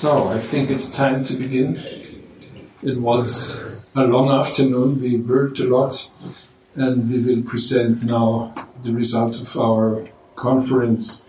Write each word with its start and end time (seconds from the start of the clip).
So 0.00 0.28
I 0.28 0.40
think 0.40 0.70
it's 0.70 0.88
time 0.88 1.24
to 1.24 1.34
begin. 1.34 1.76
It 2.82 2.98
was 2.98 3.60
a 3.94 4.04
long 4.06 4.30
afternoon. 4.30 4.98
We 4.98 5.18
worked 5.18 5.58
a 5.58 5.64
lot 5.64 6.08
and 6.74 7.10
we 7.10 7.20
will 7.20 7.42
present 7.42 8.04
now 8.04 8.54
the 8.82 8.94
result 8.94 9.42
of 9.42 9.54
our 9.58 10.08
conference 10.36 11.26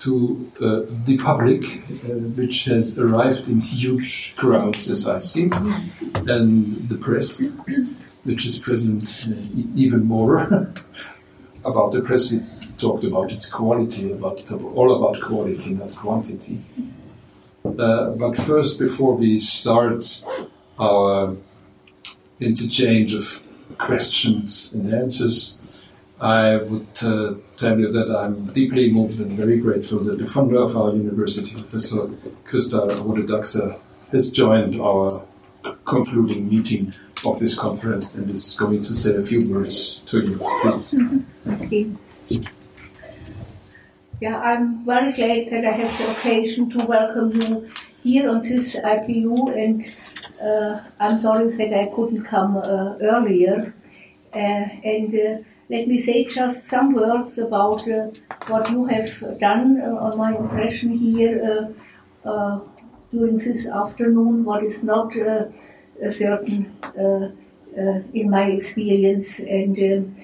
to 0.00 0.50
uh, 0.60 0.92
the 1.06 1.16
public, 1.18 1.62
uh, 1.62 2.18
which 2.34 2.64
has 2.64 2.98
arrived 2.98 3.46
in 3.46 3.60
huge 3.60 4.34
crowds, 4.34 4.90
as 4.90 5.06
I 5.06 5.18
see, 5.18 5.52
and 5.52 6.88
the 6.88 6.98
press, 7.00 7.52
which 8.24 8.46
is 8.46 8.58
present 8.58 9.28
uh, 9.28 9.34
even 9.76 10.06
more. 10.06 10.38
about 11.64 11.92
the 11.92 12.00
press, 12.00 12.32
we 12.32 12.40
talked 12.78 13.04
about 13.04 13.30
its 13.30 13.48
quality, 13.48 14.10
about 14.10 14.50
all 14.50 14.90
about 14.96 15.22
quality, 15.22 15.70
not 15.74 15.94
quantity. 15.94 16.64
But 17.78 18.36
first, 18.38 18.78
before 18.78 19.14
we 19.14 19.38
start 19.38 20.22
our 20.78 21.36
interchange 22.40 23.14
of 23.14 23.40
questions 23.78 24.72
and 24.72 24.92
answers, 24.92 25.56
I 26.20 26.56
would 26.56 26.88
uh, 27.02 27.34
tell 27.56 27.78
you 27.78 27.92
that 27.92 28.10
I'm 28.10 28.46
deeply 28.46 28.90
moved 28.90 29.20
and 29.20 29.36
very 29.36 29.58
grateful 29.58 30.00
that 30.00 30.18
the 30.18 30.26
founder 30.26 30.58
of 30.58 30.76
our 30.76 30.92
university, 30.92 31.52
Professor 31.52 32.08
Christa 32.44 32.90
Rohde 32.90 33.78
has 34.10 34.32
joined 34.32 34.80
our 34.80 35.24
concluding 35.84 36.48
meeting 36.48 36.92
of 37.24 37.38
this 37.38 37.56
conference 37.56 38.16
and 38.16 38.28
is 38.30 38.56
going 38.56 38.82
to 38.82 38.94
say 38.94 39.14
a 39.14 39.22
few 39.22 39.48
words 39.48 40.00
to 40.06 40.18
you. 40.20 40.38
Please. 40.62 40.94
Okay. 41.48 41.90
Yeah, 44.20 44.40
I'm 44.40 44.84
very 44.84 45.12
glad 45.12 45.48
that 45.50 45.64
I 45.64 45.70
have 45.70 45.96
the 45.96 46.10
occasion 46.10 46.68
to 46.70 46.84
welcome 46.86 47.40
you 47.40 47.70
here 48.02 48.28
on 48.28 48.40
this 48.40 48.74
IPU, 48.74 49.54
and 49.56 49.84
uh, 50.42 50.80
I'm 50.98 51.18
sorry 51.18 51.56
that 51.56 51.72
I 51.72 51.88
couldn't 51.94 52.24
come 52.24 52.56
uh, 52.56 52.96
earlier. 53.00 53.72
Uh, 54.34 54.66
and 54.82 55.14
uh, 55.14 55.44
let 55.70 55.86
me 55.86 55.98
say 55.98 56.24
just 56.24 56.66
some 56.66 56.94
words 56.94 57.38
about 57.38 57.88
uh, 57.88 58.10
what 58.48 58.68
you 58.72 58.86
have 58.86 59.38
done 59.38 59.80
uh, 59.80 59.94
on 59.94 60.18
my 60.18 60.36
impression 60.36 60.90
here 60.90 61.72
during 63.12 63.38
this 63.38 63.68
afternoon, 63.68 64.44
what 64.44 64.64
is 64.64 64.82
not 64.82 65.12
certain 66.08 66.76
in 68.14 68.30
my 68.30 68.50
experience. 68.50 69.38
And 69.38 70.16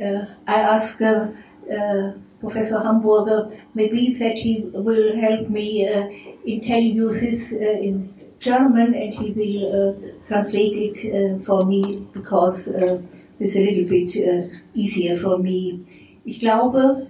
I 0.00 0.54
ask 0.54 0.98
Professor 2.42 2.80
Hamburger, 2.82 3.50
maybe 3.74 4.14
that 4.18 4.36
he 4.36 4.64
will 4.74 5.16
help 5.16 5.48
me 5.48 5.88
uh, 5.88 6.08
in 6.44 6.60
telling 6.60 6.96
you 6.96 7.08
this 7.14 7.52
uh, 7.52 7.56
in 7.56 8.12
German 8.40 8.94
and 8.94 9.14
he 9.14 9.30
will 9.30 9.58
uh, 9.70 9.92
translate 10.26 10.74
it 10.74 10.98
uh, 11.06 11.38
for 11.44 11.64
me 11.64 12.04
because 12.12 12.68
uh, 12.68 13.00
it's 13.38 13.54
a 13.54 13.60
little 13.60 13.84
bit 13.84 14.10
uh, 14.16 14.48
easier 14.74 15.16
for 15.16 15.38
me. 15.38 15.86
Ich 16.24 16.40
glaube, 16.40 17.06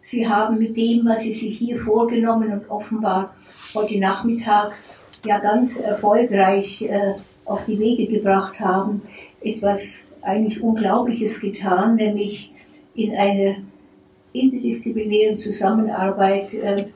Sie 0.00 0.26
haben 0.26 0.58
mit 0.58 0.76
dem, 0.76 1.04
was 1.04 1.22
Sie 1.22 1.34
sich 1.34 1.58
hier 1.58 1.76
vorgenommen 1.76 2.50
und 2.52 2.70
offenbar 2.70 3.34
heute 3.74 3.98
Nachmittag 3.98 4.72
ja 5.24 5.38
ganz 5.38 5.76
erfolgreich 5.76 6.88
auf 7.44 7.66
die 7.66 7.78
Wege 7.78 8.06
gebracht 8.06 8.58
haben, 8.58 9.02
etwas 9.42 10.04
eigentlich 10.22 10.62
Unglaubliches 10.62 11.40
getan, 11.40 11.96
nämlich 11.96 12.50
in 12.94 13.14
eine 13.14 13.64
interdisziplinären 14.38 15.36
Zusammenarbeit 15.36 16.54
äh, 16.54 16.86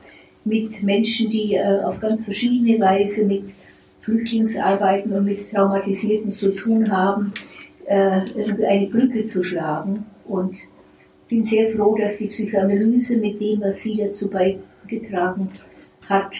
mit 0.45 0.83
Menschen, 0.83 1.29
die 1.29 1.55
äh, 1.55 1.81
auf 1.83 1.99
ganz 1.99 2.25
verschiedene 2.25 2.79
Weise 2.79 3.25
mit 3.25 3.45
Flüchtlingsarbeiten 4.01 5.13
und 5.13 5.25
mit 5.25 5.49
Traumatisierten 5.49 6.31
zu 6.31 6.53
tun 6.53 6.91
haben, 6.91 7.33
äh, 7.85 8.21
eine 8.67 8.87
Brücke 8.87 9.23
zu 9.23 9.41
schlagen. 9.41 10.05
Und 10.25 10.57
bin 11.29 11.43
sehr 11.43 11.69
froh, 11.69 11.95
dass 11.95 12.17
die 12.17 12.27
Psychoanalyse 12.27 13.17
mit 13.17 13.39
dem, 13.39 13.61
was 13.61 13.81
sie 13.81 13.97
dazu 13.97 14.29
beigetragen 14.29 15.49
hat, 16.07 16.35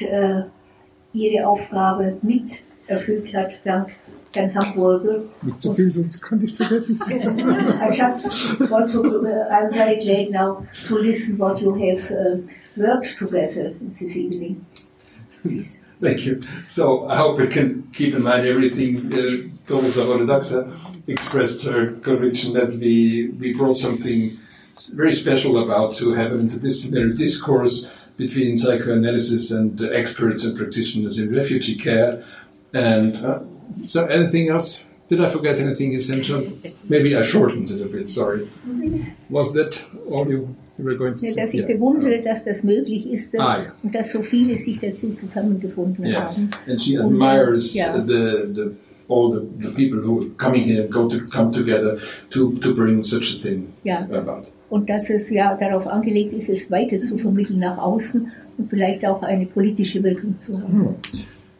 ihre 1.13 1.47
Aufgabe 1.47 2.17
mit 2.21 2.61
erfüllt 2.87 3.33
hat, 3.33 3.59
dank 3.63 3.89
Herrn 4.35 4.53
Hamburger. 4.53 5.23
Nicht 5.41 5.61
zu 5.61 5.69
so 5.69 5.73
viel, 5.73 5.93
sonst 5.93 6.21
könnte 6.21 6.45
ich 6.45 6.55
vergessen. 6.55 6.97
I 6.97 7.91
just 7.91 8.59
want 8.69 8.91
to, 8.91 9.01
uh, 9.01 9.47
I'm 9.49 9.71
very 9.71 9.99
glad 9.99 10.31
now 10.31 10.65
to 10.87 10.97
listen 10.97 11.37
what 11.37 11.61
you 11.61 11.73
have 11.73 12.11
uh, 12.11 12.37
worked 12.75 13.17
together 13.17 13.73
this 13.81 14.15
evening. 14.15 14.65
Please. 15.41 15.79
Thank 16.01 16.25
you. 16.25 16.41
So 16.65 17.07
I 17.07 17.15
hope 17.15 17.39
we 17.39 17.47
can 17.47 17.89
keep 17.93 18.13
in 18.13 18.23
mind 18.23 18.45
everything 18.45 19.13
uh, 19.13 19.49
Professor 19.65 20.01
Rohde-Dachser 20.01 20.71
expressed 21.07 21.63
her 21.65 21.91
conviction 22.01 22.53
that 22.53 22.75
we, 22.75 23.29
we 23.39 23.53
brought 23.53 23.77
something 23.77 24.37
very 24.93 25.11
special 25.11 25.63
about 25.63 25.95
to 25.95 26.13
have 26.13 26.31
an 26.33 26.49
interdisciplinary 26.49 27.17
discourse 27.17 28.07
between 28.17 28.57
psychoanalysis 28.57 29.51
and 29.51 29.81
experts 29.81 30.43
and 30.43 30.57
practitioners 30.57 31.19
in 31.19 31.33
refugee 31.33 31.77
care. 31.77 32.23
And 32.73 33.15
uh, 33.25 33.39
so 33.81 34.05
anything 34.05 34.49
else? 34.49 34.83
Did 35.09 35.21
I 35.21 35.29
forget 35.29 35.59
anything 35.59 35.93
essential? 35.93 36.41
Maybe 36.89 37.15
I 37.15 37.21
shortened 37.21 37.69
it 37.69 37.81
a 37.81 37.85
bit, 37.85 38.09
sorry. 38.09 38.47
Was 39.29 39.53
that 39.53 39.79
all 40.09 40.27
you 40.27 40.55
were 40.77 40.95
going 40.95 41.13
to 41.15 41.19
say? 41.19 41.35
Dass 41.35 41.53
ich 41.53 41.61
yeah. 41.61 41.67
bewundere, 41.67 42.21
dass 42.23 42.45
das 42.45 42.63
möglich 42.63 43.11
ist 43.11 43.37
ah, 43.37 43.59
yeah. 43.59 43.73
und 43.83 43.93
dass 43.93 44.11
so 44.11 44.23
viele 44.23 44.55
sich 44.55 44.79
dazu 44.79 45.09
zusammengefunden 45.09 46.05
yes. 46.05 46.37
haben. 46.37 46.49
And 46.67 46.81
she 46.81 46.97
admires 46.97 47.75
yeah. 47.75 47.97
the, 47.97 48.49
the 48.53 48.75
all 49.09 49.31
the, 49.33 49.41
the 49.59 49.71
people 49.71 49.99
who 49.99 50.21
are 50.21 50.29
coming 50.37 50.63
here 50.63 50.87
go 50.87 51.07
to 51.07 51.19
come 51.27 51.51
together 51.51 51.99
to, 52.31 52.53
to 52.59 52.73
bring 52.73 53.03
such 53.03 53.33
a 53.33 53.37
thing 53.37 53.73
ja. 53.83 54.07
about. 54.11 54.47
Und 54.69 54.89
dass 54.89 55.09
es 55.09 55.29
ja 55.29 55.55
darauf 55.55 55.85
angelegt 55.85 56.33
ist, 56.33 56.49
es 56.49 56.71
weiter 56.71 56.97
zu 56.97 57.17
vermitteln 57.17 57.59
nach 57.59 57.77
außen 57.77 58.31
und 58.57 58.69
vielleicht 58.69 59.05
auch 59.05 59.21
eine 59.21 59.45
politische 59.45 60.01
Wirkung 60.01 60.39
zu 60.39 60.59
haben. 60.59 60.97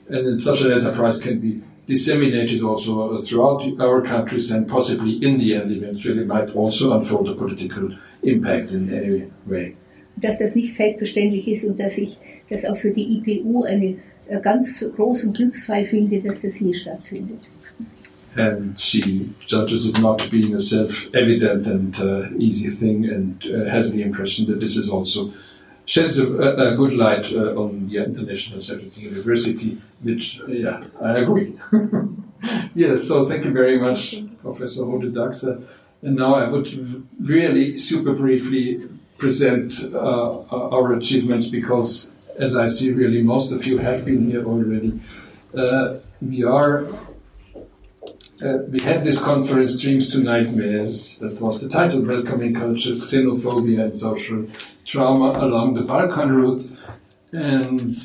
Hmm. 0.10 0.16
And 0.16 0.42
such 0.42 0.66
an 0.66 0.72
enterprise 0.72 1.22
can 1.22 1.40
be 1.40 1.62
disseminated 1.86 2.62
also 2.64 3.22
throughout 3.22 3.62
our 3.80 4.02
countries 4.02 4.52
and 4.52 4.68
possibly 4.68 5.14
in 5.24 5.38
the 5.38 5.56
end 5.56 5.72
eventually 5.72 6.24
might 6.26 6.50
also 6.56 6.94
unfold 6.94 7.28
a 7.30 7.34
political 7.34 7.90
impact 8.24 8.72
in 8.72 8.94
any 8.94 9.32
way. 9.46 9.76
Dass 10.16 10.40
das 10.40 10.56
nicht 10.56 10.76
selbstverständlich 10.76 11.48
ist 11.48 11.66
und 11.66 11.80
dass 11.80 11.98
ich 11.98 12.18
das 12.50 12.66
auch 12.66 12.78
für 12.78 12.92
die 12.92 13.18
IPU 13.18 13.64
eine 13.64 13.98
äh, 14.28 14.40
ganz 14.42 14.86
großen 14.96 15.34
Glücksfall 15.34 15.84
finde, 15.84 16.22
dass 16.22 16.42
das 16.42 16.56
hier 16.56 16.74
stattfindet. 16.74 17.40
And 18.36 18.80
she 18.80 19.30
judges 19.48 19.88
it 19.88 20.00
not 20.00 20.28
being 20.32 20.56
a 20.56 20.60
self-evident 20.60 21.68
and 21.68 22.00
uh, 22.00 22.30
easy 22.40 22.72
thing 22.72 23.08
and 23.08 23.46
uh, 23.46 23.70
has 23.70 23.92
the 23.92 24.02
impression 24.02 24.48
that 24.48 24.60
this 24.60 24.76
is 24.76 24.90
also 24.90 25.32
sheds 25.86 26.20
a, 26.20 26.26
a 26.26 26.76
good 26.76 26.94
light 26.94 27.32
uh, 27.32 27.62
on 27.62 27.88
the 27.88 27.98
International 27.98 28.62
Security 28.62 29.02
University, 29.02 29.82
which, 30.02 30.40
uh, 30.42 30.48
yeah, 30.48 30.84
I 31.02 31.20
agree. 31.20 31.58
yes, 32.76 33.08
so 33.08 33.28
thank 33.28 33.46
you 33.46 33.52
very 33.52 33.80
much, 33.80 34.16
Professor 34.42 34.84
Rohde-Dachser. 34.84 35.62
And 36.02 36.16
now 36.16 36.36
I 36.36 36.50
would 36.50 37.06
really 37.20 37.78
super 37.78 38.14
briefly 38.14 38.90
present 39.18 39.82
uh, 39.94 40.42
our 40.52 40.94
achievements 40.94 41.48
because, 41.48 42.14
as 42.38 42.56
I 42.56 42.68
see, 42.68 42.92
really 42.92 43.22
most 43.22 43.52
of 43.52 43.66
you 43.66 43.78
have 43.78 44.04
been 44.04 44.30
here 44.30 44.46
already. 44.46 45.00
Uh, 45.56 45.98
we 46.22 46.44
are 46.44 46.86
uh, 48.42 48.58
we 48.70 48.82
had 48.82 49.04
this 49.04 49.22
conference, 49.22 49.80
Dreams 49.80 50.12
to 50.12 50.20
Nightmares, 50.20 51.18
that 51.20 51.40
was 51.40 51.62
the 51.62 51.70
title, 51.70 52.02
Welcoming 52.02 52.56
Culture, 52.56 52.92
Xenophobia 52.92 53.84
and 53.84 53.98
Social 53.98 54.48
Trauma 54.86 55.40
Along 55.46 55.76
the 55.76 55.84
Balkan 55.84 56.32
Route. 56.32 56.70
And 57.32 57.98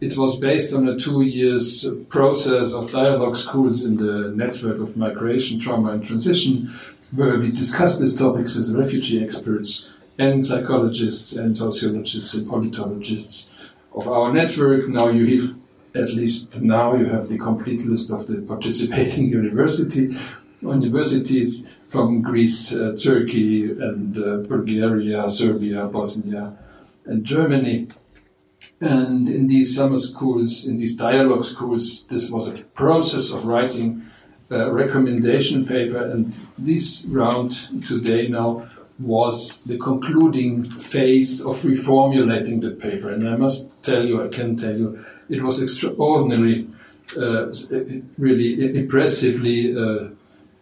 it 0.00 0.16
was 0.16 0.36
based 0.36 0.72
on 0.72 0.88
a 0.88 0.98
two 0.98 1.22
years 1.22 1.86
process 2.08 2.72
of 2.72 2.90
dialogue 2.92 3.36
schools 3.36 3.84
in 3.84 3.96
the 3.96 4.30
network 4.30 4.80
of 4.80 4.96
migration, 4.96 5.60
trauma 5.60 5.92
and 5.92 6.06
transition, 6.06 6.72
where 7.12 7.38
we 7.38 7.50
discussed 7.50 8.00
these 8.00 8.16
topics 8.16 8.54
with 8.54 8.74
refugee 8.74 9.22
experts 9.22 9.92
and 10.18 10.44
psychologists 10.44 11.34
and 11.34 11.56
sociologists 11.56 12.34
and 12.34 12.48
politologists 12.48 13.50
of 13.94 14.08
our 14.08 14.32
network. 14.32 14.88
Now 14.88 15.08
you 15.08 15.40
have 15.40 15.61
at 15.94 16.10
least 16.10 16.56
now 16.56 16.94
you 16.94 17.06
have 17.06 17.28
the 17.28 17.38
complete 17.38 17.84
list 17.86 18.10
of 18.10 18.26
the 18.26 18.40
participating 18.42 19.28
university 19.40 20.16
universities 20.62 21.68
from 21.88 22.22
Greece, 22.22 22.72
uh, 22.72 22.96
Turkey, 23.02 23.70
and 23.70 24.16
uh, 24.16 24.36
Bulgaria, 24.48 25.28
Serbia, 25.28 25.86
Bosnia, 25.86 26.56
and 27.04 27.24
Germany. 27.24 27.88
And 28.80 29.28
in 29.28 29.46
these 29.48 29.76
summer 29.76 29.98
schools, 29.98 30.66
in 30.66 30.78
these 30.78 30.96
dialogue 30.96 31.44
schools, 31.44 32.06
this 32.06 32.30
was 32.30 32.48
a 32.48 32.52
process 32.74 33.30
of 33.30 33.44
writing 33.44 34.02
a 34.50 34.72
recommendation 34.72 35.66
paper. 35.66 36.02
And 36.02 36.32
this 36.56 37.04
round 37.06 37.50
today 37.86 38.28
now 38.28 38.70
was 38.98 39.58
the 39.66 39.78
concluding 39.78 40.64
phase 40.64 41.40
of 41.40 41.60
reformulating 41.62 42.60
the 42.60 42.70
paper. 42.70 43.10
And 43.10 43.28
I 43.28 43.36
must 43.36 43.68
tell 43.82 44.04
you, 44.04 44.22
I 44.24 44.28
can 44.28 44.56
tell 44.56 44.76
you, 44.76 45.04
it 45.28 45.42
was 45.42 45.62
extraordinarily, 45.62 46.68
uh, 47.16 47.52
really 48.18 48.76
impressively 48.76 49.76
uh, 49.76 50.08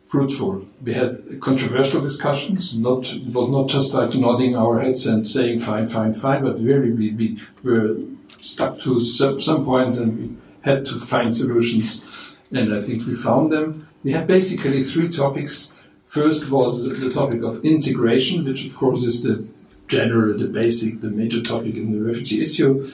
fruitful. 0.08 0.64
We 0.82 0.94
had 0.94 1.40
controversial 1.40 2.00
discussions, 2.00 2.76
not, 2.76 3.12
it 3.12 3.26
was 3.26 3.48
not 3.48 3.68
just 3.68 3.94
like 3.94 4.14
nodding 4.14 4.56
our 4.56 4.80
heads 4.80 5.06
and 5.06 5.26
saying 5.26 5.60
fine, 5.60 5.88
fine, 5.88 6.14
fine, 6.14 6.42
but 6.42 6.60
really 6.60 6.90
we, 6.90 7.12
we 7.12 7.38
were 7.62 7.96
stuck 8.40 8.78
to 8.80 8.98
some, 9.00 9.40
some 9.40 9.64
points 9.64 9.98
and 9.98 10.18
we 10.18 10.36
had 10.62 10.84
to 10.86 10.98
find 10.98 11.34
solutions. 11.34 12.04
And 12.52 12.74
I 12.74 12.80
think 12.80 13.06
we 13.06 13.14
found 13.14 13.52
them. 13.52 13.88
We 14.02 14.12
had 14.12 14.26
basically 14.26 14.82
three 14.82 15.08
topics 15.08 15.74
First 16.10 16.50
was 16.50 16.84
the 16.84 17.10
topic 17.10 17.42
of 17.42 17.64
integration, 17.64 18.44
which 18.44 18.66
of 18.66 18.76
course 18.76 19.04
is 19.04 19.22
the 19.22 19.46
general, 19.86 20.36
the 20.36 20.46
basic, 20.46 21.00
the 21.00 21.08
major 21.08 21.40
topic 21.40 21.76
in 21.76 21.92
the 21.92 22.00
refugee 22.00 22.42
issue, 22.42 22.90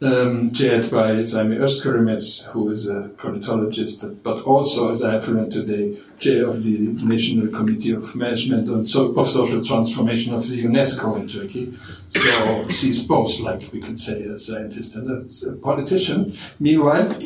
um, 0.00 0.52
chaired 0.52 0.88
by 0.88 1.22
Saime 1.22 1.56
Özçürümez, 1.58 2.46
who 2.52 2.70
is 2.70 2.86
a 2.86 3.10
politologist, 3.16 4.22
but 4.22 4.42
also, 4.42 4.92
as 4.92 5.02
I 5.02 5.14
have 5.14 5.26
learned 5.26 5.52
today, 5.52 5.98
chair 6.20 6.48
of 6.48 6.62
the 6.62 6.78
National 7.02 7.48
Committee 7.48 7.90
of 7.92 8.14
Management 8.14 8.68
on 8.68 8.86
so, 8.86 9.12
of 9.14 9.28
Social 9.28 9.64
Transformation 9.64 10.32
of 10.32 10.48
the 10.48 10.64
UNESCO 10.64 11.18
in 11.18 11.28
Turkey. 11.28 11.76
So 12.10 12.68
she's 12.68 13.02
both, 13.02 13.40
like 13.40 13.72
we 13.72 13.80
could 13.80 13.98
say, 13.98 14.22
a 14.24 14.38
scientist 14.38 14.94
and 14.94 15.10
a, 15.10 15.48
a 15.50 15.56
politician. 15.56 16.36
Meanwhile, 16.60 17.18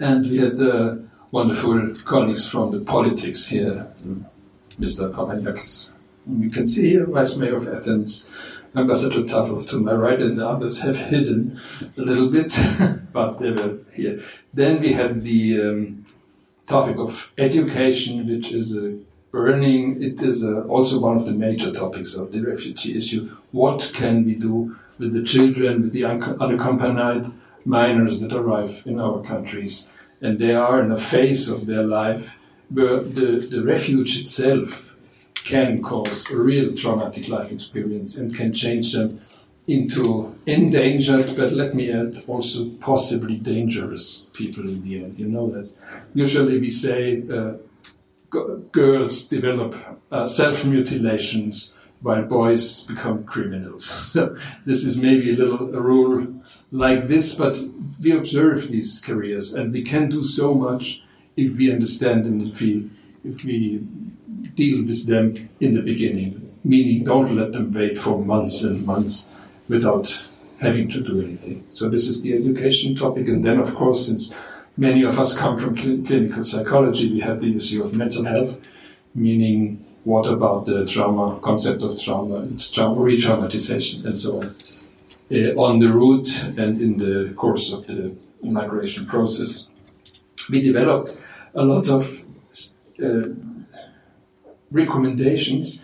and 0.00 0.28
we 0.28 0.38
had 0.38 0.60
uh, 0.60 0.96
wonderful 1.30 1.94
colleagues 2.04 2.46
from 2.46 2.70
the 2.70 2.80
politics 2.80 3.48
here, 3.48 3.86
Mr. 4.80 5.12
Papagiannakis. 5.12 5.88
You 6.26 6.50
can 6.50 6.66
see 6.66 6.90
here 6.90 7.06
Vice 7.06 7.36
Mayor 7.36 7.56
of 7.56 7.68
Athens, 7.68 8.28
Ambassador 8.76 9.22
Tafrov 9.22 9.68
to 9.70 9.80
my 9.80 9.92
right, 9.92 10.20
and 10.20 10.38
the 10.38 10.46
others 10.46 10.80
have 10.80 10.96
hidden 10.96 11.60
a 11.96 12.00
little 12.00 12.28
bit, 12.28 12.56
but 13.12 13.38
they 13.38 13.50
were 13.50 13.78
here. 13.94 14.22
Then 14.52 14.80
we 14.80 14.92
had 14.92 15.22
the 15.22 15.60
um, 15.60 16.06
topic 16.66 16.98
of 16.98 17.32
education, 17.38 18.28
which 18.28 18.52
is 18.52 18.76
a 18.76 18.98
burning, 19.30 20.02
it 20.02 20.22
is 20.22 20.42
a, 20.42 20.62
also 20.62 20.98
one 20.98 21.16
of 21.16 21.24
the 21.24 21.32
major 21.32 21.72
topics 21.72 22.14
of 22.14 22.32
the 22.32 22.40
refugee 22.40 22.96
issue. 22.96 23.30
What 23.52 23.90
can 23.94 24.24
we 24.24 24.34
do 24.34 24.76
with 24.98 25.12
the 25.12 25.22
children, 25.22 25.82
with 25.82 25.92
the 25.92 26.04
unaccompanied 26.04 27.32
minors 27.64 28.20
that 28.20 28.32
arrive 28.32 28.82
in 28.86 29.00
our 29.00 29.22
countries? 29.22 29.88
And 30.20 30.38
they 30.38 30.54
are 30.54 30.82
in 30.82 30.92
a 30.92 30.98
phase 30.98 31.48
of 31.48 31.66
their 31.66 31.82
life 31.82 32.32
where 32.70 33.02
the, 33.02 33.48
the 33.50 33.62
refuge 33.62 34.18
itself 34.20 34.94
can 35.34 35.82
cause 35.82 36.28
a 36.30 36.36
real 36.36 36.74
traumatic 36.76 37.28
life 37.28 37.50
experience 37.50 38.16
and 38.16 38.34
can 38.34 38.52
change 38.52 38.92
them 38.92 39.20
into 39.66 40.34
endangered, 40.46 41.36
but 41.36 41.52
let 41.52 41.74
me 41.74 41.92
add, 41.92 42.24
also 42.26 42.70
possibly 42.80 43.36
dangerous 43.36 44.24
people 44.32 44.64
in 44.64 44.82
the 44.82 45.04
end. 45.04 45.18
You 45.18 45.28
know 45.28 45.50
that 45.50 45.70
usually 46.14 46.58
we 46.58 46.70
say 46.70 47.22
uh, 47.30 47.52
girls 48.72 49.26
develop 49.28 49.76
uh, 50.10 50.26
self 50.26 50.64
mutilations 50.64 51.74
while 52.00 52.22
boys 52.22 52.82
become 52.84 53.24
criminals. 53.24 53.86
So 54.12 54.36
this 54.64 54.84
is 54.84 54.98
maybe 54.98 55.34
a 55.34 55.36
little 55.36 55.74
a 55.74 55.80
rule 55.80 56.26
like 56.70 57.08
this, 57.08 57.34
but 57.34 57.56
we 58.00 58.12
observe 58.12 58.68
these 58.68 59.00
careers 59.00 59.54
and 59.54 59.72
we 59.72 59.82
can 59.82 60.08
do 60.08 60.24
so 60.24 60.54
much 60.54 61.02
if 61.36 61.56
we 61.56 61.72
understand 61.72 62.26
and 62.26 62.48
if 62.48 62.60
we, 62.60 62.90
if 63.24 63.44
we 63.44 63.78
deal 64.54 64.84
with 64.84 65.06
them 65.06 65.48
in 65.60 65.74
the 65.74 65.82
beginning, 65.82 66.52
meaning 66.64 67.04
don't 67.04 67.36
let 67.36 67.52
them 67.52 67.72
wait 67.72 67.98
for 67.98 68.24
months 68.24 68.64
and 68.64 68.84
months 68.86 69.30
without 69.68 70.06
having 70.60 70.88
to 70.88 71.00
do 71.00 71.22
anything. 71.22 71.64
So 71.72 71.88
this 71.88 72.08
is 72.08 72.22
the 72.22 72.34
education 72.34 72.96
topic. 72.96 73.28
And 73.28 73.44
then, 73.44 73.58
of 73.60 73.74
course, 73.74 74.06
since 74.06 74.34
many 74.76 75.04
of 75.04 75.18
us 75.18 75.36
come 75.36 75.56
from 75.58 75.76
cl 75.76 76.02
clinical 76.04 76.44
psychology, 76.44 77.12
we 77.12 77.20
have 77.20 77.40
the 77.40 77.54
issue 77.54 77.82
of 77.84 77.94
mental 77.94 78.24
health, 78.24 78.60
meaning 79.14 79.84
what 80.08 80.26
about 80.26 80.64
the 80.64 80.86
trauma, 80.86 81.38
concept 81.40 81.82
of 81.82 82.00
trauma 82.00 82.36
and 82.36 82.72
trauma, 82.72 82.98
re-traumatization 82.98 84.06
and 84.06 84.18
so 84.18 84.40
on. 84.40 84.56
Uh, 85.30 85.52
on 85.66 85.78
the 85.80 85.88
route 85.92 86.30
and 86.56 86.80
in 86.80 86.96
the 86.96 87.34
course 87.34 87.70
of 87.74 87.86
the 87.86 88.16
migration 88.42 89.04
process. 89.04 89.66
We 90.48 90.62
developed 90.62 91.18
a 91.54 91.62
lot 91.62 91.90
of 91.90 92.24
uh, 93.04 93.28
recommendations 94.70 95.78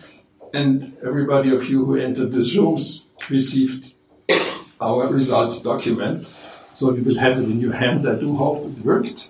and 0.55 0.97
everybody 1.05 1.53
of 1.53 1.69
you 1.69 1.85
who 1.85 1.95
entered 1.97 2.31
these 2.31 2.57
rooms 2.57 3.05
received 3.29 3.93
our 4.81 5.07
result 5.07 5.63
document. 5.63 6.27
So 6.73 6.91
you 6.95 7.03
will 7.03 7.19
have 7.19 7.37
it 7.37 7.43
in 7.43 7.59
your 7.59 7.73
hand. 7.73 8.09
I 8.09 8.15
do 8.15 8.35
hope 8.35 8.65
it 8.65 8.83
worked. 8.83 9.29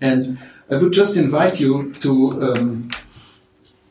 And 0.00 0.38
I 0.70 0.76
would 0.76 0.92
just 0.92 1.16
invite 1.16 1.58
you 1.58 1.92
to 1.94 2.12
um, 2.46 2.89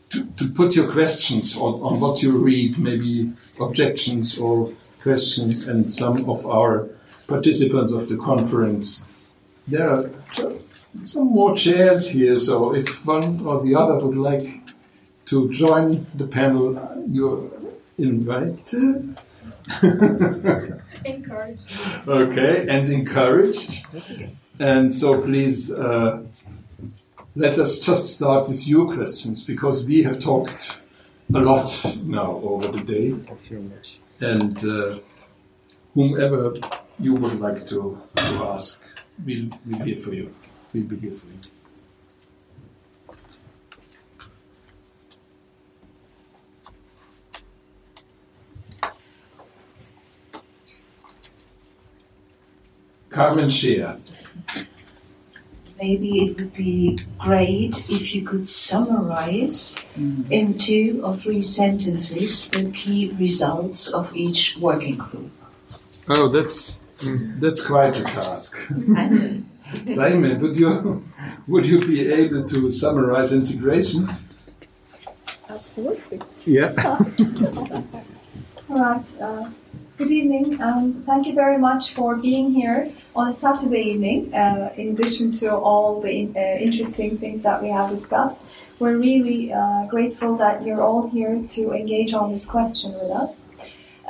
to, 0.10 0.26
to, 0.38 0.50
put 0.50 0.76
your 0.76 0.92
questions 0.92 1.56
on, 1.56 1.82
on 1.82 2.00
what 2.00 2.22
you 2.22 2.38
read, 2.38 2.78
maybe 2.78 3.32
objections 3.60 4.38
or 4.38 4.72
questions 5.02 5.68
and 5.68 5.94
some 5.94 6.30
of 6.30 6.46
our 6.46 6.90
participants 7.28 7.92
of 7.92 8.10
the 8.10 8.18
conference. 8.18 9.04
There 9.68 9.90
are 9.90 10.10
some 11.06 11.28
more 11.28 11.56
chairs 11.56 12.10
here, 12.10 12.36
so 12.36 12.74
if 12.74 13.06
one 13.06 13.46
or 13.46 13.64
the 13.64 13.76
other 13.76 14.04
would 14.06 14.18
like 14.18 14.50
to 15.28 15.52
join 15.54 16.08
the 16.16 16.26
panel, 16.26 17.06
you're 17.08 17.52
invited. 17.98 19.18
encouraged. 21.06 21.72
Okay, 22.08 22.66
and 22.68 22.90
encouraged. 22.90 23.86
And 24.60 24.94
so 24.94 25.22
please 25.22 25.72
uh, 25.72 26.24
let 27.36 27.58
us 27.60 27.80
just 27.80 28.14
start 28.16 28.48
with 28.48 28.68
your 28.68 28.94
questions 28.94 29.44
because 29.44 29.86
we 29.86 30.04
have 30.04 30.20
talked 30.20 30.80
a 31.34 31.40
lot 31.40 31.70
now 32.04 32.40
over 32.44 32.68
the 32.70 32.84
day 32.84 33.12
Thank 33.12 33.52
you 33.52 33.58
much. 33.58 34.00
and 34.20 34.58
uh, 34.66 35.00
whomever 35.94 36.54
you 37.00 37.14
would 37.16 37.40
like 37.40 37.66
to, 37.68 38.02
to 38.16 38.24
ask, 38.54 38.82
we'll, 39.26 39.50
we'll 39.66 39.82
here 39.86 39.98
for 39.98 40.14
you. 40.14 40.34
We'll 40.74 40.84
be 40.84 40.98
here 40.98 41.12
for 41.12 41.28
you. 41.28 41.40
Carmen 53.10 53.50
Shea. 53.50 53.96
Maybe 55.82 56.24
it 56.24 56.38
would 56.38 56.54
be 56.54 56.98
great 57.18 57.90
if 57.90 58.14
you 58.14 58.22
could 58.24 58.50
summarize 58.50 59.76
mm. 59.98 60.30
in 60.30 60.58
two 60.58 61.02
or 61.06 61.14
three 61.14 61.42
sentences 61.42 62.50
the 62.50 62.70
key 62.72 63.16
results 63.18 63.88
of 63.88 64.14
each 64.16 64.58
working 64.58 64.98
group. 64.98 65.32
Oh, 66.10 66.28
that's 66.28 66.78
that's 67.40 67.66
quite 67.66 67.96
a 67.96 68.04
task. 68.04 68.58
Simon, 69.90 70.42
would 70.42 70.58
you 70.58 71.04
would 71.48 71.66
you 71.66 71.80
be 71.80 72.12
able 72.12 72.48
to 72.50 72.72
summarize 72.72 73.32
integration? 73.32 74.08
Absolutely. 75.48 76.20
Yeah. 76.46 76.74
All 78.70 78.76
right. 78.76 79.22
Uh, 79.22 79.50
Good 80.00 80.12
evening, 80.12 80.62
and 80.62 81.06
thank 81.06 81.28
you 81.28 81.34
very 81.34 81.58
much 81.58 81.94
for 81.94 82.16
being 82.16 82.54
here 82.54 82.90
on 83.18 83.28
a 83.28 83.34
Saturday 83.34 83.82
evening. 83.82 84.34
Uh, 84.34 84.72
in 84.78 84.94
addition 84.94 85.30
to 85.42 85.54
all 85.54 86.00
the 86.00 86.32
uh, 86.38 86.40
interesting 86.40 87.18
things 87.18 87.42
that 87.44 87.62
we 87.62 87.68
have 87.68 87.90
discussed, 87.90 88.46
we're 88.80 88.96
really 88.96 89.52
uh, 89.52 89.88
grateful 89.88 90.38
that 90.38 90.64
you're 90.66 90.82
all 90.82 91.10
here 91.10 91.44
to 91.50 91.74
engage 91.74 92.14
on 92.14 92.32
this 92.32 92.46
question 92.46 92.94
with 92.94 93.12
us. 93.12 93.46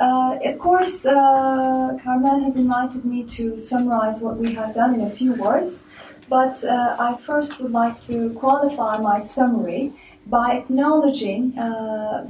Uh, 0.00 0.38
of 0.44 0.60
course, 0.60 1.04
uh, 1.04 1.98
Carmen 2.04 2.44
has 2.44 2.54
invited 2.54 3.04
me 3.04 3.24
to 3.24 3.58
summarize 3.58 4.22
what 4.22 4.36
we 4.36 4.54
have 4.54 4.72
done 4.72 4.94
in 4.94 5.00
a 5.00 5.10
few 5.10 5.34
words, 5.34 5.86
but 6.28 6.62
uh, 6.62 6.94
I 7.00 7.16
first 7.16 7.58
would 7.58 7.72
like 7.72 8.00
to 8.02 8.32
qualify 8.34 8.98
my 8.98 9.18
summary 9.18 9.92
by 10.30 10.52
acknowledging 10.52 11.54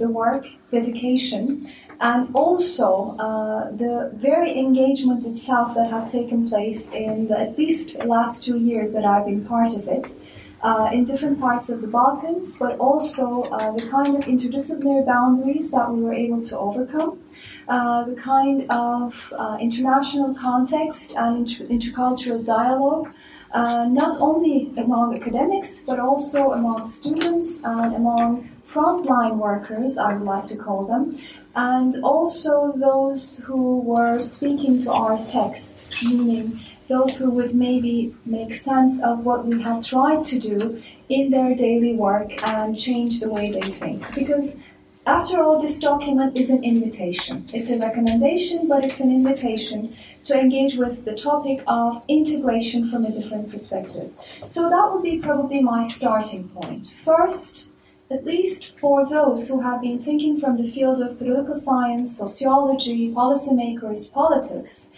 the 0.01 0.09
work, 0.09 0.47
dedication, 0.71 1.71
and 2.01 2.35
also 2.35 3.15
uh, 3.19 3.71
the 3.73 4.11
very 4.15 4.59
engagement 4.59 5.27
itself 5.27 5.75
that 5.75 5.91
had 5.91 6.09
taken 6.09 6.49
place 6.49 6.89
in 6.91 7.29
the 7.29 7.39
at 7.39 7.59
least 7.59 8.03
last 8.05 8.43
two 8.43 8.59
years 8.59 8.93
that 8.93 9.05
I've 9.05 9.27
been 9.27 9.45
part 9.45 9.75
of 9.75 9.87
it. 9.87 10.19
Uh, 10.63 10.91
in 10.93 11.07
different 11.07 11.41
parts 11.41 11.71
of 11.71 11.81
the 11.81 11.87
Balkans, 11.87 12.59
but 12.59 12.77
also 12.79 13.45
uh, 13.45 13.73
the 13.73 13.89
kind 13.89 14.15
of 14.15 14.25
interdisciplinary 14.25 15.07
boundaries 15.07 15.71
that 15.71 15.91
we 15.91 16.03
were 16.03 16.13
able 16.13 16.45
to 16.45 16.59
overcome, 16.59 17.19
uh, 17.67 18.05
the 18.05 18.15
kind 18.15 18.71
of 18.71 19.33
uh, 19.39 19.57
international 19.59 20.35
context 20.35 21.17
and 21.17 21.49
inter- 21.49 21.65
intercultural 21.65 22.45
dialogue, 22.45 23.11
uh, 23.53 23.85
not 23.85 24.21
only 24.21 24.73
among 24.77 25.17
academics, 25.17 25.83
but 25.83 25.99
also 25.99 26.53
among 26.53 26.89
students 26.89 27.61
and 27.65 27.95
among 27.95 28.49
frontline 28.67 29.37
workers, 29.37 29.99
I 29.99 30.15
would 30.15 30.23
like 30.23 30.49
to 30.49 30.57
call 30.57 30.87
them, 30.87 31.19
and 31.57 31.93
also 32.05 32.73
those 32.73 33.39
who 33.45 33.81
were 33.81 34.21
speaking 34.21 34.83
to 34.83 34.93
our 34.93 35.25
text, 35.27 35.97
meaning 36.05 36.61
those 36.89 37.17
who 37.17 37.31
would 37.31 37.55
maybe 37.55 38.15
make 38.25 38.55
sense 38.55 39.03
of 39.03 39.25
what 39.27 39.47
we 39.47 39.63
have 39.63 39.85
tried 39.85 40.25
to 40.27 40.39
do 40.39 40.83
in 41.09 41.31
their 41.31 41.55
daily 41.55 41.95
work 41.95 42.31
and 42.49 42.79
change 42.79 43.21
the 43.21 43.29
way 43.29 43.51
they 43.51 43.73
think. 43.73 44.15
Because 44.15 44.59
after 45.07 45.43
all, 45.43 45.61
this 45.61 45.81
document 45.81 46.37
is 46.37 46.51
an 46.51 46.63
invitation. 46.63 47.49
It's 47.53 47.71
a 47.71 47.79
recommendation, 47.79 48.69
but 48.69 48.85
it's 48.85 49.01
an 49.01 49.11
invitation 49.11 49.97
to 50.25 50.39
engage 50.39 50.77
with 50.77 51.05
the 51.05 51.15
topic 51.15 51.63
of 51.67 52.03
integration 52.09 52.91
from 52.91 53.05
a 53.05 53.13
different 53.13 53.51
perspective. 53.51 54.13
So 54.49 54.69
that 54.69 54.93
would 54.93 55.03
be 55.03 55.19
probably 55.19 55.61
my 55.63 55.87
starting 55.89 56.49
point. 56.49 56.95
First, 57.05 57.71
at 58.11 58.25
least 58.25 58.73
for 58.79 59.09
those 59.09 59.49
who 59.49 59.61
have 59.61 59.81
been 59.81 60.01
thinking 60.01 60.41
from 60.41 60.57
the 60.57 60.69
field 60.69 61.01
of 61.01 61.19
political 61.19 61.55
science, 61.55 62.17
sociology, 62.17 63.13
policymakers, 63.13 64.13
politics, 64.13 64.93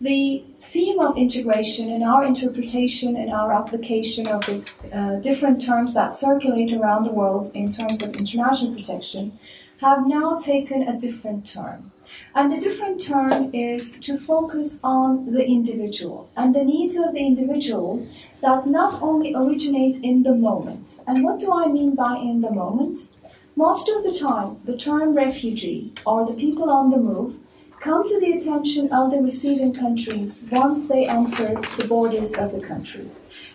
the 0.00 0.44
theme 0.60 0.98
of 0.98 1.16
integration 1.16 1.90
and 1.90 2.02
our 2.02 2.24
interpretation 2.24 3.16
and 3.16 3.30
our 3.30 3.52
application 3.52 4.26
of 4.26 4.44
the 4.46 4.64
uh, 4.92 5.16
different 5.20 5.64
terms 5.64 5.94
that 5.94 6.14
circulate 6.14 6.72
around 6.72 7.04
the 7.04 7.12
world 7.12 7.50
in 7.54 7.72
terms 7.72 8.02
of 8.02 8.16
international 8.16 8.74
protection 8.74 9.38
have 9.80 10.06
now 10.06 10.38
taken 10.38 10.88
a 10.88 10.98
different 10.98 11.46
turn. 11.46 11.90
And 12.36 12.52
the 12.52 12.58
different 12.58 13.00
turn 13.00 13.54
is 13.54 13.96
to 13.98 14.18
focus 14.18 14.80
on 14.82 15.32
the 15.32 15.44
individual 15.44 16.28
and 16.36 16.52
the 16.52 16.64
needs 16.64 16.96
of 16.96 17.12
the 17.12 17.20
individual 17.20 18.08
that 18.40 18.66
not 18.66 19.00
only 19.00 19.34
originate 19.34 20.02
in 20.02 20.24
the 20.24 20.34
moment. 20.34 21.00
And 21.06 21.22
what 21.22 21.38
do 21.38 21.52
I 21.52 21.68
mean 21.68 21.94
by 21.94 22.16
in 22.16 22.40
the 22.40 22.50
moment? 22.50 23.08
Most 23.54 23.88
of 23.88 24.02
the 24.02 24.12
time, 24.12 24.56
the 24.64 24.76
term 24.76 25.14
refugee 25.14 25.92
or 26.04 26.26
the 26.26 26.34
people 26.34 26.70
on 26.70 26.90
the 26.90 26.96
move 26.96 27.36
come 27.78 28.02
to 28.08 28.18
the 28.18 28.32
attention 28.32 28.92
of 28.92 29.12
the 29.12 29.18
receiving 29.18 29.72
countries 29.72 30.48
once 30.50 30.88
they 30.88 31.06
enter 31.06 31.54
the 31.76 31.86
borders 31.86 32.34
of 32.34 32.50
the 32.50 32.66
country. 32.66 33.08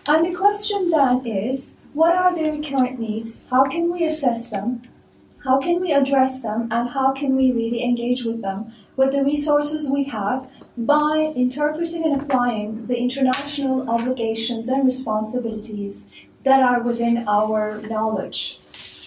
And 0.06 0.24
the 0.24 0.36
question 0.36 0.88
then 0.88 1.26
is, 1.26 1.74
what 1.92 2.14
are 2.14 2.34
their 2.34 2.56
current 2.62 2.98
needs? 2.98 3.44
How 3.50 3.64
can 3.64 3.92
we 3.92 4.04
assess 4.04 4.48
them? 4.48 4.80
How 5.44 5.58
can 5.58 5.80
we 5.80 5.92
address 5.92 6.42
them 6.42 6.68
and 6.70 6.88
how 6.90 7.12
can 7.12 7.34
we 7.34 7.50
really 7.50 7.82
engage 7.82 8.24
with 8.24 8.42
them 8.42 8.72
with 8.96 9.12
the 9.12 9.24
resources 9.24 9.88
we 9.88 10.04
have 10.04 10.50
by 10.76 11.32
interpreting 11.34 12.04
and 12.04 12.20
applying 12.20 12.86
the 12.86 12.96
international 12.96 13.88
obligations 13.88 14.68
and 14.68 14.84
responsibilities 14.84 16.10
that 16.44 16.62
are 16.62 16.82
within 16.82 17.24
our 17.26 17.80
knowledge. 17.82 18.60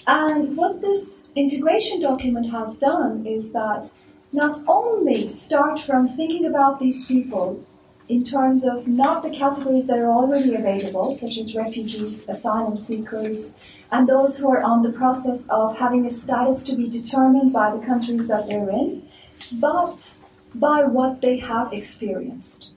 And 0.07 0.57
what 0.57 0.81
this 0.81 1.27
integration 1.35 2.01
document 2.01 2.51
has 2.51 2.79
done 2.79 3.25
is 3.25 3.53
that 3.53 3.93
not 4.31 4.57
only 4.67 5.27
start 5.27 5.79
from 5.79 6.07
thinking 6.07 6.45
about 6.45 6.79
these 6.79 7.05
people 7.05 7.63
in 8.09 8.23
terms 8.23 8.63
of 8.63 8.87
not 8.87 9.23
the 9.23 9.29
categories 9.29 9.87
that 9.87 9.97
are 9.97 10.11
already 10.11 10.55
available, 10.55 11.11
such 11.11 11.37
as 11.37 11.55
refugees, 11.55 12.27
asylum 12.27 12.75
seekers, 12.75 13.55
and 13.91 14.07
those 14.07 14.37
who 14.37 14.49
are 14.49 14.63
on 14.63 14.83
the 14.83 14.91
process 14.91 15.47
of 15.49 15.77
having 15.77 16.05
a 16.05 16.09
status 16.09 16.65
to 16.65 16.75
be 16.75 16.89
determined 16.89 17.53
by 17.53 17.75
the 17.75 17.85
countries 17.85 18.27
that 18.27 18.47
they're 18.47 18.69
in, 18.69 19.07
but 19.53 20.15
by 20.55 20.83
what 20.83 21.21
they 21.21 21.37
have 21.37 21.71
experienced. 21.71 22.69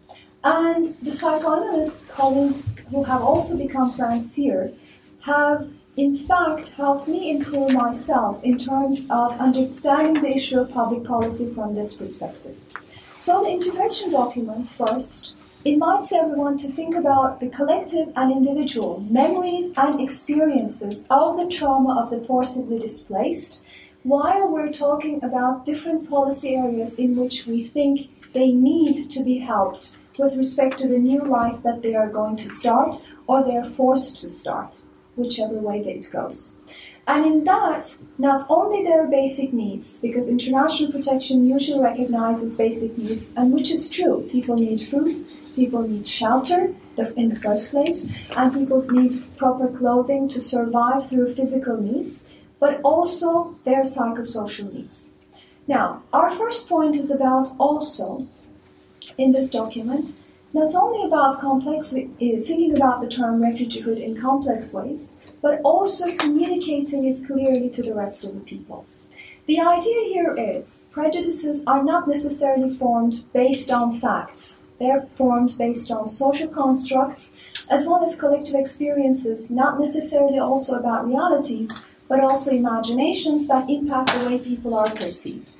And 0.44 0.96
the 1.02 1.12
psychoanalyst 1.12 2.10
colleagues 2.10 2.78
who 2.90 3.02
have 3.02 3.22
also 3.22 3.56
become 3.56 3.90
friends 3.92 4.34
here 4.34 4.72
have 5.24 5.68
in 5.96 6.14
fact 6.14 6.70
helped 6.72 7.08
me 7.08 7.30
improve 7.30 7.72
myself 7.72 8.44
in 8.44 8.58
terms 8.58 9.08
of 9.10 9.40
understanding 9.40 10.22
the 10.22 10.34
issue 10.34 10.60
of 10.60 10.70
public 10.70 11.02
policy 11.04 11.52
from 11.52 11.74
this 11.74 11.96
perspective. 11.96 12.56
So 13.26 13.42
the 13.42 13.50
integration 13.50 14.12
document 14.12 14.68
first 14.68 15.32
invites 15.64 16.12
everyone 16.12 16.56
to 16.58 16.68
think 16.68 16.94
about 16.94 17.40
the 17.40 17.48
collective 17.48 18.12
and 18.14 18.30
individual 18.30 19.00
memories 19.10 19.72
and 19.76 20.00
experiences 20.00 21.08
of 21.10 21.36
the 21.36 21.48
trauma 21.48 22.00
of 22.00 22.10
the 22.10 22.24
forcibly 22.24 22.78
displaced 22.78 23.62
while 24.04 24.46
we're 24.46 24.70
talking 24.70 25.18
about 25.24 25.66
different 25.66 26.08
policy 26.08 26.54
areas 26.54 27.00
in 27.00 27.16
which 27.16 27.46
we 27.46 27.64
think 27.64 28.32
they 28.32 28.52
need 28.52 29.10
to 29.10 29.24
be 29.24 29.38
helped 29.38 29.96
with 30.20 30.36
respect 30.36 30.78
to 30.78 30.86
the 30.86 30.98
new 30.98 31.22
life 31.24 31.60
that 31.64 31.82
they 31.82 31.96
are 31.96 32.08
going 32.08 32.36
to 32.36 32.48
start 32.48 32.94
or 33.26 33.42
they're 33.42 33.64
forced 33.64 34.20
to 34.20 34.28
start, 34.28 34.82
whichever 35.16 35.54
way 35.54 35.80
it 35.80 36.08
goes. 36.12 36.54
And 37.08 37.24
in 37.24 37.44
that, 37.44 37.96
not 38.18 38.42
only 38.48 38.82
their 38.82 39.06
basic 39.06 39.52
needs, 39.52 40.00
because 40.00 40.28
international 40.28 40.90
protection 40.90 41.48
usually 41.48 41.80
recognizes 41.80 42.56
basic 42.56 42.98
needs, 42.98 43.32
and 43.36 43.52
which 43.52 43.70
is 43.70 43.88
true, 43.88 44.28
people 44.32 44.56
need 44.56 44.80
food, 44.80 45.24
people 45.54 45.82
need 45.82 46.06
shelter 46.06 46.74
in 47.16 47.28
the 47.28 47.36
first 47.36 47.70
place, 47.70 48.08
and 48.36 48.52
people 48.52 48.84
need 48.90 49.22
proper 49.36 49.68
clothing 49.68 50.28
to 50.28 50.40
survive 50.40 51.08
through 51.08 51.32
physical 51.32 51.76
needs, 51.80 52.26
but 52.58 52.80
also 52.82 53.56
their 53.64 53.82
psychosocial 53.82 54.72
needs. 54.72 55.12
Now, 55.68 56.02
our 56.12 56.30
first 56.30 56.68
point 56.68 56.96
is 56.96 57.10
about 57.10 57.48
also, 57.58 58.26
in 59.16 59.30
this 59.30 59.50
document, 59.50 60.16
not 60.52 60.74
only 60.74 61.06
about 61.06 61.40
complex, 61.40 61.92
uh, 61.92 62.00
thinking 62.18 62.76
about 62.76 63.00
the 63.00 63.08
term 63.08 63.40
refugeehood 63.40 64.02
in 64.02 64.20
complex 64.20 64.72
ways, 64.72 65.16
but 65.46 65.60
also 65.62 66.04
communicating 66.16 67.04
it 67.04 67.20
clearly 67.24 67.70
to 67.70 67.80
the 67.80 67.94
rest 67.94 68.24
of 68.24 68.34
the 68.34 68.40
people. 68.40 68.84
The 69.46 69.60
idea 69.60 70.00
here 70.12 70.34
is 70.36 70.84
prejudices 70.90 71.62
are 71.68 71.84
not 71.84 72.08
necessarily 72.08 72.74
formed 72.74 73.22
based 73.32 73.70
on 73.70 74.00
facts. 74.00 74.64
They're 74.80 75.06
formed 75.14 75.56
based 75.56 75.92
on 75.92 76.08
social 76.08 76.48
constructs 76.48 77.36
as 77.70 77.86
well 77.86 78.02
as 78.02 78.16
collective 78.16 78.56
experiences, 78.56 79.48
not 79.48 79.78
necessarily 79.78 80.40
also 80.40 80.74
about 80.80 81.06
realities, 81.06 81.70
but 82.08 82.18
also 82.18 82.50
imaginations 82.50 83.46
that 83.46 83.70
impact 83.70 84.18
the 84.18 84.26
way 84.26 84.38
people 84.40 84.74
are 84.74 84.90
perceived. 84.90 85.52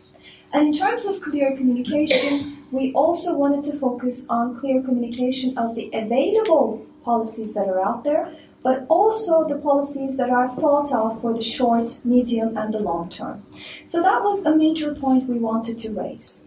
And 0.53 0.67
in 0.67 0.73
terms 0.73 1.05
of 1.05 1.21
clear 1.21 1.57
communication, 1.57 2.67
we 2.73 2.93
also 2.93 3.39
wanted 3.39 3.63
to 3.71 3.79
focus 3.79 4.27
on 4.29 4.59
clear 4.59 4.83
communication 4.83 5.57
of 5.57 5.77
the 5.77 5.91
available 5.93 6.85
policies 7.05 7.55
that 7.55 7.69
are 7.69 7.81
out 7.81 8.03
there, 8.03 8.35
but 8.67 8.85
also 8.89 9.47
the 9.47 9.59
policies 9.59 10.17
that 10.17 10.29
are 10.29 10.49
thought 10.49 10.91
of 10.93 11.21
for 11.21 11.33
the 11.33 11.49
short, 11.57 11.89
medium, 12.05 12.57
and 12.57 12.75
the 12.75 12.81
long 12.81 13.09
term. 13.09 13.41
So 13.87 14.03
that 14.03 14.25
was 14.25 14.45
a 14.45 14.57
major 14.57 14.93
point 14.93 15.29
we 15.29 15.39
wanted 15.39 15.79
to 15.83 15.91
raise. 15.91 16.43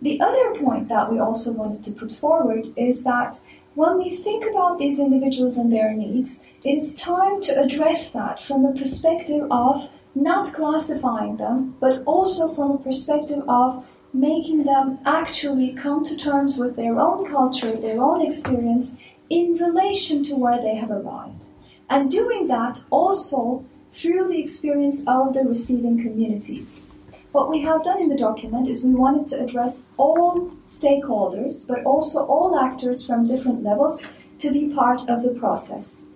The 0.00 0.20
other 0.20 0.54
point 0.60 0.86
that 0.90 1.10
we 1.10 1.18
also 1.18 1.50
wanted 1.50 1.82
to 1.82 1.98
put 2.00 2.12
forward 2.12 2.68
is 2.76 3.02
that 3.02 3.40
when 3.74 3.98
we 3.98 4.16
think 4.16 4.44
about 4.48 4.78
these 4.78 5.00
individuals 5.00 5.56
and 5.56 5.72
their 5.72 5.92
needs, 5.92 6.40
it 6.62 6.76
is 6.76 6.94
time 6.94 7.40
to 7.40 7.60
address 7.60 8.12
that 8.12 8.40
from 8.40 8.64
a 8.64 8.72
perspective 8.72 9.48
of 9.50 9.90
not 10.14 10.54
classifying 10.54 11.36
them, 11.36 11.74
but 11.80 12.04
also 12.06 12.46
from 12.54 12.70
a 12.70 12.78
perspective 12.78 13.42
of 13.48 13.84
making 14.14 14.62
them 14.62 15.00
actually 15.04 15.72
come 15.72 16.04
to 16.04 16.16
terms 16.16 16.58
with 16.58 16.76
their 16.76 17.00
own 17.00 17.28
culture, 17.28 17.76
their 17.76 18.00
own 18.00 18.24
experience 18.24 18.96
in 19.30 19.54
relation 19.54 20.22
to 20.22 20.36
where 20.36 20.62
they 20.62 20.76
have 20.76 20.92
arrived. 20.92 21.46
And 21.88 22.10
doing 22.10 22.48
that 22.48 22.82
also 22.90 23.64
through 23.90 24.28
the 24.28 24.40
experience 24.40 25.02
of 25.06 25.32
the 25.32 25.44
receiving 25.44 26.02
communities. 26.02 26.92
What 27.32 27.50
we 27.50 27.62
have 27.62 27.84
done 27.84 28.02
in 28.02 28.08
the 28.08 28.16
document 28.16 28.68
is 28.68 28.82
we 28.82 28.94
wanted 28.94 29.26
to 29.28 29.44
address 29.44 29.86
all 29.96 30.50
stakeholders, 30.68 31.66
but 31.66 31.84
also 31.84 32.24
all 32.24 32.58
actors 32.58 33.06
from 33.06 33.26
different 33.26 33.62
levels 33.62 34.02
to 34.38 34.50
be 34.50 34.74
part 34.74 35.08
of 35.08 35.22
the 35.22 35.30
process. 35.30 36.06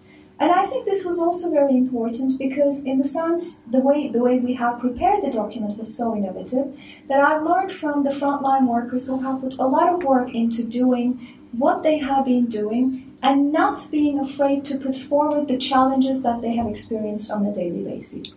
And 0.40 0.50
I 0.50 0.66
think 0.66 0.86
this 0.86 1.04
was 1.04 1.18
also 1.18 1.50
very 1.50 1.76
important 1.76 2.38
because, 2.38 2.84
in 2.84 2.96
the 2.96 3.04
sense, 3.04 3.56
the 3.70 3.80
way 3.80 4.08
the 4.08 4.20
way 4.20 4.38
we 4.38 4.54
have 4.54 4.80
prepared 4.80 5.22
the 5.22 5.30
document 5.30 5.76
was 5.76 5.94
so 5.94 6.16
innovative 6.16 6.74
that 7.08 7.20
I've 7.20 7.42
learned 7.42 7.70
from 7.70 8.02
the 8.02 8.10
frontline 8.10 8.66
workers 8.66 9.06
who 9.06 9.20
have 9.20 9.42
put 9.42 9.58
a 9.58 9.66
lot 9.66 9.92
of 9.92 10.02
work 10.02 10.34
into 10.34 10.64
doing 10.64 11.36
what 11.52 11.82
they 11.82 11.98
have 11.98 12.24
been 12.24 12.46
doing 12.46 13.09
and 13.22 13.52
not 13.52 13.86
being 13.90 14.18
afraid 14.18 14.64
to 14.64 14.78
put 14.78 14.96
forward 14.96 15.48
the 15.48 15.58
challenges 15.58 16.22
that 16.22 16.40
they 16.40 16.54
have 16.56 16.66
experienced 16.66 17.30
on 17.30 17.44
a 17.46 17.54
daily 17.54 17.82
basis. 17.82 18.36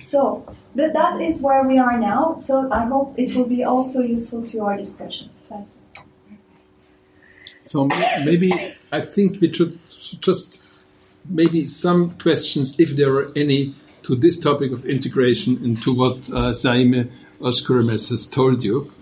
So 0.00 0.46
that, 0.76 0.92
that 0.92 1.20
is 1.20 1.42
where 1.42 1.66
we 1.66 1.78
are 1.78 1.98
now. 1.98 2.36
So 2.36 2.70
I 2.70 2.84
hope 2.84 3.18
it 3.18 3.34
will 3.34 3.46
be 3.46 3.64
also 3.64 4.02
useful 4.02 4.42
to 4.44 4.60
our 4.60 4.76
discussions. 4.76 5.48
So 7.62 7.88
maybe 8.24 8.52
I 8.92 9.00
think 9.00 9.40
we 9.40 9.52
should 9.52 9.78
just 10.20 10.60
maybe 11.28 11.68
some 11.68 12.10
questions, 12.18 12.74
if 12.78 12.96
there 12.96 13.12
are 13.14 13.32
any, 13.36 13.74
to 14.02 14.16
this 14.16 14.38
topic 14.40 14.72
of 14.72 14.86
integration 14.86 15.60
and 15.64 15.82
to 15.82 15.94
what 15.94 16.30
uh, 16.30 16.52
Saime 16.52 17.08
Özçürümez 17.40 18.10
has 18.10 18.26
told 18.26 18.64
you 18.64 18.92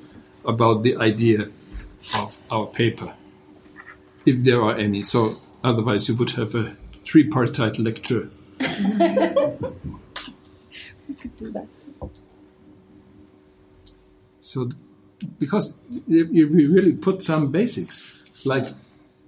about 0.44 0.82
the 0.82 0.96
idea 0.96 1.48
of 2.14 2.38
our 2.50 2.66
paper, 2.66 3.12
if 4.26 4.42
there 4.44 4.62
are 4.62 4.76
any. 4.76 5.02
So 5.02 5.40
otherwise 5.64 6.08
you 6.08 6.16
would 6.16 6.30
have 6.30 6.54
a 6.54 6.76
tripartite 7.04 7.78
lecture. 7.78 8.28
we 8.60 8.66
could 11.14 11.36
do 11.36 11.52
that. 11.52 11.66
So, 14.40 14.70
because 15.38 15.74
you 16.06 16.26
you 16.26 16.72
really 16.72 16.92
put 16.92 17.22
some 17.22 17.52
basics, 17.52 18.16
like 18.46 18.64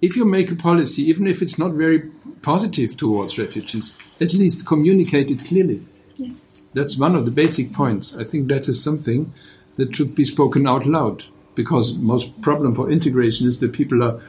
if 0.00 0.16
you 0.16 0.24
make 0.24 0.50
a 0.50 0.56
policy, 0.56 1.02
even 1.10 1.26
if 1.26 1.42
it's 1.42 1.58
not 1.58 1.72
very 1.72 2.00
positive 2.42 2.96
towards 2.96 3.38
refugees, 3.38 3.96
at 4.20 4.32
least 4.32 4.66
communicate 4.66 5.30
it 5.30 5.44
clearly. 5.44 5.86
Yes. 6.16 6.62
That's 6.72 6.96
one 6.96 7.16
of 7.16 7.24
the 7.24 7.30
basic 7.30 7.72
points. 7.72 8.16
I 8.16 8.24
think 8.24 8.48
that 8.48 8.68
is 8.68 8.82
something 8.82 9.32
that 9.76 9.94
should 9.94 10.14
be 10.14 10.24
spoken 10.24 10.66
out 10.66 10.86
loud 10.86 11.24
because 11.54 11.94
most 11.94 12.40
problem 12.40 12.74
for 12.74 12.90
integration 12.90 13.46
is 13.46 13.60
that 13.60 13.72
people 13.72 14.02
are, 14.02 14.22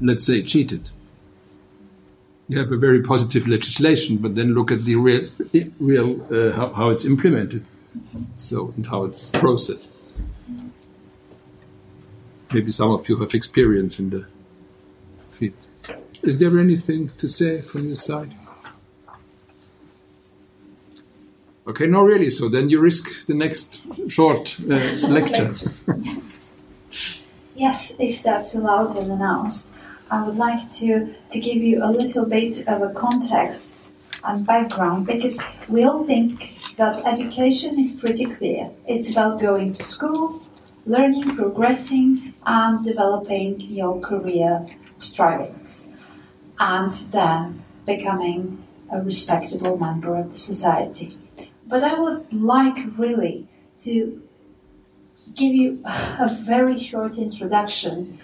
let's 0.00 0.24
say, 0.24 0.42
cheated. 0.42 0.90
You 2.48 2.58
have 2.58 2.72
a 2.72 2.76
very 2.76 3.02
positive 3.02 3.46
legislation, 3.46 4.18
but 4.18 4.34
then 4.34 4.54
look 4.54 4.70
at 4.72 4.84
the 4.84 4.96
real, 4.96 5.28
real 5.78 6.22
uh, 6.32 6.56
how, 6.56 6.72
how 6.72 6.88
it's 6.90 7.04
implemented, 7.04 7.68
so 8.36 8.72
and 8.76 8.86
how 8.86 9.04
it's 9.04 9.30
processed. 9.30 9.94
Maybe 12.52 12.72
some 12.72 12.90
of 12.90 13.06
you 13.08 13.16
have 13.18 13.34
experience 13.34 13.98
in 13.98 14.10
the 14.10 14.26
field. 15.28 15.66
Is 16.22 16.38
there 16.38 16.58
anything 16.58 17.10
to 17.18 17.28
say 17.28 17.60
from 17.60 17.84
your 17.84 17.94
side? 17.94 18.32
Okay, 21.66 21.86
no, 21.86 22.00
really. 22.00 22.30
So 22.30 22.48
then 22.48 22.70
you 22.70 22.80
risk 22.80 23.26
the 23.26 23.34
next 23.34 23.82
short 24.08 24.56
uh, 24.60 24.74
lecture. 25.06 25.52
Yes, 27.58 27.96
if 27.98 28.22
that's 28.22 28.54
allowed 28.54 28.96
and 28.96 29.10
announced, 29.10 29.72
I 30.12 30.24
would 30.24 30.36
like 30.36 30.70
to, 30.74 31.12
to 31.30 31.40
give 31.40 31.56
you 31.56 31.82
a 31.82 31.90
little 31.90 32.24
bit 32.24 32.68
of 32.68 32.82
a 32.82 32.94
context 32.94 33.90
and 34.22 34.46
background 34.46 35.06
because 35.08 35.42
we 35.68 35.82
all 35.82 36.04
think 36.04 36.54
that 36.76 37.04
education 37.04 37.76
is 37.76 37.90
pretty 37.90 38.26
clear. 38.26 38.70
It's 38.86 39.10
about 39.10 39.40
going 39.40 39.74
to 39.74 39.82
school, 39.82 40.40
learning, 40.86 41.34
progressing, 41.34 42.32
and 42.46 42.84
developing 42.84 43.60
your 43.62 44.00
career 44.02 44.64
strivings, 44.98 45.88
and 46.60 46.92
then 47.10 47.64
becoming 47.84 48.62
a 48.92 49.00
respectable 49.00 49.76
member 49.76 50.14
of 50.14 50.30
the 50.30 50.38
society. 50.38 51.18
But 51.66 51.82
I 51.82 51.98
would 51.98 52.32
like 52.32 52.78
really 52.96 53.48
to 53.78 54.22
give 55.38 55.54
you 55.54 55.80
a 55.86 56.36
very 56.42 56.78
short 56.78 57.16
introduction 57.16 58.18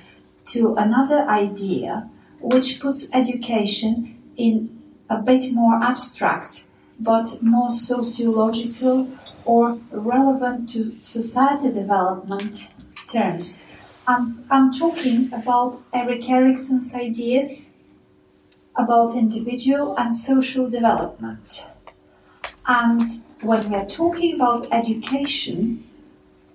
to 0.47 0.75
another 0.75 1.21
idea 1.29 2.11
which 2.41 2.81
puts 2.81 3.09
education 3.15 4.21
in 4.37 4.83
a 5.09 5.17
bit 5.17 5.53
more 5.53 5.83
abstract 5.83 6.67
but 6.99 7.43
more 7.43 7.71
sociological 7.71 9.09
or 9.45 9.79
relevant 9.91 10.69
to 10.69 10.93
society 11.01 11.73
development 11.73 12.69
terms. 13.11 13.71
And 14.07 14.45
I'm 14.51 14.73
talking 14.73 15.33
about 15.33 15.83
Erik 15.93 16.29
Erikson's 16.29 16.95
ideas 16.95 17.75
about 18.77 19.15
individual 19.15 19.97
and 19.97 20.15
social 20.15 20.69
development. 20.69 21.67
And 22.67 23.23
when 23.41 23.69
we 23.71 23.77
are 23.77 23.87
talking 23.87 24.35
about 24.35 24.69
education, 24.73 25.85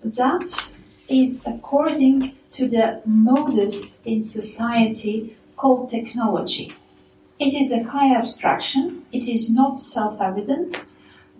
that 0.03 0.69
is 1.07 1.41
according 1.45 2.35
to 2.51 2.67
the 2.67 3.01
modus 3.05 3.99
in 4.05 4.21
society 4.21 5.35
called 5.55 5.89
technology. 5.89 6.73
It 7.39 7.53
is 7.53 7.71
a 7.71 7.83
high 7.83 8.15
abstraction, 8.15 9.05
it 9.11 9.27
is 9.27 9.51
not 9.51 9.79
self 9.79 10.19
evident, 10.21 10.85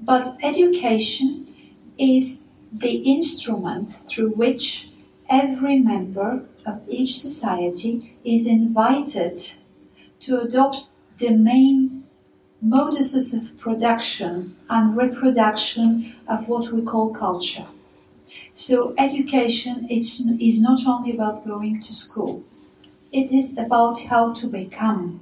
but 0.02 0.38
education 0.42 1.54
is 1.98 2.46
the 2.72 2.96
instrument 2.98 3.92
through 3.92 4.30
which 4.30 4.90
every 5.30 5.80
member 5.80 6.46
of 6.66 6.82
each 6.88 7.20
society 7.20 8.16
is 8.24 8.48
invited 8.48 9.52
to 10.22 10.40
adopt 10.42 10.90
the 11.18 11.32
main 11.32 12.04
moduses 12.66 13.34
of 13.34 13.58
production 13.58 14.56
and 14.70 14.96
reproduction 14.96 16.16
of 16.28 16.48
what 16.48 16.72
we 16.74 16.82
call 16.82 17.14
culture. 17.14 17.66
So 18.54 18.94
education 18.98 19.88
is, 19.90 20.22
is 20.40 20.62
not 20.62 20.86
only 20.86 21.12
about 21.12 21.48
going 21.48 21.82
to 21.82 21.94
school, 21.94 22.44
it 23.12 23.32
is 23.32 23.58
about 23.58 24.02
how 24.02 24.34
to 24.34 24.48
become 24.48 25.22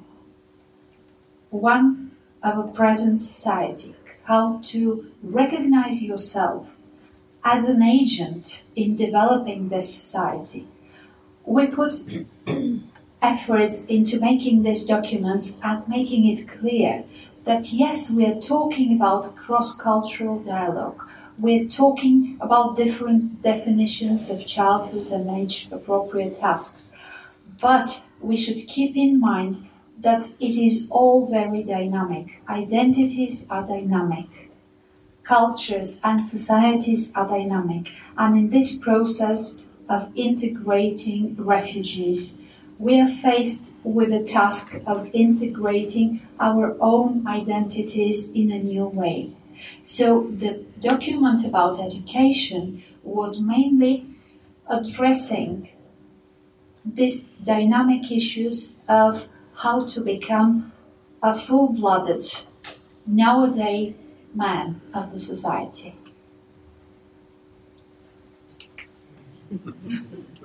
one 1.49 2.11
of 2.43 2.57
a 2.57 2.71
present 2.71 3.19
society, 3.19 3.95
how 4.23 4.59
to 4.63 5.09
recognize 5.23 6.03
yourself 6.03 6.75
as 7.43 7.69
an 7.69 7.81
agent 7.81 8.63
in 8.75 8.95
developing 8.95 9.69
this 9.69 9.93
society. 9.93 10.67
We 11.45 11.67
put 11.67 12.03
efforts 13.21 13.85
into 13.85 14.19
making 14.19 14.63
these 14.63 14.85
documents 14.85 15.59
and 15.63 15.87
making 15.87 16.27
it 16.27 16.47
clear 16.47 17.05
that 17.45 17.71
yes, 17.71 18.11
we 18.11 18.25
are 18.25 18.41
talking 18.41 18.93
about 18.93 19.35
cross-cultural 19.35 20.39
dialogue. 20.43 21.06
We're 21.39 21.67
talking 21.67 22.35
about 22.41 22.77
different 22.77 23.43
definitions 23.43 24.31
of 24.31 24.47
childhood 24.47 25.11
and 25.11 25.29
age 25.29 25.67
appropriate 25.71 26.39
tasks. 26.39 26.91
But 27.61 28.03
we 28.19 28.35
should 28.35 28.67
keep 28.67 28.97
in 28.97 29.19
mind 29.19 29.67
that 29.99 30.31
it 30.39 30.57
is 30.57 30.87
all 30.89 31.27
very 31.27 31.63
dynamic. 31.63 32.41
Identities 32.49 33.47
are 33.51 33.65
dynamic. 33.65 34.49
Cultures 35.23 35.99
and 36.03 36.25
societies 36.25 37.13
are 37.15 37.27
dynamic. 37.27 37.91
And 38.17 38.35
in 38.35 38.49
this 38.49 38.75
process 38.75 39.63
of 39.87 40.11
integrating 40.15 41.35
refugees, 41.37 42.39
we 42.79 42.99
are 42.99 43.13
faced 43.21 43.69
with 43.83 44.09
the 44.09 44.23
task 44.23 44.81
of 44.87 45.09
integrating 45.13 46.21
our 46.39 46.75
own 46.79 47.27
identities 47.27 48.31
in 48.31 48.51
a 48.51 48.57
new 48.57 48.85
way. 48.85 49.33
So 49.83 50.27
the 50.29 50.63
document 50.79 51.45
about 51.45 51.79
education 51.79 52.83
was 53.03 53.41
mainly 53.41 54.05
addressing 54.67 55.69
these 56.85 57.29
dynamic 57.31 58.11
issues 58.11 58.79
of 58.87 59.27
how 59.55 59.85
to 59.85 60.01
become 60.01 60.71
a 61.21 61.37
full-blooded 61.37 62.23
nowadays 63.05 63.95
man 64.33 64.81
of 64.93 65.11
the 65.11 65.19
society. 65.19 65.95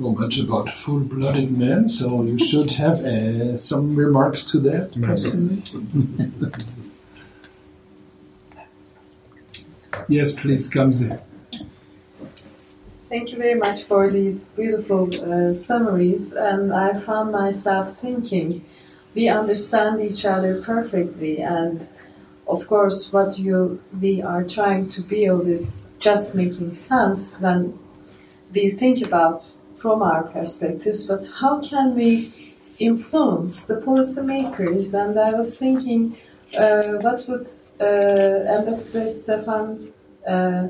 So 0.00 0.12
much 0.12 0.38
about 0.38 0.70
full-blooded 0.70 1.58
men. 1.58 1.88
So 1.88 2.22
you 2.22 2.38
should 2.38 2.70
have 2.72 3.00
uh, 3.00 3.56
some 3.56 3.96
remarks 3.96 4.44
to 4.52 4.60
that, 4.60 4.92
personally. 5.02 5.60
yes, 10.08 10.36
please, 10.36 10.70
Kamze. 10.70 11.20
Thank 13.08 13.32
you 13.32 13.38
very 13.38 13.56
much 13.56 13.82
for 13.82 14.08
these 14.08 14.46
beautiful 14.48 15.08
uh, 15.08 15.52
summaries, 15.52 16.32
and 16.32 16.72
I 16.72 17.00
found 17.00 17.32
myself 17.32 17.98
thinking 17.98 18.64
we 19.16 19.28
understand 19.28 20.00
each 20.00 20.24
other 20.24 20.62
perfectly, 20.62 21.40
and 21.40 21.88
of 22.46 22.68
course, 22.68 23.12
what 23.12 23.36
you 23.36 23.82
we 24.00 24.22
are 24.22 24.44
trying 24.44 24.86
to 24.90 25.00
build 25.02 25.48
is 25.48 25.88
just 25.98 26.36
making 26.36 26.74
sense 26.74 27.34
when 27.40 27.76
we 28.52 28.70
think 28.70 29.04
about 29.04 29.54
from 29.78 30.02
our 30.02 30.24
perspectives. 30.24 31.06
But 31.06 31.22
how 31.40 31.60
can 31.60 31.94
we 31.94 32.54
influence 32.78 33.64
the 33.64 33.76
policymakers? 33.76 34.94
And 34.94 35.18
I 35.18 35.32
was 35.34 35.58
thinking, 35.58 36.16
uh, 36.56 36.98
what 37.00 37.26
would 37.28 37.48
uh, 37.80 38.58
Ambassador 38.58 39.08
Stefan 39.08 39.92
uh, 40.26 40.68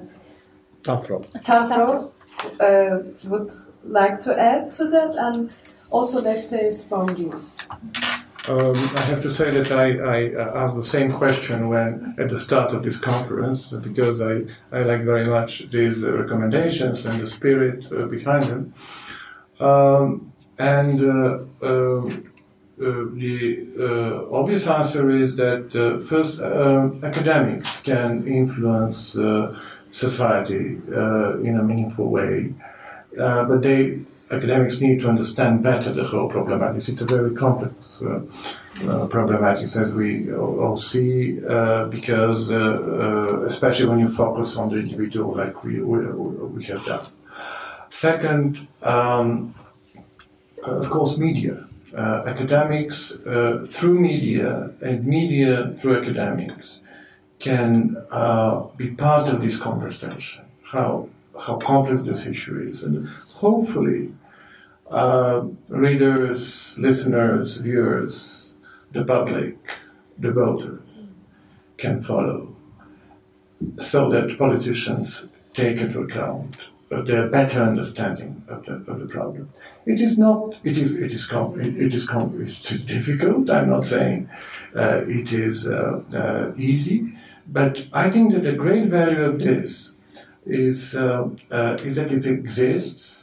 Tafrov. 0.82 1.30
Tafrov 1.42 2.12
uh, 2.60 3.02
would 3.24 3.50
like 3.84 4.20
to 4.20 4.38
add 4.38 4.70
to 4.72 4.84
that, 4.84 5.14
and 5.16 5.50
also 5.90 6.20
Lefteris 6.20 6.88
Bongis. 6.88 7.66
Um, 8.48 8.74
I 8.96 9.00
have 9.02 9.20
to 9.24 9.34
say 9.34 9.50
that 9.50 9.70
I, 9.70 9.98
I 9.98 10.34
uh, 10.34 10.62
asked 10.62 10.74
the 10.74 10.82
same 10.82 11.10
question 11.10 11.68
when 11.68 12.14
at 12.18 12.30
the 12.30 12.38
start 12.38 12.72
of 12.72 12.82
this 12.82 12.96
conference 12.96 13.72
because 13.72 14.22
I, 14.22 14.40
I 14.72 14.84
like 14.84 15.02
very 15.02 15.26
much 15.26 15.68
these 15.70 16.02
uh, 16.02 16.12
recommendations 16.12 17.04
and 17.04 17.20
the 17.20 17.26
spirit 17.26 17.86
uh, 17.92 18.06
behind 18.06 18.44
them. 18.44 18.74
Um, 19.60 20.32
and 20.58 20.98
uh, 21.02 21.38
um, 21.60 22.32
uh, 22.80 22.84
the 23.12 23.68
uh, 23.78 24.34
obvious 24.34 24.66
answer 24.66 25.10
is 25.10 25.36
that 25.36 25.70
first 26.08 26.40
academics 27.04 27.80
can 27.80 28.26
influence 28.26 29.12
society 29.90 30.80
in 31.48 31.58
a 31.60 31.62
meaningful 31.62 32.08
way, 32.08 32.54
but 33.14 33.60
they 33.60 34.00
academics 34.30 34.80
need 34.80 35.00
to 35.00 35.08
understand 35.08 35.62
better 35.62 35.92
the 35.92 36.04
whole 36.04 36.28
problematic. 36.28 36.88
It's 36.88 37.02
a 37.02 37.04
very 37.04 37.34
complex 37.34 37.74
uh, 38.02 38.20
uh, 38.86 39.06
problematic, 39.06 39.64
as 39.64 39.90
we 39.92 40.32
all, 40.32 40.78
see, 40.78 41.44
uh, 41.44 41.86
because 41.86 42.50
uh, 42.50 42.56
uh, 42.56 43.42
especially 43.46 43.88
when 43.88 43.98
you 43.98 44.08
focus 44.08 44.56
on 44.56 44.68
the 44.68 44.76
individual, 44.76 45.34
like 45.34 45.64
we 45.64 45.80
we, 45.80 45.98
we 46.56 46.64
have 46.64 46.84
done. 46.84 47.06
Second, 47.90 48.68
um, 48.82 49.54
of 50.62 50.88
course, 50.90 51.16
media. 51.16 51.64
Uh, 51.96 52.22
academics 52.26 53.14
through 53.70 53.98
media 53.98 54.70
and 54.82 55.06
media 55.06 55.74
through 55.78 55.98
academics 55.98 56.80
can 57.38 57.96
be 58.76 58.90
part 58.90 59.26
of 59.26 59.40
this 59.40 59.56
conversation. 59.56 60.44
How 60.62 61.08
how 61.40 61.56
complex 61.56 62.02
this 62.02 62.26
issue 62.26 62.60
is, 62.68 62.82
and 62.82 63.08
hopefully, 63.34 64.12
uh, 64.90 65.42
readers, 65.68 66.76
listeners, 66.78 67.56
viewers, 67.56 68.46
the 68.92 69.04
public, 69.04 69.56
the 70.18 70.32
voters 70.32 71.02
can 71.76 72.02
follow, 72.02 72.54
so 73.78 74.08
that 74.10 74.38
politicians 74.38 75.26
take 75.54 75.78
into 75.78 76.00
account 76.00 76.68
their 76.90 77.28
better 77.28 77.62
understanding 77.62 78.42
of 78.48 78.64
the, 78.64 78.72
of 78.90 78.98
the 78.98 79.06
problem. 79.06 79.50
It 79.84 80.00
is 80.00 80.16
not. 80.16 80.54
It 80.64 80.78
is. 80.78 80.92
It 80.94 81.12
is. 81.12 81.26
Com- 81.26 81.60
it, 81.60 81.76
it 81.76 81.94
is. 81.94 82.06
Com- 82.06 82.40
it's 82.40 82.70
difficult. 82.86 83.50
I'm 83.50 83.68
not 83.68 83.84
saying 83.84 84.28
uh, 84.74 85.02
it 85.06 85.32
is 85.32 85.66
uh, 85.66 86.02
uh, 86.14 86.52
easy, 86.56 87.12
but 87.46 87.86
I 87.92 88.10
think 88.10 88.32
that 88.32 88.42
the 88.42 88.52
great 88.52 88.86
value 88.88 89.22
of 89.22 89.38
this 89.38 89.92
is, 90.46 90.94
uh, 90.94 91.28
uh, 91.50 91.76
is 91.84 91.96
that 91.96 92.10
it 92.10 92.24
exists. 92.26 93.17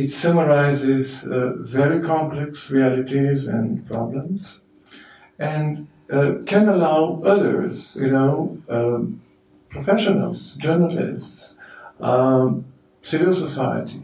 It 0.00 0.10
summarizes 0.10 1.24
uh, 1.24 1.52
very 1.58 2.00
complex 2.00 2.68
realities 2.70 3.46
and 3.46 3.86
problems 3.86 4.58
and 5.38 5.86
can 6.46 6.68
allow 6.68 7.22
others, 7.24 7.94
you 7.94 8.10
know, 8.10 8.58
um, 8.68 9.22
professionals, 9.68 10.52
journalists, 10.58 11.54
um, 12.00 12.64
civil 13.02 13.32
society, 13.32 14.02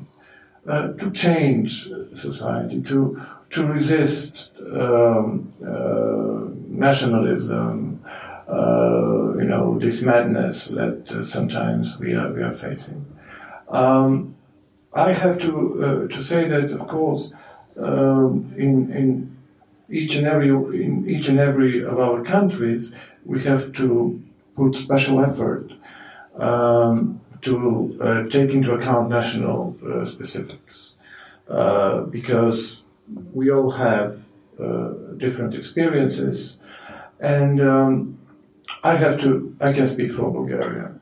uh, 0.67 0.93
to 1.01 1.11
change 1.11 1.89
society, 2.15 2.83
to 2.83 3.21
to 3.51 3.67
resist 3.67 4.51
um, 4.73 5.53
uh, 5.67 6.55
nationalism, 6.69 8.01
uh, 8.49 9.35
you 9.41 9.45
know, 9.45 9.77
this 9.79 10.03
madness 10.03 10.67
that 10.67 11.11
uh, 11.11 11.25
sometimes 11.25 11.99
we 11.99 12.15
are, 12.15 12.33
we 12.33 12.43
are 12.43 12.53
facing. 12.53 13.05
Um, 13.69 14.37
I 14.93 15.13
have 15.13 15.39
to, 15.39 15.85
uh, 15.85 16.09
to 16.09 16.23
say 16.23 16.49
that, 16.49 16.71
of 16.73 16.87
course, 16.89 17.33
um, 17.79 18.53
in, 18.57 18.93
in 18.93 19.37
each 19.89 20.17
and 20.17 20.27
every 20.27 20.49
in 20.51 21.09
each 21.09 21.29
and 21.29 21.39
every 21.39 21.85
of 21.85 21.99
our 21.99 22.23
countries, 22.23 22.97
we 23.25 23.43
have 23.45 23.73
to 23.73 24.21
put 24.57 24.75
special 24.75 25.25
effort 25.25 25.73
um, 26.39 27.21
to 27.43 27.99
uh, 28.03 28.29
take 28.29 28.51
into 28.51 28.73
account 28.75 29.09
national 29.09 29.77
uh, 29.87 30.05
specifics, 30.05 30.95
uh, 31.49 32.01
because 32.03 32.83
we 33.33 33.51
all 33.51 33.71
have 33.71 34.21
different 35.17 35.55
experiences, 35.55 36.57
and 37.19 37.61
um, 37.61 38.19
I 38.83 38.97
have 38.97 39.19
to, 39.23 39.57
I 39.61 39.73
can 39.73 39.87
speak 39.87 40.13
for 40.13 40.31
Bulgaria, 40.31 40.93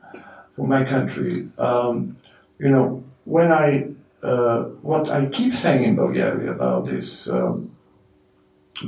for 0.55 0.65
my 0.65 0.85
country. 0.85 1.49
Um, 1.57 2.15
you 2.57 2.69
know, 2.69 3.03
when 3.29 3.51
I, 3.51 3.87
uh, 4.23 4.63
what 4.81 5.09
I 5.09 5.27
keep 5.27 5.53
saying 5.53 5.83
in 5.83 5.95
Bulgaria 5.95 6.51
about 6.51 6.85
this 6.85 7.27
um, 7.27 7.71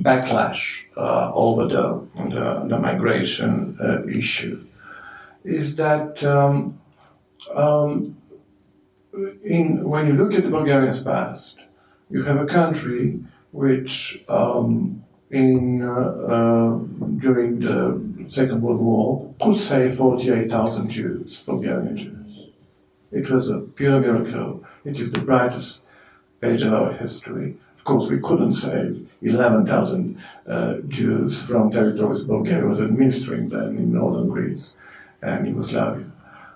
backlash 0.08 0.62
uh, 0.98 1.32
over 1.34 1.64
the, 1.68 1.86
the, 2.34 2.66
the 2.68 2.80
migration 2.80 3.78
uh, 3.80 4.08
issue 4.08 4.66
is 5.44 5.76
that 5.76 6.24
um, 6.24 6.80
um, 7.56 8.18
in, 9.44 9.88
when 9.88 10.08
you 10.08 10.14
look 10.14 10.34
at 10.34 10.44
the 10.44 10.50
Bulgarian's 10.50 11.02
past, 11.02 11.56
you 12.10 12.24
have 12.24 12.38
a 12.38 12.46
country 12.46 13.20
which 13.52 14.24
um, 14.28 15.04
in 15.30 15.82
uh, 15.82 15.92
uh, 16.36 16.78
during 17.18 17.60
the 17.60 17.82
Second 18.28 18.62
World 18.62 18.82
War 18.82 19.34
could 19.42 19.60
save 19.60 19.96
48,000 19.98 20.90
Jews, 20.90 21.42
Bulgarian 21.46 21.96
Jews. 21.96 22.21
It 23.12 23.30
was 23.30 23.50
a 23.50 23.60
pure 23.60 24.00
miracle. 24.00 24.64
It 24.86 25.00
is 25.00 25.12
the 25.12 25.20
brightest 25.20 25.80
page 26.40 26.62
of 26.64 26.74
our 26.74 26.94
history. 26.94 27.58
Of 27.76 27.84
course, 27.84 28.10
we 28.10 28.20
couldn't 28.20 28.54
save 28.54 29.10
11,000 29.22 30.22
uh, 30.48 30.76
Jews 30.88 31.42
from 31.44 31.72
territories 31.72 32.22
Bulgaria 32.22 32.66
was 32.66 32.80
administering 32.80 33.50
them 33.50 33.78
in 33.78 33.94
northern 33.94 34.30
Greece 34.30 34.74
and 35.22 35.48
Yugoslavia. 35.48 36.06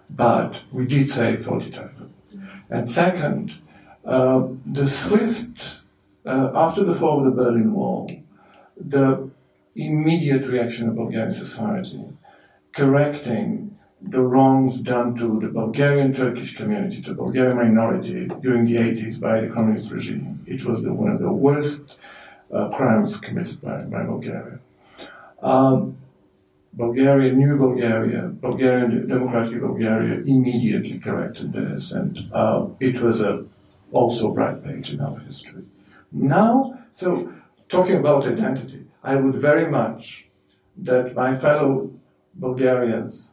But 0.10 0.62
we 0.72 0.86
did 0.86 1.10
save 1.10 1.44
40,000. 1.46 2.14
And 2.70 2.90
second, 2.90 3.56
uh, 4.06 4.48
the 4.66 4.86
swift, 4.86 5.80
uh, 6.26 6.52
after 6.56 6.84
the 6.84 6.96
fall 6.96 7.20
of 7.20 7.26
the 7.26 7.44
Berlin 7.44 7.74
Wall, 7.74 8.10
the 8.78 9.30
immediate 9.76 10.46
reaction 10.48 10.88
of 10.90 10.96
Bulgarian 10.96 11.32
society, 11.32 12.06
correcting 12.72 13.75
the 14.10 14.22
wrongs 14.22 14.80
done 14.82 15.16
to 15.16 15.40
the 15.40 15.48
Bulgarian 15.48 16.14
Turkish 16.14 16.56
community, 16.56 17.02
the 17.02 17.14
Bulgarian 17.14 17.58
minority 17.58 18.28
during 18.42 18.66
the 18.66 18.76
80s 18.76 19.20
by 19.20 19.42
the 19.42 19.48
communist 19.48 19.92
regime. 19.92 20.44
It 20.46 20.64
was 20.64 20.84
the, 20.84 20.94
one 20.94 21.12
of 21.12 21.20
the 21.20 21.32
worst 21.32 21.82
uh, 22.54 22.70
crimes 22.70 23.18
committed 23.18 23.62
by, 23.62 23.84
by 23.84 24.04
Bulgaria. 24.04 24.60
Um, 25.42 25.98
Bulgaria, 26.74 27.32
new 27.34 27.58
Bulgaria, 27.58 28.24
Bulgarian 28.48 29.08
democratic 29.08 29.62
Bulgaria 29.62 30.16
immediately 30.26 31.00
corrected 31.00 31.54
this, 31.54 31.92
and 31.94 32.20
uh, 32.34 32.68
it 32.82 33.02
was 33.02 33.22
a 33.22 33.46
also 33.92 34.30
a 34.30 34.34
bright 34.34 34.62
page 34.62 34.92
in 34.94 35.00
our 35.00 35.18
history. 35.20 35.64
Now, 36.12 36.78
so 36.92 37.32
talking 37.70 37.98
about 37.98 38.26
identity, 38.26 38.86
I 39.04 39.16
would 39.16 39.36
very 39.36 39.68
much 39.70 40.28
that 40.84 41.16
my 41.16 41.38
fellow 41.38 41.90
Bulgarians 42.36 43.32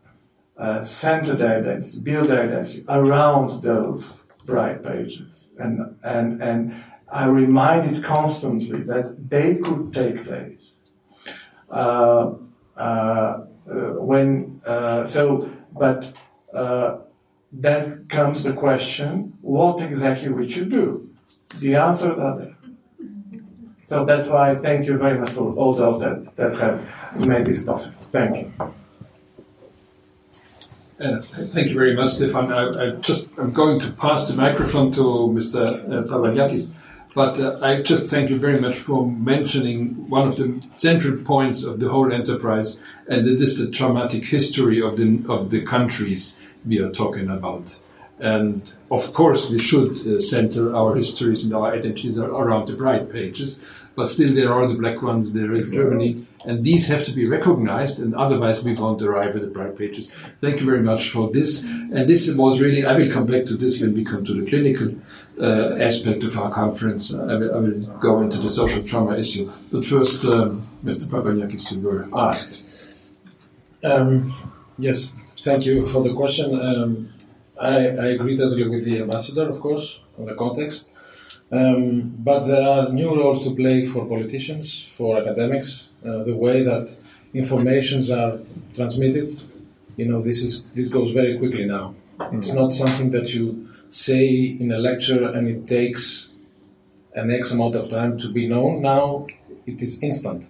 uh, 0.62 0.81
center 0.83 1.35
their 1.35 1.59
identity, 1.59 1.98
build 2.01 2.27
their 2.27 2.42
identity 2.44 2.85
around 2.88 3.62
those 3.62 4.05
bright 4.46 4.83
pages. 4.83 5.53
And, 5.59 5.96
and, 6.05 6.40
and 6.40 6.85
I 7.11 7.25
reminded 7.25 8.05
constantly 8.05 8.83
that 8.83 9.29
they 9.29 9.57
could 9.57 9.92
take 9.92 10.25
place. 10.25 10.61
Uh, 11.68 12.35
uh, 12.77 13.33
when, 14.11 14.61
uh, 14.64 15.05
so, 15.05 15.51
but 15.72 16.12
uh, 16.55 16.98
then 17.51 18.07
comes 18.09 18.44
the 18.44 18.53
question, 18.53 19.37
what 19.40 19.83
exactly 19.83 20.29
we 20.29 20.48
should 20.48 20.70
do? 20.70 21.11
The 21.59 21.75
answers 21.75 22.18
are 22.18 22.38
there. 22.38 22.57
So 23.87 24.05
that's 24.05 24.29
why 24.29 24.53
I 24.53 24.55
thank 24.57 24.87
you 24.87 24.96
very 24.96 25.18
much 25.18 25.33
for 25.33 25.53
all 25.55 25.75
those 25.75 26.01
that, 26.01 26.37
that 26.37 26.53
have 26.57 27.27
made 27.27 27.46
this 27.46 27.64
possible. 27.64 27.96
Thank 28.12 28.37
you. 28.37 28.75
Uh, 31.02 31.20
thank 31.48 31.68
you 31.68 31.74
very 31.74 31.96
much, 31.96 32.10
Stefan. 32.10 32.52
I, 32.52 32.68
I, 32.68 32.90
just 33.00 33.28
I'm 33.36 33.52
going 33.52 33.80
to 33.80 33.90
pass 33.90 34.28
the 34.28 34.34
microphone 34.34 34.92
to 34.92 35.00
Mr. 35.00 35.58
Uh, 35.90 36.72
but 37.14 37.40
uh, 37.40 37.58
I 37.60 37.82
just 37.82 38.06
thank 38.06 38.30
you 38.30 38.38
very 38.38 38.60
much 38.60 38.78
for 38.78 39.10
mentioning 39.10 40.08
one 40.08 40.28
of 40.28 40.36
the 40.36 40.62
central 40.76 41.16
points 41.24 41.64
of 41.64 41.80
the 41.80 41.88
whole 41.88 42.12
enterprise, 42.12 42.80
and 43.08 43.26
it 43.26 43.40
is 43.40 43.58
the 43.58 43.68
traumatic 43.70 44.24
history 44.24 44.80
of 44.80 44.96
the 44.96 45.24
of 45.28 45.50
the 45.50 45.62
countries 45.62 46.38
we 46.64 46.78
are 46.78 46.92
talking 46.92 47.28
about. 47.30 47.76
And 48.20 48.62
of 48.92 49.12
course, 49.12 49.50
we 49.50 49.58
should 49.58 50.06
uh, 50.06 50.20
center 50.20 50.72
our 50.72 50.94
histories 50.94 51.42
and 51.42 51.52
our 51.52 51.72
identities 51.72 52.16
around 52.16 52.68
the 52.68 52.74
bright 52.74 53.10
pages 53.10 53.60
but 53.94 54.09
still 54.09 54.33
there 54.35 54.52
are 54.52 54.66
the 54.66 54.74
black 54.74 55.02
ones 55.02 55.33
there 55.33 55.52
is 55.55 55.70
Germany, 55.70 56.26
and 56.44 56.64
these 56.64 56.87
have 56.88 57.05
to 57.05 57.12
be 57.12 57.26
recognized, 57.26 57.98
and 58.00 58.14
otherwise 58.14 58.62
we 58.62 58.74
won't 58.74 59.02
arrive 59.02 59.37
at 59.37 59.42
the 59.42 59.48
bright 59.48 59.76
pages. 59.76 60.11
Thank 60.40 60.61
you 60.61 60.66
very 60.66 60.83
much 60.83 61.11
for 61.11 61.31
this. 61.31 61.62
And 61.62 62.09
this 62.09 62.35
was 62.35 62.61
really, 62.61 62.85
I 62.85 62.96
will 62.96 63.11
come 63.11 63.26
back 63.26 63.44
to 63.46 63.57
this 63.57 63.81
when 63.81 63.94
we 63.94 64.05
come 64.05 64.24
to 64.24 64.35
the 64.35 64.48
clinical 64.48 64.94
uh, 65.40 65.76
aspect 65.76 66.24
of 66.24 66.38
our 66.38 66.50
conference. 66.50 67.14
I 67.14 67.35
will, 67.35 67.55
I 67.55 67.59
will, 67.59 67.81
go 67.98 68.20
into 68.20 68.38
the 68.38 68.50
social 68.50 68.83
trauma 68.83 69.16
issue. 69.18 69.50
But 69.70 69.85
first, 69.85 70.24
um, 70.24 70.62
Mr. 70.85 71.09
Papagiannakis, 71.09 71.72
you 71.72 71.81
were 71.81 72.09
asked. 72.14 72.61
Um, 73.85 74.35
yes, 74.78 75.12
thank 75.38 75.66
you 75.66 75.87
for 75.87 76.02
the 76.02 76.14
question. 76.14 76.55
Um, 76.59 77.12
I, 77.61 77.88
I 77.88 78.07
agree 78.14 78.37
totally 78.37 78.68
with 78.68 78.85
the 78.85 79.00
ambassador, 79.02 79.48
of 79.48 79.61
course, 79.61 80.00
on 80.18 80.26
the 80.26 80.35
context. 80.35 80.91
Um, 81.52 82.14
but 82.18 82.46
there 82.46 82.62
are 82.62 82.88
new 82.88 83.14
roles 83.14 83.44
to 83.44 83.54
play 83.54 83.84
for 83.84 84.06
politicians, 84.06 84.82
for 84.82 85.18
academics, 85.18 85.92
uh, 86.04 86.22
the 86.24 86.34
way 86.34 86.62
that 86.62 86.96
informations 87.34 88.10
are 88.10 88.38
transmitted. 88.74 89.28
You 89.96 90.06
know, 90.06 90.22
this 90.22 90.42
is 90.42 90.62
this 90.74 90.88
goes 90.88 91.10
very 91.10 91.36
quickly 91.38 91.66
now. 91.66 91.94
It's 92.32 92.54
not 92.54 92.72
something 92.72 93.10
that 93.10 93.34
you 93.34 93.68
say 93.90 94.26
in 94.58 94.72
a 94.72 94.78
lecture 94.78 95.28
and 95.28 95.46
it 95.46 95.66
takes 95.66 96.30
an 97.14 97.30
X 97.30 97.52
amount 97.52 97.74
of 97.74 97.90
time 97.90 98.16
to 98.18 98.32
be 98.32 98.48
known. 98.48 98.80
Now 98.80 99.26
it 99.66 99.82
is 99.82 100.02
instant. 100.02 100.48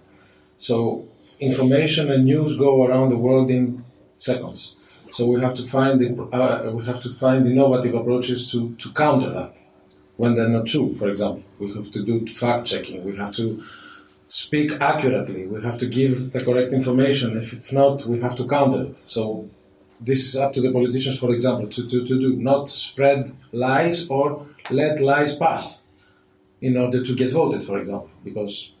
So 0.55 1.05
information 1.41 2.09
and 2.11 2.23
news 2.23 2.57
go 2.57 2.85
around 2.85 3.09
the 3.09 3.17
world 3.17 3.49
in 3.49 3.83
seconds. 4.15 4.75
So 5.11 5.25
we 5.25 5.41
have 5.41 5.53
to 5.55 5.63
find 5.63 5.95
uh, 6.33 6.71
we 6.73 6.85
have 6.85 7.01
to 7.01 7.13
find 7.15 7.45
innovative 7.45 7.93
approaches 7.93 8.49
to, 8.51 8.73
to 8.75 8.89
counter 8.93 9.29
that 9.29 9.57
when 10.17 10.35
they're 10.35 10.49
not 10.49 10.67
true. 10.67 10.93
For 10.93 11.09
example, 11.09 11.43
we 11.59 11.73
have 11.73 11.91
to 11.91 12.03
do 12.03 12.25
fact 12.27 12.67
checking. 12.67 13.03
We 13.03 13.15
have 13.17 13.31
to 13.33 13.63
speak 14.27 14.71
accurately. 14.81 15.47
We 15.47 15.61
have 15.63 15.77
to 15.79 15.85
give 15.85 16.31
the 16.31 16.43
correct 16.43 16.73
information. 16.73 17.37
If, 17.37 17.53
if 17.53 17.71
not, 17.71 18.05
we 18.05 18.19
have 18.21 18.35
to 18.37 18.47
counter 18.47 18.83
it. 18.83 18.97
So 19.05 19.49
this 19.99 20.23
is 20.27 20.35
up 20.35 20.53
to 20.53 20.61
the 20.61 20.71
politicians, 20.71 21.17
for 21.17 21.31
example, 21.31 21.67
to, 21.69 21.87
to, 21.87 22.05
to 22.05 22.19
do 22.19 22.35
not 22.35 22.69
spread 22.69 23.35
lies 23.51 24.07
or 24.09 24.47
let 24.69 25.01
lies 25.01 25.35
pass 25.35 25.83
in 26.61 26.77
order 26.77 27.03
to 27.03 27.15
get 27.15 27.31
voted, 27.31 27.61
for 27.61 27.77
example, 27.77 28.09
because 28.23 28.71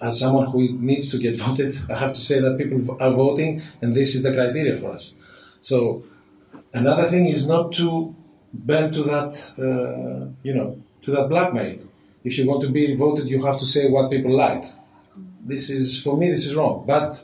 as 0.00 0.18
someone 0.18 0.46
who 0.46 0.72
needs 0.78 1.10
to 1.10 1.18
get 1.18 1.36
voted, 1.46 1.74
I 1.90 1.96
have 1.98 2.12
to 2.14 2.20
say 2.20 2.40
that 2.40 2.56
people 2.56 2.96
are 3.00 3.10
voting, 3.10 3.62
and 3.82 3.94
this 3.94 4.14
is 4.14 4.22
the 4.22 4.32
criteria 4.32 4.74
for 4.74 4.92
us. 4.92 5.12
So 5.60 6.04
another 6.72 7.04
thing 7.04 7.26
is 7.26 7.46
not 7.46 7.72
to 7.72 8.14
bend 8.52 8.92
to 8.94 9.02
that, 9.04 9.32
uh, 9.58 10.30
you 10.42 10.54
know, 10.54 10.80
to 11.02 11.10
that 11.12 11.28
blackmail. 11.28 11.78
If 12.24 12.38
you 12.38 12.46
want 12.46 12.62
to 12.62 12.70
be 12.70 12.94
voted, 12.94 13.28
you 13.28 13.44
have 13.44 13.58
to 13.58 13.66
say 13.66 13.88
what 13.88 14.10
people 14.10 14.34
like. 14.36 14.64
This 15.44 15.70
is, 15.70 16.02
for 16.02 16.16
me, 16.16 16.30
this 16.30 16.46
is 16.46 16.54
wrong. 16.54 16.84
But 16.86 17.22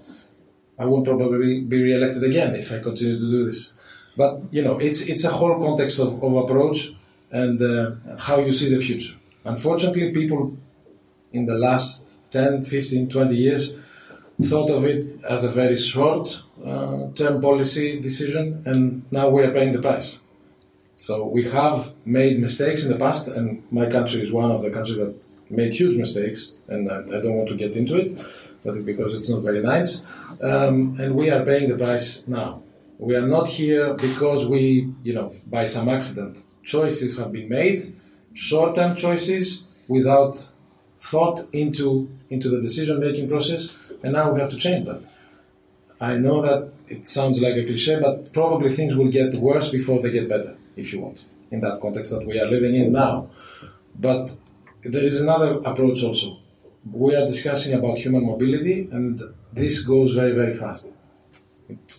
I 0.78 0.84
won't 0.86 1.04
probably 1.04 1.60
be 1.60 1.82
re-elected 1.82 2.22
again 2.24 2.54
if 2.56 2.72
I 2.72 2.78
continue 2.78 3.18
to 3.18 3.30
do 3.30 3.44
this. 3.44 3.72
But 4.16 4.42
you 4.50 4.62
know, 4.62 4.78
it's 4.78 5.00
it's 5.02 5.24
a 5.24 5.30
whole 5.30 5.58
context 5.60 5.98
of, 5.98 6.22
of 6.22 6.34
approach 6.36 6.92
and 7.30 7.60
uh, 7.60 8.16
how 8.18 8.38
you 8.38 8.52
see 8.52 8.72
the 8.72 8.80
future. 8.80 9.14
Unfortunately, 9.44 10.12
people 10.12 10.56
in 11.32 11.46
the 11.46 11.54
last 11.54 12.16
10, 12.30 12.64
15, 12.64 13.08
20 13.08 13.36
years 13.36 13.74
thought 14.42 14.70
of 14.70 14.84
it 14.84 15.22
as 15.24 15.44
a 15.44 15.48
very 15.48 15.76
short 15.76 16.42
uh, 16.64 17.10
term 17.14 17.40
policy 17.40 18.00
decision, 18.00 18.62
and 18.66 19.04
now 19.10 19.28
we 19.28 19.42
are 19.42 19.52
paying 19.52 19.72
the 19.72 19.80
price. 19.80 20.20
So 20.96 21.26
we 21.26 21.44
have 21.50 21.92
made 22.04 22.40
mistakes 22.40 22.84
in 22.84 22.90
the 22.90 22.96
past, 22.96 23.28
and 23.28 23.62
my 23.70 23.86
country 23.90 24.22
is 24.22 24.30
one 24.30 24.50
of 24.50 24.62
the 24.62 24.70
countries 24.70 24.98
that 24.98 25.14
made 25.50 25.72
huge 25.72 25.96
mistakes, 25.96 26.52
and 26.68 26.90
I, 26.90 27.20
don't 27.20 27.36
want 27.36 27.48
to 27.48 27.56
get 27.56 27.76
into 27.76 27.96
it, 27.96 28.18
but 28.64 28.84
because 28.84 29.14
it's 29.14 29.28
not 29.28 29.42
very 29.42 29.62
nice. 29.62 30.04
Um, 30.40 30.96
and 31.00 31.14
we 31.14 31.30
are 31.30 31.44
paying 31.44 31.68
the 31.68 31.76
price 31.76 32.22
now. 32.26 32.62
We 32.98 33.16
are 33.16 33.26
not 33.26 33.48
here 33.48 33.94
because 33.94 34.46
we, 34.46 34.92
you 35.02 35.14
know, 35.14 35.34
by 35.46 35.64
some 35.64 35.88
accident, 35.88 36.42
choices 36.62 37.18
have 37.18 37.32
been 37.32 37.48
made, 37.48 37.94
short-term 38.32 38.96
choices 38.96 39.64
without 39.88 40.52
thought 40.98 41.40
into 41.52 42.08
into 42.30 42.48
the 42.48 42.60
decision-making 42.60 43.28
process, 43.28 43.76
and 44.02 44.12
now 44.12 44.30
we 44.32 44.40
have 44.40 44.50
to 44.50 44.56
change 44.56 44.84
that. 44.86 45.02
I 46.00 46.16
know 46.16 46.40
that 46.42 46.72
it 46.88 47.06
sounds 47.06 47.40
like 47.40 47.56
a 47.56 47.64
cliche, 47.64 47.98
but 48.00 48.32
probably 48.32 48.70
things 48.70 48.94
will 48.94 49.08
get 49.08 49.34
worse 49.34 49.68
before 49.68 50.00
they 50.00 50.10
get 50.10 50.28
better, 50.28 50.56
if 50.76 50.92
you 50.92 51.00
want, 51.00 51.24
in 51.50 51.60
that 51.60 51.80
context 51.80 52.10
that 52.12 52.26
we 52.26 52.38
are 52.40 52.46
living 52.46 52.74
in 52.74 52.92
now. 52.92 53.30
But 53.98 54.32
there 54.82 55.04
is 55.04 55.20
another 55.20 55.58
approach 55.64 56.02
also. 56.02 56.38
We 56.92 57.14
are 57.14 57.24
discussing 57.24 57.74
about 57.74 57.98
human 57.98 58.26
mobility, 58.26 58.88
and 58.92 59.20
this 59.52 59.80
goes 59.80 60.14
very, 60.14 60.32
very 60.32 60.52
fast. 60.52 60.94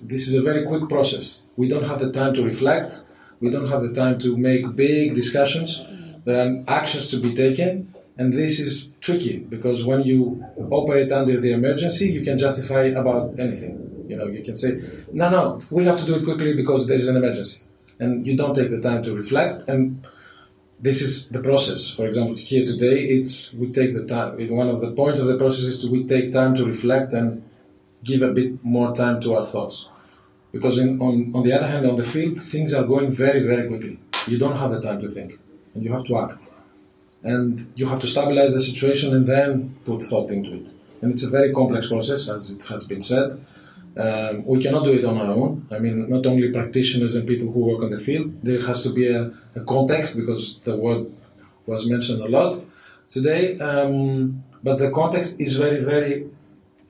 this 0.03 0.27
is 0.27 0.35
a 0.35 0.41
very 0.41 0.65
quick 0.65 0.87
process. 0.89 1.41
We 1.57 1.67
don't 1.67 1.87
have 1.87 1.99
the 1.99 2.11
time 2.11 2.33
to 2.35 2.43
reflect. 2.43 3.01
We 3.39 3.49
don't 3.49 3.67
have 3.67 3.81
the 3.81 3.93
time 3.93 4.19
to 4.19 4.37
make 4.37 4.75
big 4.75 5.13
discussions. 5.13 5.83
There 6.25 6.37
are 6.39 6.63
actions 6.67 7.09
to 7.09 7.19
be 7.19 7.33
taken, 7.33 7.93
and 8.17 8.33
this 8.33 8.59
is 8.59 8.89
tricky 9.01 9.37
because 9.37 9.83
when 9.83 10.03
you 10.03 10.43
operate 10.71 11.11
under 11.11 11.39
the 11.39 11.51
emergency, 11.51 12.09
you 12.09 12.21
can 12.21 12.37
justify 12.37 12.83
about 12.85 13.39
anything. 13.39 14.05
You 14.07 14.17
know, 14.17 14.27
you 14.27 14.43
can 14.43 14.55
say, 14.55 14.79
no, 15.11 15.29
no, 15.29 15.59
we 15.71 15.83
have 15.85 15.99
to 15.99 16.05
do 16.05 16.15
it 16.15 16.23
quickly 16.23 16.53
because 16.53 16.87
there 16.87 16.97
is 16.97 17.07
an 17.07 17.17
emergency. 17.17 17.63
And 17.99 18.25
you 18.25 18.35
don't 18.35 18.53
take 18.53 18.69
the 18.69 18.81
time 18.81 19.03
to 19.03 19.15
reflect. 19.15 19.67
And 19.67 20.05
this 20.79 21.01
is 21.01 21.29
the 21.29 21.41
process. 21.41 21.89
For 21.89 22.05
example, 22.05 22.35
here 22.35 22.65
today, 22.65 23.05
it's 23.05 23.53
we 23.53 23.71
take 23.71 23.93
the 23.93 24.05
time. 24.05 24.35
One 24.49 24.69
of 24.69 24.81
the 24.81 24.91
points 24.91 25.19
of 25.19 25.27
the 25.27 25.37
process 25.37 25.63
is 25.63 25.81
to 25.81 25.89
we 25.89 26.03
take 26.03 26.31
time 26.31 26.55
to 26.55 26.65
reflect 26.65 27.13
and 27.13 27.43
give 28.03 28.21
a 28.21 28.31
bit 28.31 28.63
more 28.63 28.93
time 28.93 29.21
to 29.21 29.35
our 29.35 29.43
thoughts. 29.43 29.87
Because 30.51 30.77
in, 30.77 31.01
on, 31.01 31.31
on 31.35 31.43
the 31.43 31.51
other 31.51 31.67
hand, 31.67 31.85
on 31.85 31.95
the 31.95 32.03
field, 32.03 32.41
things 32.41 32.73
are 32.73 32.83
going 32.83 33.11
very, 33.11 33.45
very 33.45 33.67
quickly. 33.67 33.99
You 34.27 34.37
don't 34.37 34.57
have 34.57 34.71
the 34.71 34.79
time 34.79 35.01
to 35.01 35.07
think, 35.07 35.37
and 35.73 35.83
you 35.83 35.91
have 35.91 36.05
to 36.05 36.17
act. 36.17 36.49
And 37.23 37.71
you 37.75 37.87
have 37.87 37.99
to 37.99 38.07
stabilize 38.07 38.53
the 38.53 38.61
situation 38.61 39.13
and 39.13 39.25
then 39.27 39.75
put 39.83 40.01
thought 40.01 40.29
into 40.31 40.53
it. 40.53 40.71
And 41.01 41.11
it's 41.11 41.23
a 41.23 41.29
very 41.29 41.53
complex 41.53 41.87
process, 41.87 42.29
as 42.29 42.51
it 42.51 42.63
has 42.63 42.83
been 42.83 43.01
said. 43.01 43.45
Um, 43.97 44.45
we 44.45 44.61
cannot 44.61 44.83
do 44.83 44.91
it 44.91 45.05
on 45.05 45.17
our 45.17 45.31
own. 45.31 45.67
I 45.71 45.79
mean, 45.79 46.09
not 46.09 46.25
only 46.25 46.51
practitioners 46.51 47.15
and 47.15 47.25
people 47.25 47.49
who 47.51 47.61
work 47.61 47.81
on 47.81 47.91
the 47.91 47.97
field, 47.97 48.43
there 48.43 48.65
has 48.67 48.83
to 48.83 48.89
be 48.89 49.07
a, 49.07 49.31
a 49.55 49.61
context 49.61 50.17
because 50.17 50.59
the 50.63 50.75
word 50.75 51.11
was 51.65 51.85
mentioned 51.85 52.21
a 52.21 52.27
lot 52.27 52.61
today. 53.09 53.57
Um, 53.59 54.43
but 54.63 54.77
the 54.79 54.91
context 54.91 55.39
is 55.39 55.55
very, 55.55 55.83
very 55.83 56.29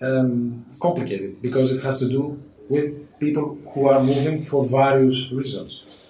um, 0.01 0.65
complicated 0.79 1.41
because 1.41 1.71
it 1.71 1.83
has 1.83 1.99
to 1.99 2.09
do 2.09 2.41
with 2.69 3.19
people 3.19 3.57
who 3.73 3.87
are 3.87 4.01
moving 4.03 4.41
for 4.41 4.65
various 4.65 5.31
reasons. 5.31 6.09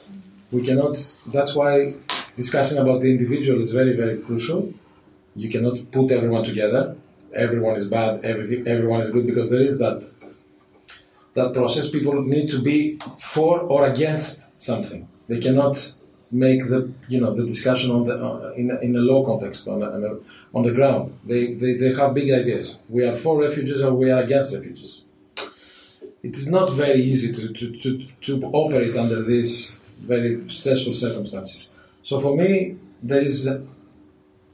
We 0.51 0.61
cannot, 0.61 0.97
that's 1.27 1.53
why 1.55 1.93
discussing 2.37 2.77
about 2.77 3.01
the 3.01 3.11
individual 3.11 3.59
is 3.59 3.71
very, 3.71 3.93
very 3.95 4.19
crucial. 4.19 4.73
You 5.35 5.49
cannot 5.49 5.91
put 5.91 6.11
everyone 6.11 6.43
together. 6.43 6.95
Everyone 7.33 7.75
is 7.75 7.85
bad, 7.85 8.23
everything, 8.23 8.65
everyone 8.65 9.01
is 9.01 9.09
good 9.09 9.27
because 9.27 9.49
there 9.49 9.61
is 9.61 9.77
that 9.79 10.09
that 11.35 11.53
process, 11.53 11.89
people 11.89 12.21
need 12.23 12.49
to 12.49 12.61
be 12.61 12.97
for 13.19 13.59
or 13.59 13.85
against 13.87 14.59
something. 14.59 15.07
They 15.27 15.39
cannot 15.39 15.75
make 16.31 16.67
the 16.67 16.91
you 17.07 17.19
know 17.21 17.33
the 17.33 17.45
discussion 17.45 17.91
on 17.91 18.03
the 18.05 18.15
uh, 18.15 18.51
in, 18.57 18.71
in 18.81 18.95
a 18.95 18.99
law 18.99 19.23
context 19.23 19.67
on 19.67 19.79
the, 19.79 20.21
on 20.53 20.63
the 20.63 20.71
ground. 20.71 21.17
They, 21.25 21.53
they 21.53 21.73
they 21.73 21.93
have 21.93 22.13
big 22.13 22.31
ideas. 22.31 22.77
We 22.89 23.05
are 23.05 23.15
for 23.15 23.39
refugees 23.39 23.81
or 23.81 23.93
we 23.93 24.09
are 24.11 24.21
against 24.21 24.53
refugees. 24.53 25.01
It 26.23 26.35
is 26.35 26.47
not 26.47 26.71
very 26.71 27.03
easy 27.03 27.31
to, 27.33 27.53
to, 27.53 27.71
to, 27.81 28.07
to 28.21 28.41
operate 28.47 28.97
under 28.97 29.21
these 29.21 29.69
very 29.99 30.49
stressful 30.49 30.93
circumstances. 30.93 31.69
So 32.01 32.19
for 32.19 32.35
me, 32.35 32.77
there 33.03 33.21
is 33.21 33.45
a, 33.45 33.63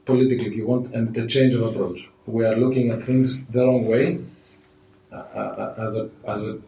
politically, 0.04 0.48
if 0.48 0.54
you 0.54 0.66
want, 0.66 0.94
and 0.94 1.16
a 1.16 1.26
change 1.26 1.54
of 1.54 1.62
approach. 1.62 2.10
We 2.26 2.44
are 2.44 2.56
looking 2.56 2.90
at 2.90 3.02
things 3.02 3.46
the 3.46 3.64
wrong 3.64 3.86
way 3.86 4.18
uh, 5.12 5.74
as 5.78 5.96
a 5.96 6.10
as 6.26 6.44
a 6.46 6.58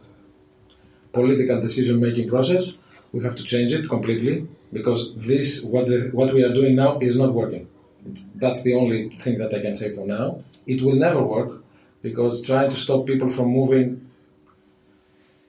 political 1.12 1.61
decision 1.61 2.00
making 2.00 2.28
process. 2.28 2.78
We 3.12 3.22
have 3.22 3.37
to 3.37 3.44
change 3.44 3.72
it 3.72 3.88
completely 3.88 4.48
because 4.72 5.14
this 5.16 5.62
what 5.62 5.87
the, 5.87 6.11
what 6.12 6.35
we 6.35 6.42
are 6.42 6.52
doing 6.52 6.74
now 6.74 6.98
is 6.98 7.16
not 7.16 7.33
working. 7.33 7.68
It's, 8.07 8.24
that's 8.35 8.62
the 8.62 8.74
only 8.74 9.11
thing 9.11 9.38
that 9.38 9.54
I 9.54 9.61
can 9.61 9.74
say 9.74 9.90
for 9.90 10.07
now. 10.07 10.42
It 10.66 10.83
will 10.83 10.96
never 10.96 11.22
work 11.22 11.62
because 12.02 12.42
trying 12.42 12.70
to 12.70 12.76
stop 12.76 13.07
people 13.07 13.28
from 13.28 13.48
moving 13.48 14.04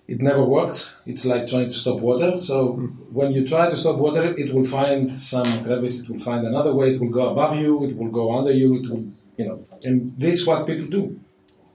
it 0.07 0.21
never 0.21 0.43
worked. 0.43 0.91
It's 1.05 1.25
like 1.25 1.47
trying 1.47 1.67
to 1.67 1.73
stop 1.73 1.99
water. 1.99 2.37
So 2.37 2.73
when 3.11 3.31
you 3.31 3.45
try 3.45 3.69
to 3.69 3.75
stop 3.75 3.97
water, 3.97 4.23
it 4.23 4.53
will 4.53 4.63
find 4.63 5.09
some 5.11 5.63
crevice, 5.63 6.01
it 6.01 6.09
will 6.09 6.19
find 6.19 6.45
another 6.45 6.73
way, 6.73 6.91
it 6.91 6.99
will 6.99 7.09
go 7.09 7.29
above 7.29 7.55
you, 7.55 7.83
it 7.85 7.97
will 7.97 8.09
go 8.09 8.37
under 8.37 8.51
you, 8.51 8.75
it 8.81 8.89
will, 8.89 9.05
you 9.37 9.45
know. 9.45 9.65
And 9.83 10.13
this 10.17 10.41
is 10.41 10.47
what 10.47 10.67
people 10.67 10.85
do. 10.85 11.19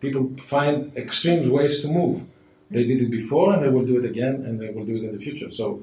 People 0.00 0.32
find 0.38 0.96
extreme 0.96 1.48
ways 1.50 1.82
to 1.82 1.88
move. 1.88 2.26
They 2.70 2.84
did 2.84 3.02
it 3.02 3.10
before 3.10 3.52
and 3.52 3.62
they 3.62 3.68
will 3.68 3.84
do 3.84 3.98
it 3.98 4.04
again 4.04 4.44
and 4.46 4.58
they 4.60 4.70
will 4.70 4.84
do 4.84 4.96
it 4.96 5.04
in 5.04 5.10
the 5.10 5.18
future. 5.18 5.50
So 5.50 5.82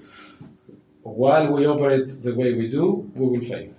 while 1.03 1.51
we 1.51 1.65
operate 1.65 2.21
the 2.23 2.33
way 2.33 2.53
we 2.53 2.67
do, 2.67 3.09
we 3.15 3.27
will 3.27 3.41
fail. 3.41 3.69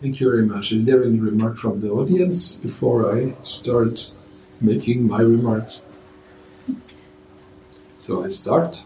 Thank 0.00 0.20
you 0.20 0.30
very 0.30 0.44
much. 0.44 0.72
Is 0.72 0.84
there 0.84 1.02
any 1.04 1.18
remark 1.18 1.56
from 1.56 1.80
the 1.80 1.90
audience 1.90 2.56
before 2.56 3.16
I 3.16 3.34
start 3.42 4.12
making 4.60 5.06
my 5.06 5.20
remarks? 5.20 5.82
So 7.96 8.24
I 8.24 8.28
start. 8.28 8.84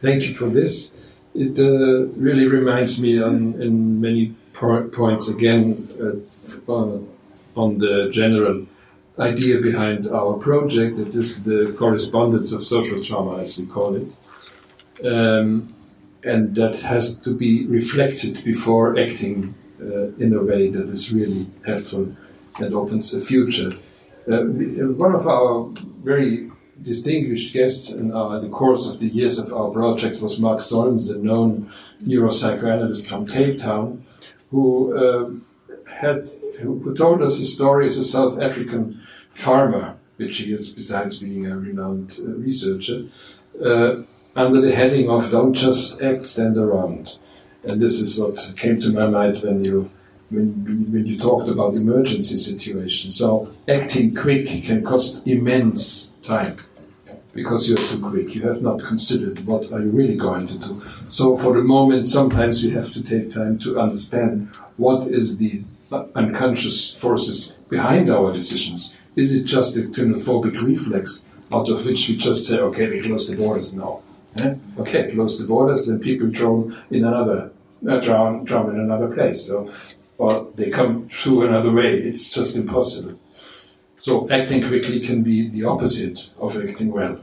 Thank 0.00 0.24
you 0.24 0.34
for 0.34 0.48
this. 0.48 0.92
It 1.34 1.58
uh, 1.58 2.06
really 2.16 2.46
reminds 2.46 3.00
me 3.00 3.22
on 3.22 3.60
in 3.60 4.00
many 4.00 4.36
points 4.54 5.28
again 5.28 5.88
uh, 6.00 6.72
on 7.58 7.78
the 7.78 8.08
general 8.10 8.66
idea 9.18 9.60
behind 9.60 10.06
our 10.06 10.34
project 10.34 10.96
that 10.96 11.14
is 11.14 11.44
the 11.44 11.74
correspondence 11.78 12.52
of 12.52 12.64
social 12.64 13.02
trauma, 13.04 13.38
as 13.38 13.58
we 13.58 13.66
call 13.66 13.94
it. 13.94 14.18
Um, 15.04 15.74
and 16.24 16.54
that 16.54 16.80
has 16.80 17.18
to 17.18 17.34
be 17.34 17.66
reflected 17.66 18.44
before 18.44 18.98
acting 18.98 19.54
uh, 19.80 20.12
in 20.18 20.34
a 20.34 20.42
way 20.42 20.70
that 20.70 20.88
is 20.88 21.12
really 21.12 21.46
helpful 21.66 22.14
and 22.58 22.74
opens 22.74 23.12
a 23.12 23.20
future. 23.20 23.72
Uh, 24.30 24.42
one 25.06 25.14
of 25.14 25.26
our 25.26 25.68
very 26.04 26.50
distinguished 26.80 27.52
guests 27.52 27.92
in 27.92 28.12
our, 28.12 28.40
the 28.40 28.48
course 28.48 28.88
of 28.88 29.00
the 29.00 29.08
years 29.08 29.38
of 29.38 29.52
our 29.52 29.70
project 29.70 30.20
was 30.20 30.38
Mark 30.38 30.60
Solms, 30.60 31.10
a 31.10 31.18
known 31.18 31.72
neuropsychoanalyst 32.04 33.06
from 33.06 33.26
Cape 33.26 33.58
Town, 33.58 34.02
who 34.52 34.96
uh, 34.96 35.30
had 35.90 36.30
who 36.60 36.94
told 36.94 37.22
us 37.22 37.38
his 37.38 37.52
story 37.52 37.86
as 37.86 37.96
a 37.96 38.04
South 38.04 38.40
African 38.40 39.00
farmer, 39.34 39.96
which 40.16 40.36
he 40.36 40.52
is 40.52 40.70
besides 40.70 41.16
being 41.16 41.46
a 41.46 41.56
renowned 41.56 42.18
uh, 42.20 42.24
researcher, 42.46 43.06
uh, 43.64 44.02
under 44.36 44.60
the 44.60 44.74
heading 44.74 45.10
of 45.10 45.30
"Don't 45.30 45.54
just 45.54 46.00
act, 46.02 46.26
stand 46.26 46.56
around." 46.56 47.18
And 47.64 47.80
this 47.80 47.98
is 48.00 48.18
what 48.20 48.52
came 48.56 48.80
to 48.80 48.90
my 48.92 49.06
mind 49.06 49.42
when 49.42 49.64
you 49.64 49.90
when, 50.30 50.46
when 50.92 51.06
you 51.06 51.18
talked 51.18 51.48
about 51.48 51.74
emergency 51.74 52.36
situations. 52.36 53.16
So 53.16 53.48
acting 53.68 54.14
quick 54.14 54.46
can 54.62 54.84
cost 54.84 55.26
immense 55.26 56.12
time 56.22 56.58
because 57.32 57.68
you're 57.68 57.78
too 57.78 58.00
quick. 58.00 58.34
You 58.34 58.42
have 58.42 58.62
not 58.62 58.84
considered 58.84 59.44
what 59.46 59.72
are 59.72 59.80
you 59.80 59.90
really 59.90 60.16
going 60.16 60.46
to 60.48 60.58
do. 60.58 60.82
So 61.08 61.36
for 61.36 61.54
the 61.54 61.62
moment, 61.62 62.06
sometimes 62.06 62.62
we 62.62 62.70
have 62.70 62.92
to 62.92 63.02
take 63.02 63.30
time 63.30 63.58
to 63.60 63.80
understand 63.80 64.54
what 64.76 65.08
is 65.08 65.38
the 65.38 65.62
unconscious 66.14 66.94
forces 66.94 67.58
behind 67.68 68.10
our 68.10 68.32
decisions. 68.32 68.96
Is 69.16 69.34
it 69.34 69.44
just 69.44 69.76
a 69.76 69.80
xenophobic 69.80 70.60
reflex 70.62 71.26
out 71.52 71.68
of 71.68 71.84
which 71.84 72.08
we 72.08 72.16
just 72.16 72.46
say, 72.46 72.58
okay, 72.58 72.88
we 72.88 73.02
close 73.02 73.28
the 73.28 73.36
borders 73.36 73.74
now? 73.74 74.00
Yeah? 74.34 74.54
Okay, 74.78 75.12
close 75.12 75.38
the 75.38 75.46
borders, 75.46 75.86
then 75.86 76.00
people 76.00 76.28
drown 76.28 76.78
in 76.90 77.04
another, 77.04 77.50
uh, 77.86 78.00
drown, 78.00 78.44
drown 78.44 78.70
in 78.70 78.80
another 78.80 79.08
place. 79.08 79.46
So, 79.46 79.70
or 80.16 80.50
they 80.54 80.70
come 80.70 81.08
through 81.10 81.42
another 81.42 81.70
way. 81.70 81.98
It's 81.98 82.30
just 82.30 82.56
impossible. 82.56 83.18
So 84.02 84.28
acting 84.30 84.60
quickly 84.60 84.98
can 84.98 85.22
be 85.22 85.48
the 85.48 85.62
opposite 85.62 86.26
of 86.40 86.56
acting 86.56 86.90
well. 86.90 87.20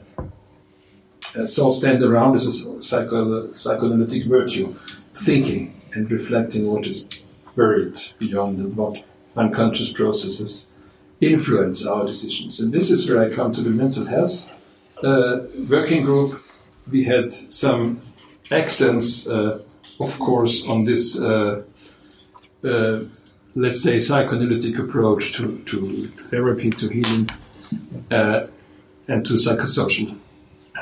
Uh, 1.35 1.45
so 1.45 1.71
stand 1.71 2.01
around 2.01 2.37
is 2.37 2.47
a 2.47 2.81
psycho- 2.81 3.51
psychoanalytic 3.51 4.27
virtue, 4.27 4.73
thinking 5.13 5.81
and 5.91 6.09
reflecting 6.09 6.71
what 6.71 6.87
is 6.87 7.05
buried 7.53 7.99
beyond 8.17 8.59
and 8.59 8.77
what 8.77 9.03
unconscious 9.35 9.91
processes 9.91 10.71
influence 11.19 11.85
our 11.85 12.05
decisions. 12.05 12.61
And 12.61 12.71
this 12.71 12.89
is 12.91 13.09
where 13.09 13.25
I 13.25 13.35
come 13.35 13.51
to 13.55 13.61
the 13.61 13.71
mental 13.71 14.05
health 14.05 14.49
uh, 15.03 15.39
working 15.67 16.05
group. 16.05 16.41
We 16.89 17.03
had 17.03 17.33
some 17.51 18.01
accents, 18.51 19.27
uh, 19.27 19.59
of 19.99 20.17
course, 20.17 20.63
on 20.65 20.85
this 20.85 21.19
uh, 21.19 21.63
uh 22.63 22.99
let's 23.55 23.81
say, 23.81 23.99
psychoanalytic 23.99 24.77
approach 24.77 25.33
to, 25.33 25.59
to 25.65 26.07
therapy, 26.07 26.69
to 26.69 26.89
healing, 26.89 27.29
uh, 28.11 28.47
and 29.07 29.25
to 29.25 29.33
psychosocial 29.35 30.17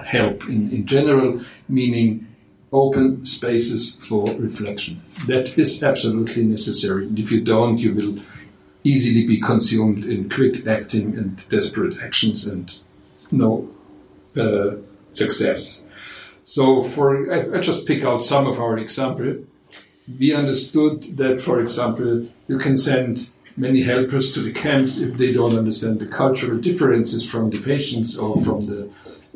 help 0.06 0.44
in, 0.44 0.72
in 0.72 0.86
general, 0.86 1.42
meaning 1.70 2.28
open 2.72 3.26
spaces 3.26 3.96
for 4.08 4.30
reflection. 4.36 5.02
That 5.28 5.58
is 5.58 5.82
absolutely 5.82 6.44
necessary. 6.44 7.08
If 7.16 7.32
you 7.32 7.42
don't, 7.42 7.78
you 7.78 7.94
will 7.94 8.20
easily 8.84 9.26
be 9.26 9.40
consumed 9.40 10.06
in 10.06 10.30
quick 10.30 10.68
acting 10.68 11.18
and 11.18 11.50
desperate 11.50 11.98
actions 12.02 12.46
and 12.48 12.78
no 13.32 13.70
uh, 14.36 14.76
success. 15.12 15.82
So, 16.44 16.84
for 16.84 17.32
I, 17.34 17.58
I 17.58 17.60
just 17.60 17.86
pick 17.86 18.04
out 18.04 18.24
some 18.24 18.48
of 18.48 18.60
our 18.60 18.78
example 18.78 19.44
we 20.20 20.34
understood 20.34 21.18
that, 21.18 21.42
for 21.42 21.60
example, 21.60 22.28
you 22.48 22.58
can 22.58 22.78
send 22.78 23.30
many 23.58 23.82
helpers 23.84 24.32
to 24.34 24.40
the 24.40 24.54
camps 24.54 25.00
if 25.00 25.18
they 25.18 25.34
don't 25.34 25.58
understand 25.58 26.00
the 26.00 26.06
cultural 26.06 26.58
differences 26.60 27.28
from 27.28 27.50
the 27.50 27.60
patients 27.62 28.18
or 28.18 28.42
from 28.44 28.68
the 28.68 28.90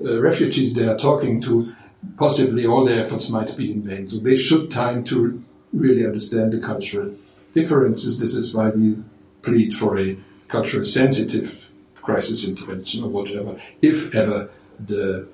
uh, 0.05 0.21
refugees 0.21 0.73
they 0.73 0.87
are 0.87 0.97
talking 0.97 1.41
to. 1.41 1.73
Possibly 2.17 2.65
all 2.65 2.85
their 2.85 3.03
efforts 3.03 3.29
might 3.29 3.55
be 3.57 3.71
in 3.71 3.81
vain. 3.81 4.09
So 4.09 4.17
they 4.17 4.35
should 4.35 4.71
time 4.71 5.03
to 5.05 5.43
really 5.73 6.05
understand 6.05 6.53
the 6.53 6.59
cultural 6.59 7.13
differences. 7.53 8.17
This 8.17 8.33
is 8.33 8.53
why 8.53 8.69
we 8.69 8.97
plead 9.41 9.75
for 9.75 9.99
a 9.99 10.17
culturally 10.47 10.85
sensitive 10.85 11.69
crisis 12.01 12.47
intervention 12.47 13.03
or 13.03 13.09
whatever, 13.09 13.59
if 13.81 14.13
ever 14.15 14.49
the 14.79 15.27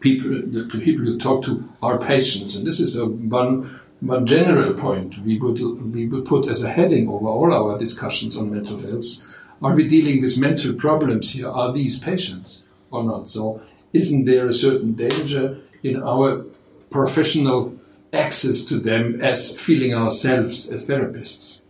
people, 0.00 0.30
the 0.30 0.64
people 0.64 1.06
you 1.06 1.18
talk 1.18 1.44
to 1.44 1.68
are 1.82 1.98
patients. 1.98 2.56
And 2.56 2.66
this 2.66 2.80
is 2.80 2.96
a 2.96 3.06
one, 3.06 3.80
one 4.00 4.26
general 4.26 4.74
point 4.74 5.18
we 5.24 5.38
would, 5.38 5.60
we 5.94 6.06
would 6.06 6.24
put 6.24 6.48
as 6.48 6.62
a 6.62 6.70
heading 6.70 7.08
over 7.08 7.28
all 7.28 7.52
our 7.52 7.78
discussions 7.78 8.36
on 8.36 8.52
mental 8.52 8.80
health. 8.80 9.06
Are 9.62 9.74
we 9.74 9.86
dealing 9.86 10.22
with 10.22 10.38
mental 10.38 10.72
problems 10.74 11.32
here? 11.32 11.48
Are 11.48 11.72
these 11.72 11.98
patients 11.98 12.64
or 12.90 13.04
not? 13.04 13.28
So 13.28 13.60
isn't 13.92 14.24
there 14.24 14.48
a 14.48 14.54
certain 14.54 14.94
danger 14.94 15.58
in 15.82 16.02
our 16.02 16.44
professional 16.90 17.78
access 18.12 18.64
to 18.64 18.80
them 18.80 19.20
as 19.20 19.52
feeling 19.56 19.94
ourselves 19.94 20.70
as 20.70 20.86
therapists? 20.86 21.60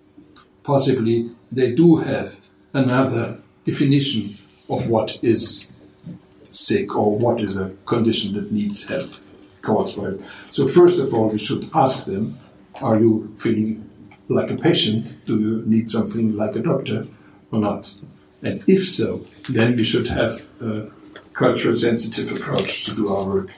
Possibly 0.62 1.30
they 1.50 1.72
do 1.74 1.96
have 1.96 2.36
another 2.72 3.38
definition 3.64 4.34
of 4.68 4.86
what 4.86 5.18
is 5.22 5.70
sick 6.50 6.96
or 6.96 7.18
what 7.18 7.40
is 7.40 7.56
a 7.56 7.70
condition 7.86 8.34
that 8.34 8.52
needs 8.52 8.84
help, 8.84 9.12
calls 9.62 9.94
for 9.94 10.10
help. 10.10 10.22
So 10.52 10.68
first 10.68 10.98
of 10.98 11.14
all, 11.14 11.28
we 11.28 11.38
should 11.38 11.70
ask 11.74 12.04
them, 12.04 12.38
are 12.80 12.98
you 12.98 13.34
feeling 13.38 13.88
like 14.28 14.50
a 14.50 14.56
patient? 14.56 15.16
Do 15.26 15.38
you 15.38 15.62
need 15.66 15.90
something 15.90 16.36
like 16.36 16.56
a 16.56 16.60
doctor 16.60 17.06
or 17.50 17.58
not? 17.58 17.92
And 18.42 18.62
if 18.66 18.88
so, 18.88 19.26
then 19.48 19.76
we 19.76 19.84
should 19.84 20.08
have 20.08 20.48
a 20.60 20.90
cultural 21.34 21.76
sensitive 21.76 22.32
approach 22.32 22.84
to 22.84 22.94
do 22.94 23.14
our 23.14 23.24
work. 23.24 23.50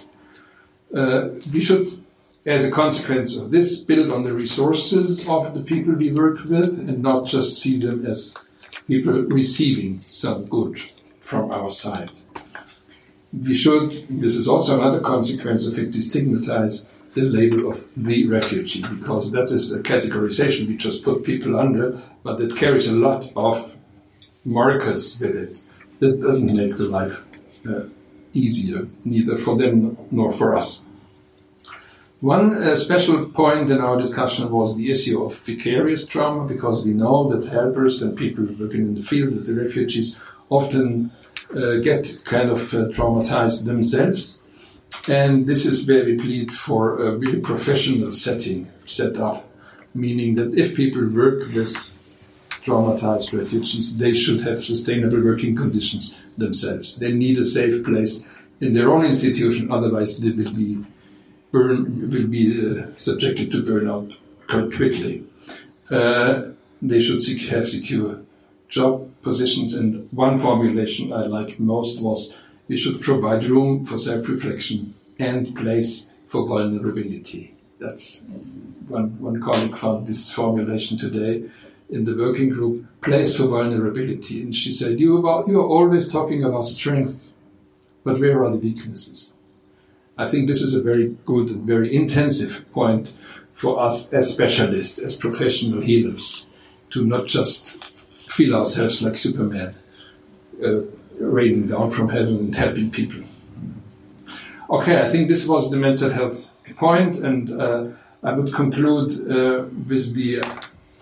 Uh, 0.94 1.28
we 1.52 1.61
should, 1.61 2.02
as 2.44 2.64
a 2.64 2.70
consequence 2.70 3.37
of 3.37 3.50
this, 3.50 3.78
build 3.78 4.12
on 4.12 4.24
the 4.24 4.33
resources 4.33 5.28
of 5.28 5.55
the 5.55 5.62
people 5.62 5.94
we 5.94 6.12
work 6.12 6.44
with 6.44 6.68
and 6.88 7.02
not 7.02 7.26
just 7.26 7.61
see 7.61 7.78
them 7.78 8.05
as 8.05 8.35
people 8.88 9.22
receiving 9.22 10.00
some 10.11 10.44
good 10.46 10.81
from 11.20 11.50
our 11.50 11.70
side 11.70 12.11
we 13.33 13.55
should, 13.55 14.07
this 14.09 14.37
is 14.37 14.47
also 14.47 14.79
another 14.79 15.01
consequence 15.01 15.66
of 15.66 15.79
it, 15.79 15.90
destigmatize 15.90 16.88
the 17.14 17.23
label 17.23 17.71
of 17.71 17.85
the 17.97 18.27
refugee, 18.27 18.83
because 18.83 19.33
that 19.33 19.51
is 19.51 19.73
a 19.73 19.81
categorization 19.81 20.66
we 20.66 20.77
just 20.77 21.03
put 21.03 21.25
people 21.25 21.59
under, 21.59 22.01
but 22.23 22.40
it 22.40 22.57
carries 22.57 22.88
a 22.88 22.92
lot 22.92 23.31
of 23.37 23.77
markers 24.45 25.18
with 25.21 25.37
it. 25.37 25.62
That 26.01 26.21
doesn't 26.21 26.57
make 26.57 26.77
the 26.77 26.88
life 26.88 27.23
uh, 27.68 27.85
easier, 28.33 28.88
neither 29.05 29.37
for 29.38 29.57
them 29.57 29.97
nor 30.11 30.33
for 30.33 30.57
us. 30.57 30.81
One 32.21 32.62
uh, 32.62 32.77
special 32.77 33.27
point 33.27 33.71
in 33.71 33.81
our 33.81 33.99
discussion 33.99 34.51
was 34.51 34.77
the 34.77 34.90
issue 34.90 35.25
of 35.25 35.37
vicarious 35.38 36.07
trauma, 36.07 36.47
because 36.47 36.85
we 36.85 36.92
know 36.92 37.29
that 37.31 37.51
helpers 37.51 38.01
and 38.01 38.16
people 38.16 38.45
working 38.45 38.83
in 38.83 38.95
the 38.95 39.03
field 39.03 39.35
with 39.35 39.47
the 39.47 39.61
refugees 39.61 40.18
often 40.49 41.11
uh, 41.57 41.77
get 41.77 42.19
kind 42.25 42.51
of 42.51 42.73
uh, 42.75 42.88
traumatized 42.88 43.65
themselves. 43.65 44.43
And 45.09 45.47
this 45.47 45.67
is 45.67 45.87
where 45.87 46.05
we 46.05 46.17
plead 46.17 46.53
for 46.53 47.03
a 47.07 47.17
really 47.17 47.41
professional 47.41 48.12
setting 48.12 48.71
set 48.87 49.17
up, 49.19 49.49
meaning 49.95 50.35
that 50.37 50.55
if 50.55 50.75
people 50.75 51.07
work 51.09 51.53
with 51.53 51.75
traumatized 52.65 53.37
refugees, 53.37 53.97
they 53.97 54.15
should 54.15 54.43
have 54.43 54.65
sustainable 54.65 55.23
working 55.23 55.57
conditions 55.57 56.15
themselves. 56.38 56.99
They 56.99 57.12
need 57.12 57.38
a 57.38 57.45
safe 57.45 57.85
place 57.85 58.27
in 58.61 58.75
their 58.75 58.91
own 58.91 59.05
institution, 59.05 59.73
otherwise 59.73 60.19
they 60.19 60.31
will 60.31 60.53
be 60.53 60.79
burn 61.51 62.11
will 62.11 62.27
be 62.27 62.47
uh, 62.59 62.87
subjected 62.97 63.51
to 63.51 63.62
burnout 63.62 64.11
quite 64.49 64.73
quickly. 64.73 65.25
Uh, 65.91 66.43
they 66.81 66.99
should 66.99 67.23
have 67.51 67.69
secure 67.69 68.19
job 68.73 69.07
positions. 69.21 69.75
And 69.75 70.09
one 70.13 70.41
formulation 70.41 71.13
I 71.13 71.27
liked 71.27 71.61
most 71.61 72.01
was 72.01 72.35
we 72.69 72.77
should 72.77 73.03
provide 73.03 73.45
room 73.45 73.85
for 73.85 73.99
self-reflection 73.99 74.95
and 75.19 75.55
place 75.55 76.09
for 76.27 76.47
vulnerability. 76.47 77.55
That's 77.79 78.23
one, 78.89 79.21
one 79.21 79.43
colleague 79.43 79.77
found 79.77 80.07
this 80.07 80.33
formulation 80.33 80.97
today 80.97 81.51
in 81.91 82.07
the 82.07 82.17
working 82.17 82.49
group, 82.49 82.87
place 83.03 83.35
for 83.35 83.47
vulnerability. 83.47 84.41
And 84.41 84.57
she 84.57 84.75
said, 84.75 84.99
you 84.99 85.19
about, 85.19 85.49
you're 85.49 85.69
always 85.69 86.11
talking 86.11 86.43
about 86.43 86.67
strength, 86.67 87.31
but 88.05 88.18
where 88.18 88.43
are 88.43 88.51
the 88.51 88.57
weaknesses? 88.57 89.35
I 90.16 90.27
think 90.27 90.49
this 90.49 90.62
is 90.62 90.75
a 90.75 90.83
very 90.83 91.14
good 91.27 91.49
and 91.49 91.66
very 91.66 91.95
intensive 91.95 92.64
point 92.73 93.14
for 93.55 93.79
us 93.79 94.11
as 94.14 94.33
specialists, 94.33 94.99
as 94.99 95.14
professional 95.14 95.83
healers, 95.83 96.47
to 96.91 97.05
not 97.05 97.27
just 97.27 97.91
feel 98.37 98.55
ourselves 98.55 99.03
like 99.03 99.16
Superman, 99.16 99.74
uh, 100.64 100.80
raining 101.18 101.68
down 101.68 101.91
from 101.91 102.09
heaven 102.09 102.37
and 102.39 102.55
helping 102.55 102.91
people. 102.91 103.22
Okay, 104.70 105.03
I 105.03 105.09
think 105.09 105.28
this 105.28 105.47
was 105.47 105.70
the 105.70 105.76
mental 105.76 106.11
health 106.11 106.51
point, 106.76 107.16
and 107.16 107.51
uh, 107.51 107.89
I 108.22 108.33
would 108.33 108.53
conclude 108.55 109.11
uh, 109.30 109.64
with 109.89 110.14
the 110.14 110.43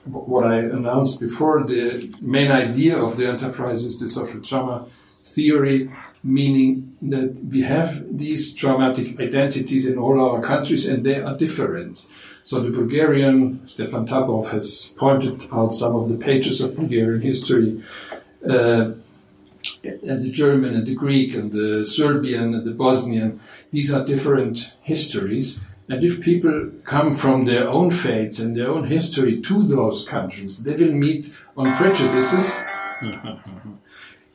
what 0.05 0.45
I 0.45 0.59
announced 0.59 1.20
before. 1.20 1.64
The 1.64 2.12
main 2.20 2.51
idea 2.51 2.97
of 2.99 3.16
the 3.16 3.28
enterprise 3.28 3.85
is 3.85 4.01
the 4.01 4.09
social 4.09 4.41
trauma 4.41 4.87
theory, 5.22 5.91
meaning 6.24 6.89
that 7.03 7.34
we 7.51 7.62
have 7.62 8.05
these 8.16 8.55
traumatic 8.55 9.18
identities 9.18 9.86
in 9.86 9.98
all 9.98 10.20
our 10.20 10.42
countries 10.42 10.86
and 10.86 11.05
they 11.05 11.20
are 11.20 11.36
different. 11.36 12.07
So 12.44 12.61
the 12.61 12.70
Bulgarian, 12.70 13.66
Stefan 13.66 14.07
Tafrov 14.07 14.51
has 14.51 14.92
pointed 14.96 15.48
out 15.53 15.72
some 15.72 15.94
of 15.94 16.09
the 16.09 16.16
pages 16.16 16.61
of 16.61 16.76
Bulgarian 16.76 17.22
history, 17.22 17.82
uh, 18.48 18.92
and 19.84 20.22
the 20.22 20.30
German 20.30 20.74
and 20.74 20.86
the 20.86 20.94
Greek 20.94 21.34
and 21.34 21.53
the 21.53 21.84
Serbian 21.84 22.55
and 22.55 22.64
the 22.64 22.70
Bosnian. 22.70 23.40
These 23.70 23.92
are 23.92 24.05
different 24.05 24.72
histories. 24.80 25.61
And 25.88 26.05
if 26.05 26.20
people 26.20 26.70
come 26.84 27.16
from 27.16 27.44
their 27.44 27.68
own 27.68 27.90
faiths 27.90 28.38
and 28.38 28.57
their 28.57 28.70
own 28.70 28.86
history 28.86 29.40
to 29.42 29.66
those 29.66 30.07
countries, 30.09 30.62
they 30.62 30.74
will 30.74 30.92
meet 30.92 31.34
on 31.57 31.76
prejudices. 31.76 32.55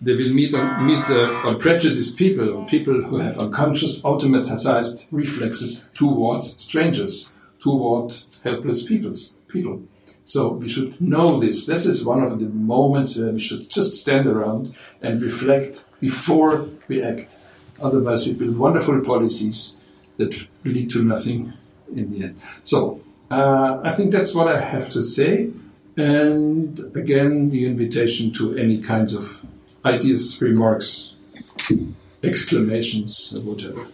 they 0.02 0.14
will 0.14 0.34
meet 0.34 0.54
on, 0.54 0.86
meet 0.86 1.06
uh, 1.10 1.48
on 1.48 1.60
prejudiced 1.60 2.18
people, 2.18 2.58
on 2.58 2.68
people 2.68 3.02
who 3.02 3.18
have 3.18 3.38
unconscious, 3.38 4.02
automatized 4.02 5.08
reflexes 5.12 5.86
towards 5.94 6.58
strangers, 6.62 7.30
towards 7.60 8.26
helpless 8.44 8.84
peoples, 8.84 9.34
people. 9.48 9.82
So 10.26 10.50
we 10.50 10.68
should 10.68 11.00
know 11.00 11.40
this. 11.40 11.66
This 11.66 11.86
is 11.86 12.04
one 12.04 12.24
of 12.24 12.40
the 12.40 12.48
moments 12.48 13.16
where 13.16 13.32
we 13.32 13.40
should 13.40 13.70
just 13.70 13.96
stand 13.96 14.28
around 14.28 14.76
and 15.02 15.22
reflect 15.22 15.86
before 16.00 16.68
we 16.88 17.04
act. 17.04 17.32
Otherwise, 17.82 18.26
we 18.26 18.34
build 18.34 18.58
wonderful 18.58 19.02
policies 19.02 19.76
that 20.18 20.46
lead 20.64 20.90
to 20.92 21.04
nothing 21.04 21.54
in 21.96 22.12
the 22.12 22.26
end. 22.26 22.42
So 22.64 23.02
uh, 23.30 23.82
I 23.84 23.92
think 23.92 24.12
that's 24.12 24.34
what 24.34 24.48
I 24.48 24.60
have 24.60 24.90
to 24.92 25.02
say. 25.02 25.52
And 25.98 26.80
again, 26.96 27.50
the 27.52 27.66
invitation 27.66 28.34
to 28.34 28.58
any 28.58 28.82
kinds 28.82 29.14
of 29.14 29.46
ideas, 29.86 30.42
remarks, 30.42 31.14
exclamations, 32.24 33.34
or 33.36 33.42
whatever. 33.42 33.88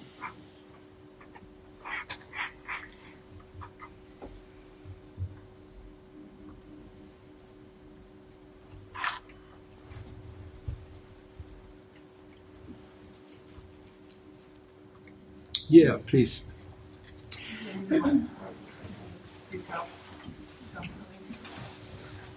Yeah, 15.67 15.97
please. 16.05 16.43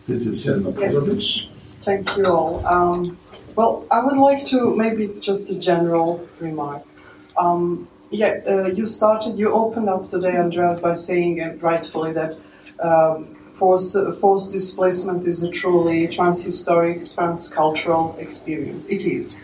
This 0.07 0.27
is 0.27 0.45
Selma 0.45 0.71
Yes. 0.79 1.49
Thank 1.81 2.17
you 2.17 2.27
all. 2.27 2.65
Um, 2.67 3.19
well, 3.57 3.87
I 3.91 4.01
would 4.05 4.17
like 4.17 4.45
to, 4.47 4.75
maybe 4.75 5.05
it's 5.05 5.21
just 5.21 5.51
a 5.51 5.55
general 5.55 6.27
remark. 6.41 6.83
Um, 7.37 7.89
yeah, 8.11 8.41
uh, 8.47 8.67
you 8.67 8.87
started, 8.87 9.39
you 9.39 9.53
opened 9.53 9.89
up 9.89 10.09
today, 10.09 10.37
Andreas, 10.37 10.79
by 10.79 10.95
saying 10.95 11.41
uh, 11.41 11.57
rightfully 11.61 12.13
that 12.13 12.39
um, 12.81 13.37
forced, 13.55 13.97
forced 14.21 14.53
displacement 14.53 15.27
is 15.27 15.43
a 15.43 15.51
truly 15.51 16.09
transhistoric, 16.09 17.15
transcultural 17.15 18.19
experience. 18.19 18.89
It 18.89 19.05
is. 19.05 19.39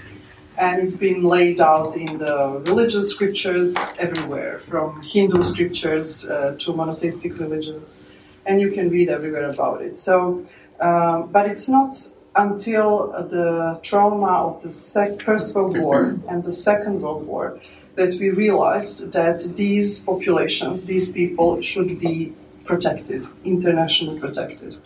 And 0.58 0.82
it's 0.82 0.96
been 0.96 1.22
laid 1.22 1.60
out 1.60 1.96
in 1.96 2.18
the 2.18 2.62
religious 2.66 3.08
scriptures 3.10 3.74
everywhere, 3.98 4.58
from 4.68 5.00
Hindu 5.02 5.42
scriptures 5.42 6.28
uh, 6.28 6.56
to 6.58 6.74
monotheistic 6.74 7.38
religions, 7.38 8.02
and 8.44 8.60
you 8.60 8.70
can 8.70 8.90
read 8.90 9.08
everywhere 9.08 9.48
about 9.48 9.80
it. 9.80 9.96
So, 9.96 10.46
uh, 10.78 11.22
but 11.22 11.48
it's 11.48 11.68
not 11.68 11.96
until 12.36 13.08
the 13.30 13.78
trauma 13.82 14.32
of 14.48 14.62
the 14.62 14.72
sec- 14.72 15.22
First 15.22 15.54
World 15.54 15.78
War 15.78 16.18
and 16.28 16.44
the 16.44 16.52
Second 16.52 17.02
World 17.02 17.26
War 17.26 17.60
that 17.96 18.18
we 18.18 18.30
realized 18.30 19.12
that 19.12 19.56
these 19.56 20.02
populations, 20.04 20.86
these 20.86 21.10
people, 21.10 21.60
should 21.60 22.00
be 22.00 22.32
protected, 22.64 23.26
internationally 23.44 24.18
protected. 24.20 24.76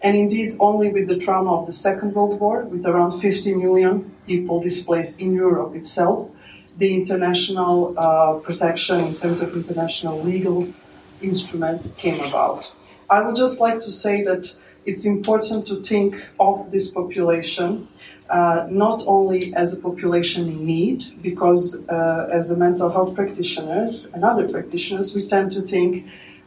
And 0.00 0.16
indeed, 0.16 0.56
only 0.60 0.90
with 0.90 1.08
the 1.08 1.18
trauma 1.18 1.52
of 1.58 1.66
the 1.66 1.72
Second 1.72 2.14
World 2.14 2.38
War, 2.38 2.62
with 2.62 2.86
around 2.86 3.20
50 3.20 3.54
million 3.54 4.14
people 4.26 4.62
displaced 4.62 5.20
in 5.20 5.34
Europe 5.34 5.74
itself, 5.74 6.30
the 6.76 6.94
international 6.94 7.94
uh, 7.98 8.34
protection 8.34 9.00
in 9.00 9.14
terms 9.16 9.40
of 9.40 9.52
international 9.54 10.22
legal 10.22 10.68
instrument 11.20 11.92
came 11.96 12.20
about. 12.20 12.72
I 13.10 13.22
would 13.22 13.34
just 13.34 13.58
like 13.58 13.80
to 13.80 13.90
say 13.90 14.22
that 14.22 14.54
it's 14.88 15.04
important 15.04 15.66
to 15.66 15.76
think 15.82 16.10
of 16.40 16.70
this 16.70 16.90
population 16.90 17.86
uh, 18.30 18.66
not 18.70 19.02
only 19.06 19.54
as 19.54 19.78
a 19.78 19.80
population 19.88 20.48
in 20.48 20.66
need, 20.66 21.00
because 21.22 21.62
uh, 21.88 22.28
as 22.30 22.50
a 22.50 22.56
mental 22.56 22.90
health 22.90 23.14
practitioners 23.14 24.12
and 24.12 24.22
other 24.22 24.46
practitioners, 24.48 25.14
we 25.14 25.26
tend 25.26 25.50
to 25.50 25.62
think 25.62 26.06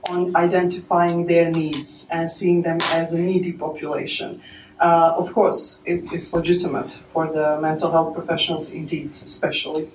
on 0.09 0.35
identifying 0.35 1.25
their 1.25 1.49
needs 1.49 2.07
and 2.11 2.29
seeing 2.29 2.61
them 2.61 2.79
as 2.99 3.13
a 3.13 3.19
needy 3.19 3.51
population. 3.51 4.41
Uh, 4.79 5.13
of 5.21 5.31
course, 5.33 5.79
it's, 5.85 6.11
it's, 6.11 6.33
legitimate 6.33 6.91
for 7.13 7.27
the 7.31 7.59
mental 7.61 7.91
health 7.91 8.13
professionals, 8.15 8.71
indeed, 8.71 9.11
especially. 9.23 9.87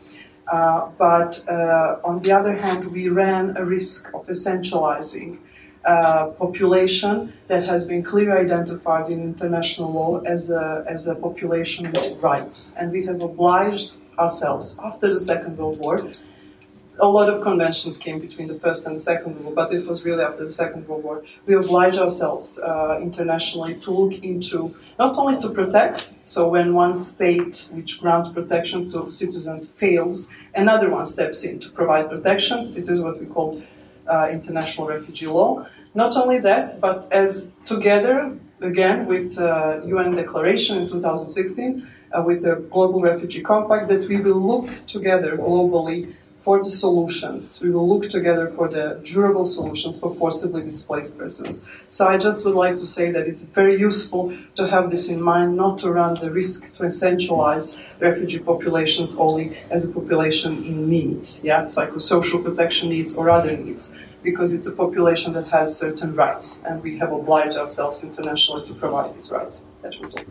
Uh, 0.52 0.88
but 0.96 1.32
uh, 1.48 1.98
on 2.04 2.20
the 2.20 2.30
other 2.30 2.54
hand, 2.54 2.84
we 2.92 3.08
ran 3.08 3.56
a 3.56 3.64
risk 3.64 4.14
of 4.14 4.24
essentializing 4.28 5.38
uh, 5.86 6.26
population 6.38 7.32
that 7.46 7.64
has 7.64 7.86
been 7.86 8.02
clearly 8.02 8.44
identified 8.46 9.10
in 9.10 9.22
international 9.22 9.92
law 9.92 10.20
as 10.22 10.50
a, 10.50 10.84
as 10.88 11.06
a 11.06 11.14
population 11.14 11.90
with 11.92 12.20
rights. 12.20 12.74
And 12.76 12.90
we 12.90 13.06
have 13.06 13.22
obliged 13.22 13.92
ourselves 14.18 14.78
after 14.82 15.12
the 15.12 15.20
Second 15.20 15.56
World 15.58 15.78
War. 15.84 16.10
A 16.98 17.06
lot 17.06 17.28
of 17.28 17.42
conventions 17.42 17.98
came 17.98 18.18
between 18.18 18.48
the 18.48 18.58
First 18.58 18.86
and 18.86 18.96
the 18.96 19.00
Second 19.00 19.34
World 19.34 19.44
War, 19.44 19.54
but 19.54 19.72
it 19.72 19.86
was 19.86 20.04
really 20.04 20.24
after 20.24 20.44
the 20.44 20.50
Second 20.50 20.88
World 20.88 21.04
War. 21.04 21.22
We 21.44 21.54
obliged 21.54 21.98
ourselves 21.98 22.58
uh, 22.58 22.98
internationally 23.00 23.74
to 23.76 23.90
look 23.90 24.24
into 24.24 24.74
not 24.98 25.16
only 25.18 25.40
to 25.42 25.50
protect, 25.50 26.14
so 26.24 26.48
when 26.48 26.74
one 26.74 26.94
state 26.94 27.68
which 27.72 28.00
grants 28.00 28.30
protection 28.30 28.90
to 28.92 29.10
citizens 29.10 29.70
fails, 29.70 30.30
another 30.54 30.88
one 30.90 31.04
steps 31.04 31.44
in 31.44 31.60
to 31.60 31.70
provide 31.70 32.08
protection. 32.08 32.74
It 32.76 32.88
is 32.88 33.00
what 33.02 33.20
we 33.20 33.26
call 33.26 33.62
uh, 34.08 34.28
international 34.30 34.86
refugee 34.86 35.26
law. 35.26 35.66
Not 35.96 36.14
only 36.14 36.38
that, 36.40 36.78
but 36.78 37.10
as 37.10 37.52
together, 37.64 38.36
again, 38.60 39.06
with 39.06 39.38
uh, 39.38 39.80
UN 39.86 40.14
declaration 40.14 40.76
in 40.76 40.88
2016, 40.90 41.88
uh, 42.12 42.22
with 42.22 42.42
the 42.42 42.56
Global 42.70 43.00
Refugee 43.00 43.40
Compact, 43.40 43.88
that 43.88 44.06
we 44.06 44.18
will 44.18 44.42
look 44.52 44.68
together 44.86 45.38
globally 45.38 46.12
for 46.44 46.58
the 46.62 46.70
solutions. 46.70 47.60
We 47.62 47.70
will 47.70 47.88
look 47.88 48.10
together 48.10 48.52
for 48.54 48.68
the 48.68 49.00
durable 49.04 49.46
solutions 49.46 49.98
for 49.98 50.14
forcibly 50.14 50.62
displaced 50.62 51.18
persons. 51.18 51.64
So 51.88 52.06
I 52.06 52.18
just 52.18 52.44
would 52.44 52.54
like 52.54 52.76
to 52.76 52.86
say 52.86 53.10
that 53.10 53.26
it's 53.26 53.44
very 53.44 53.80
useful 53.80 54.36
to 54.56 54.68
have 54.68 54.90
this 54.90 55.08
in 55.08 55.20
mind, 55.22 55.56
not 55.56 55.78
to 55.78 55.90
run 55.90 56.20
the 56.20 56.30
risk 56.30 56.76
to 56.76 56.82
essentialize 56.82 57.74
refugee 58.00 58.40
populations 58.40 59.14
only 59.16 59.56
as 59.70 59.86
a 59.86 59.88
population 59.88 60.62
in 60.62 60.90
needs, 60.90 61.42
yeah, 61.42 61.62
psychosocial 61.62 62.44
protection 62.44 62.90
needs 62.90 63.14
or 63.14 63.30
other 63.30 63.56
needs 63.56 63.96
because 64.22 64.52
it's 64.52 64.66
a 64.66 64.72
population 64.72 65.32
that 65.34 65.46
has 65.48 65.76
certain 65.78 66.14
rights, 66.14 66.62
and 66.64 66.82
we 66.82 66.98
have 66.98 67.12
obliged 67.12 67.56
ourselves 67.56 68.02
internationally 68.02 68.66
to 68.66 68.74
provide 68.74 69.14
these 69.14 69.30
rights. 69.30 69.64
That 69.82 69.98
was 70.00 70.14
all. 70.14 70.24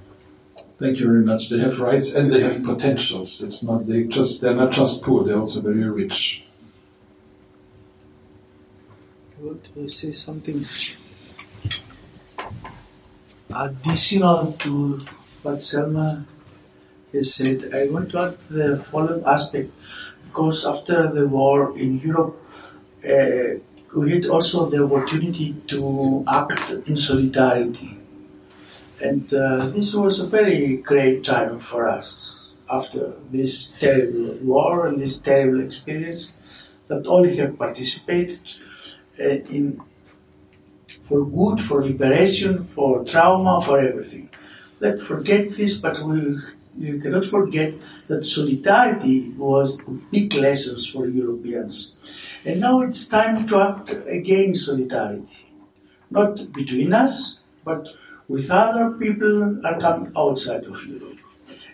Thank 0.78 1.00
you 1.00 1.06
very 1.08 1.24
much. 1.24 1.50
They 1.50 1.60
have 1.60 1.80
rights 1.80 2.14
and 2.14 2.32
they 2.32 2.42
have 2.42 2.62
potentials. 2.64 3.42
It's 3.42 3.64
not 3.64 3.88
they 3.88 4.04
just 4.04 4.42
they're 4.42 4.54
not 4.54 4.72
just 4.72 5.02
poor; 5.02 5.24
they're 5.24 5.40
also 5.40 5.62
very 5.62 5.90
rich. 5.90 6.44
I 9.40 9.46
want 9.46 9.74
to 9.74 9.88
say 9.88 10.12
something 10.12 10.66
additional 13.54 14.52
to 14.54 15.00
what 15.44 15.62
Selma 15.62 16.26
has 17.14 17.34
said. 17.34 17.74
I 17.74 17.88
want 17.90 18.12
to 18.12 18.20
add 18.20 18.38
the 18.50 18.78
following 18.92 19.24
aspect 19.26 19.72
because 20.28 20.66
after 20.66 21.08
the 21.08 21.28
war 21.28 21.78
in 21.78 22.00
Europe. 22.00 22.42
Uh, 23.08 23.60
we 23.96 24.12
had 24.12 24.26
also 24.26 24.70
the 24.70 24.84
opportunity 24.84 25.56
to 25.68 26.24
act 26.28 26.70
in 26.88 26.98
solidarity. 26.98 27.98
And 29.02 29.34
uh, 29.34 29.68
this 29.68 29.94
was 29.94 30.20
a 30.20 30.28
very 30.28 30.78
great 30.78 31.24
time 31.24 31.60
for 31.60 31.88
us 31.88 32.46
after 32.70 33.14
this 33.32 33.68
terrible 33.80 34.38
war 34.42 34.88
and 34.88 35.00
this 35.00 35.18
terrible 35.18 35.62
experience 35.62 36.32
that 36.88 37.06
all 37.08 37.28
have 37.28 37.58
participated 37.58 38.40
uh, 39.20 39.24
in 39.24 39.82
for 41.04 41.24
good, 41.24 41.62
for 41.62 41.84
liberation, 41.84 42.64
for 42.64 43.04
trauma, 43.06 43.62
for 43.62 43.80
everything. 43.80 44.28
Let's 44.80 45.04
forget 45.04 45.56
this, 45.56 45.76
but 45.76 46.00
we 46.00 46.40
you 46.78 47.00
cannot 47.00 47.26
forget 47.26 47.74
that 48.08 48.26
solidarity 48.26 49.30
was 49.38 49.78
the 49.78 49.92
big 50.12 50.34
lessons 50.34 50.88
for 50.88 51.08
Europeans. 51.08 51.92
And 52.46 52.62
now 52.62 52.82
it's 52.82 53.08
time 53.08 53.48
to 53.48 53.60
act 53.60 53.90
against 54.08 54.68
solidarity. 54.68 55.48
Not 56.12 56.54
between 56.54 56.94
us, 56.94 57.38
but 57.64 57.88
with 58.28 58.52
other 58.52 58.92
people 58.92 59.66
are 59.66 59.80
coming 59.80 60.12
outside 60.16 60.64
of 60.66 60.84
Europe. 60.86 61.18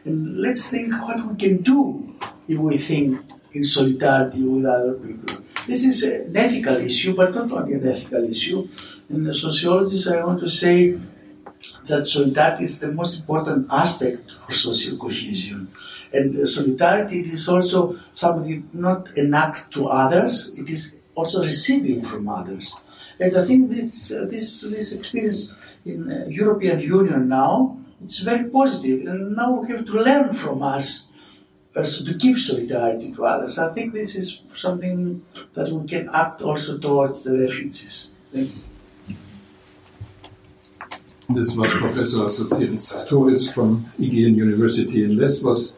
And 0.06 0.40
let's 0.40 0.70
think 0.70 0.94
what 1.02 1.28
we 1.28 1.36
can 1.36 1.62
do 1.62 2.16
if 2.48 2.58
we 2.58 2.78
think 2.78 3.20
in 3.54 3.66
solidarity 3.66 4.42
with 4.44 4.66
other 4.66 4.94
people. 4.94 5.44
This 5.68 5.84
is 5.84 6.04
an 6.04 6.36
ethical 6.36 6.78
issue, 6.78 7.16
but 7.16 7.36
not 7.36 7.52
only 7.52 7.74
an 7.74 7.88
ethical 7.88 8.24
issue. 8.24 8.68
In 9.10 9.26
the 9.26 9.34
sociologist, 9.34 10.08
I 10.08 10.24
want 10.24 10.40
to 10.40 10.50
say 10.50 10.98
that 11.86 12.08
solidarity 12.08 12.64
is 12.64 12.80
the 12.80 12.92
most 12.92 13.20
important 13.20 13.68
aspect 13.70 14.32
for 14.46 14.54
social 14.54 14.98
cohesion. 14.98 15.68
And 16.14 16.48
solidarity 16.48 17.22
is 17.22 17.48
also 17.48 17.98
something 18.12 18.70
not 18.74 19.16
an 19.18 19.34
act 19.34 19.72
to 19.74 19.88
others, 19.88 20.54
it 20.58 20.70
is 20.70 20.96
also 21.16 21.44
receiving 21.44 22.04
from 22.04 22.28
others. 22.28 22.76
And 23.20 23.36
I 23.38 23.46
think 23.46 23.70
this, 23.70 24.12
uh, 24.12 24.26
this, 24.30 24.62
this 24.62 24.92
experience 24.92 25.54
in 25.86 26.12
uh, 26.12 26.26
European 26.28 26.80
Union 26.80 27.28
now, 27.28 27.78
it's 28.04 28.20
very 28.20 28.50
positive. 28.50 29.08
And 29.08 29.36
now 29.36 29.62
we 29.62 29.72
have 29.74 29.86
to 29.86 29.94
learn 29.94 30.34
from 30.34 30.64
us 30.64 31.04
also 31.76 32.04
to 32.04 32.14
give 32.14 32.40
solidarity 32.40 33.12
to 33.14 33.26
others. 33.26 33.58
I 33.58 33.74
think 33.74 33.94
this 33.94 34.16
is 34.16 34.42
something 34.56 35.26
that 35.54 35.70
we 35.70 35.88
can 35.88 36.10
act 36.14 36.42
also 36.42 36.78
towards 36.78 37.24
the 37.24 37.38
refugees. 37.38 38.08
Thank 38.34 38.50
you. 38.50 38.62
This 41.30 41.56
was 41.56 41.72
Professor 41.72 42.18
Sotiris 42.28 43.06
Chtouris 43.06 43.54
from 43.54 43.86
Aegean 43.98 44.36
University 44.36 45.06
in 45.06 45.18
Lesbos, 45.18 45.78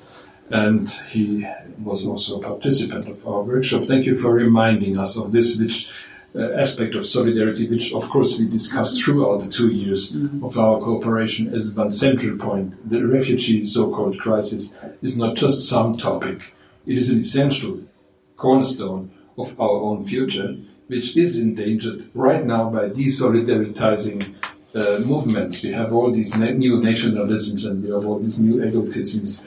and 0.54 0.88
he 1.10 1.46
was 1.84 2.06
also 2.06 2.40
a 2.40 2.44
participant 2.44 3.08
of 3.08 3.28
our 3.28 3.42
workshop. 3.42 3.86
Thank 3.86 4.06
you 4.06 4.16
for 4.16 4.32
reminding 4.32 5.00
us 5.00 5.18
of 5.18 5.32
this, 5.32 5.58
which 5.58 5.90
uh, 6.36 6.52
aspect 6.54 6.94
of 6.94 7.08
solidarity, 7.08 7.68
which 7.68 7.92
of 7.92 8.08
course 8.10 8.38
we 8.38 8.48
discussed 8.48 9.04
throughout 9.04 9.42
the 9.42 9.50
two 9.50 9.70
years 9.72 10.12
mm-hmm. 10.12 10.46
of 10.46 10.58
our 10.60 10.80
cooperation 10.80 11.54
as 11.54 11.74
one 11.74 11.92
central 11.92 12.38
point. 12.38 12.68
The 12.88 13.02
refugee 13.04 13.66
so-called 13.66 14.20
crisis 14.20 14.78
is 15.02 15.18
not 15.18 15.36
just 15.36 15.68
some 15.68 15.98
topic; 15.98 16.54
it 16.86 16.98
is 17.00 17.10
an 17.10 17.22
essential 17.22 17.82
cornerstone 18.36 19.12
of 19.40 19.60
our 19.60 19.78
own 19.90 20.06
future, 20.06 20.56
which 20.86 21.18
is 21.18 21.40
endangered 21.40 22.10
right 22.14 22.46
now 22.46 22.70
by 22.70 22.90
desolidaritizing 22.90 24.36
uh, 24.76 25.00
movements. 25.00 25.64
We 25.64 25.72
have 25.72 25.94
all 25.94 26.12
these 26.12 26.36
na- 26.36 26.58
new 26.64 26.78
nationalisms 26.78 27.66
and 27.66 27.84
we 27.84 27.90
have 27.90 28.06
all 28.06 28.20
these 28.20 28.40
new 28.40 28.56
egotisms 28.56 29.44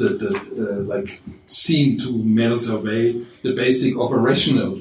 that, 0.00 0.18
that 0.18 0.36
uh, 0.58 0.80
like 0.92 1.20
seem 1.46 1.98
to 1.98 2.10
melt 2.24 2.68
away 2.68 3.12
the 3.42 3.54
basic 3.54 3.96
of 3.96 4.10
a 4.12 4.18
rational 4.18 4.80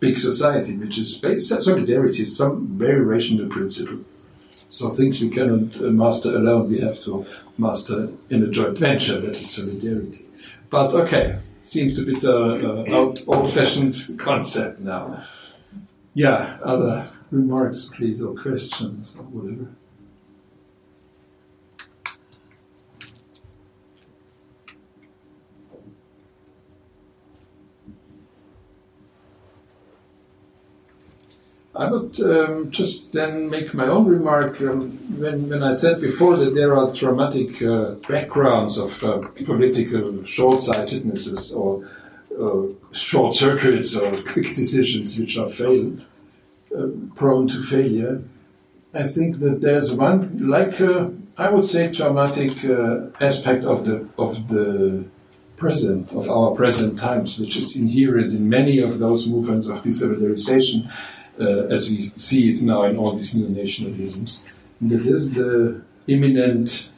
big 0.00 0.16
society, 0.16 0.76
which 0.76 0.98
is 0.98 1.18
based, 1.18 1.48
solidarity 1.48 2.22
is 2.22 2.36
some 2.36 2.66
very 2.76 3.02
rational 3.02 3.48
principle. 3.48 4.00
So 4.68 4.90
things 4.90 5.20
we 5.20 5.30
cannot 5.30 5.76
uh, 5.76 5.84
master 5.84 6.36
alone, 6.36 6.68
we 6.68 6.80
have 6.80 7.02
to 7.04 7.24
master 7.56 8.08
in 8.28 8.42
a 8.42 8.48
joint 8.48 8.78
venture, 8.78 9.20
that 9.20 9.30
is 9.30 9.50
solidarity. 9.50 10.24
But 10.68 10.92
okay, 10.92 11.38
seems 11.62 11.94
to 11.94 12.04
be 12.04 12.14
the 12.18 12.36
uh, 12.36 13.32
old-fashioned 13.32 14.18
concept 14.18 14.80
now. 14.80 15.24
Yeah, 16.14 16.58
other 16.62 17.08
remarks, 17.30 17.90
please, 17.94 18.22
or 18.22 18.34
questions, 18.34 19.16
or 19.16 19.24
whatever. 19.24 19.68
I 31.78 31.90
would 31.90 32.18
um, 32.20 32.70
just 32.70 33.12
then 33.12 33.50
make 33.50 33.74
my 33.74 33.86
own 33.86 34.06
remark 34.06 34.60
um, 34.62 34.92
when, 35.18 35.48
when 35.48 35.62
I 35.62 35.72
said 35.72 36.00
before 36.00 36.36
that 36.36 36.54
there 36.54 36.74
are 36.76 36.90
traumatic 36.92 37.60
uh, 37.60 37.92
backgrounds 38.08 38.78
of 38.78 39.04
uh, 39.04 39.18
political 39.44 40.24
short-sightednesses 40.24 41.52
or 41.52 41.86
uh, 42.40 42.62
short 42.92 43.34
circuits 43.34 43.94
or 43.94 44.10
quick 44.22 44.54
decisions 44.54 45.18
which 45.18 45.36
are 45.36 45.50
failed, 45.50 46.04
uh, 46.76 46.86
prone 47.14 47.46
to 47.48 47.62
failure. 47.62 48.22
I 48.94 49.06
think 49.08 49.40
that 49.40 49.60
there's 49.60 49.92
one, 49.92 50.48
like 50.48 50.80
uh, 50.80 51.08
I 51.36 51.50
would 51.50 51.64
say, 51.64 51.92
traumatic 51.92 52.64
uh, 52.64 53.08
aspect 53.20 53.64
of 53.64 53.84
the 53.84 54.08
of 54.16 54.48
the 54.48 55.04
present 55.56 56.10
of 56.12 56.30
our 56.30 56.54
present 56.54 56.98
times, 56.98 57.38
which 57.38 57.56
is 57.56 57.76
inherent 57.76 58.32
in 58.32 58.48
many 58.48 58.78
of 58.78 58.98
those 58.98 59.26
movements 59.26 59.66
of 59.66 59.82
desolidarization 59.82 60.90
uh, 61.40 61.66
as 61.66 61.90
we 61.90 62.12
see 62.16 62.54
it 62.54 62.62
now 62.62 62.84
in 62.84 62.96
all 62.96 63.12
these 63.12 63.34
new 63.34 63.48
nationalisms. 63.48 64.44
That 64.80 65.06
is 65.06 65.32
the 65.32 65.82
imminent 66.06 66.88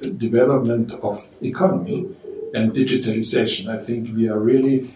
development 0.00 0.92
of 0.92 1.26
economy 1.42 2.08
and 2.54 2.72
digitalization. 2.72 3.68
I 3.68 3.82
think 3.82 4.14
we 4.14 4.28
are 4.28 4.38
really 4.38 4.94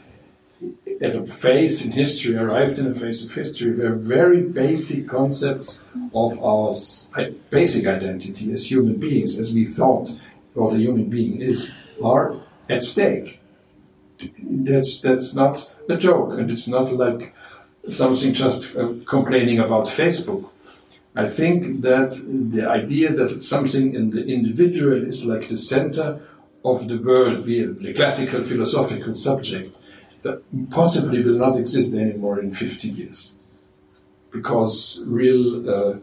at 1.00 1.16
a 1.16 1.26
phase 1.26 1.84
in 1.84 1.92
history, 1.92 2.36
arrived 2.36 2.78
in 2.78 2.86
a 2.86 2.94
phase 2.94 3.24
of 3.24 3.32
history 3.32 3.72
where 3.72 3.94
very 3.94 4.42
basic 4.42 5.08
concepts 5.08 5.82
of 6.14 6.42
our 6.42 6.72
basic 7.48 7.86
identity 7.86 8.52
as 8.52 8.70
human 8.70 8.96
beings, 8.96 9.38
as 9.38 9.54
we 9.54 9.64
thought 9.64 10.10
what 10.54 10.74
a 10.74 10.78
human 10.78 11.08
being 11.08 11.40
is, 11.40 11.70
are 12.02 12.36
at 12.68 12.82
stake. 12.82 13.40
That's 14.42 15.00
that's 15.00 15.34
not 15.34 15.72
a 15.88 15.96
joke, 15.96 16.38
and 16.38 16.50
it's 16.50 16.68
not 16.68 16.92
like 16.92 17.34
something 17.92 18.32
just 18.32 18.76
uh, 18.76 18.92
complaining 19.06 19.58
about 19.58 19.86
Facebook. 19.86 20.48
I 21.14 21.28
think 21.28 21.82
that 21.82 22.10
the 22.26 22.68
idea 22.68 23.12
that 23.12 23.42
something 23.42 23.94
in 23.94 24.10
the 24.10 24.24
individual 24.24 25.06
is 25.06 25.24
like 25.24 25.48
the 25.48 25.56
center 25.56 26.20
of 26.64 26.86
the 26.86 26.98
world, 26.98 27.44
the 27.44 27.92
classical 27.94 28.44
philosophical 28.44 29.14
subject, 29.14 29.76
that 30.22 30.42
possibly 30.70 31.22
will 31.22 31.38
not 31.38 31.58
exist 31.58 31.94
anymore 31.94 32.40
in 32.40 32.54
50 32.54 32.88
years. 32.88 33.32
Because 34.30 35.02
real, 35.06 35.68
uh, 35.68 35.96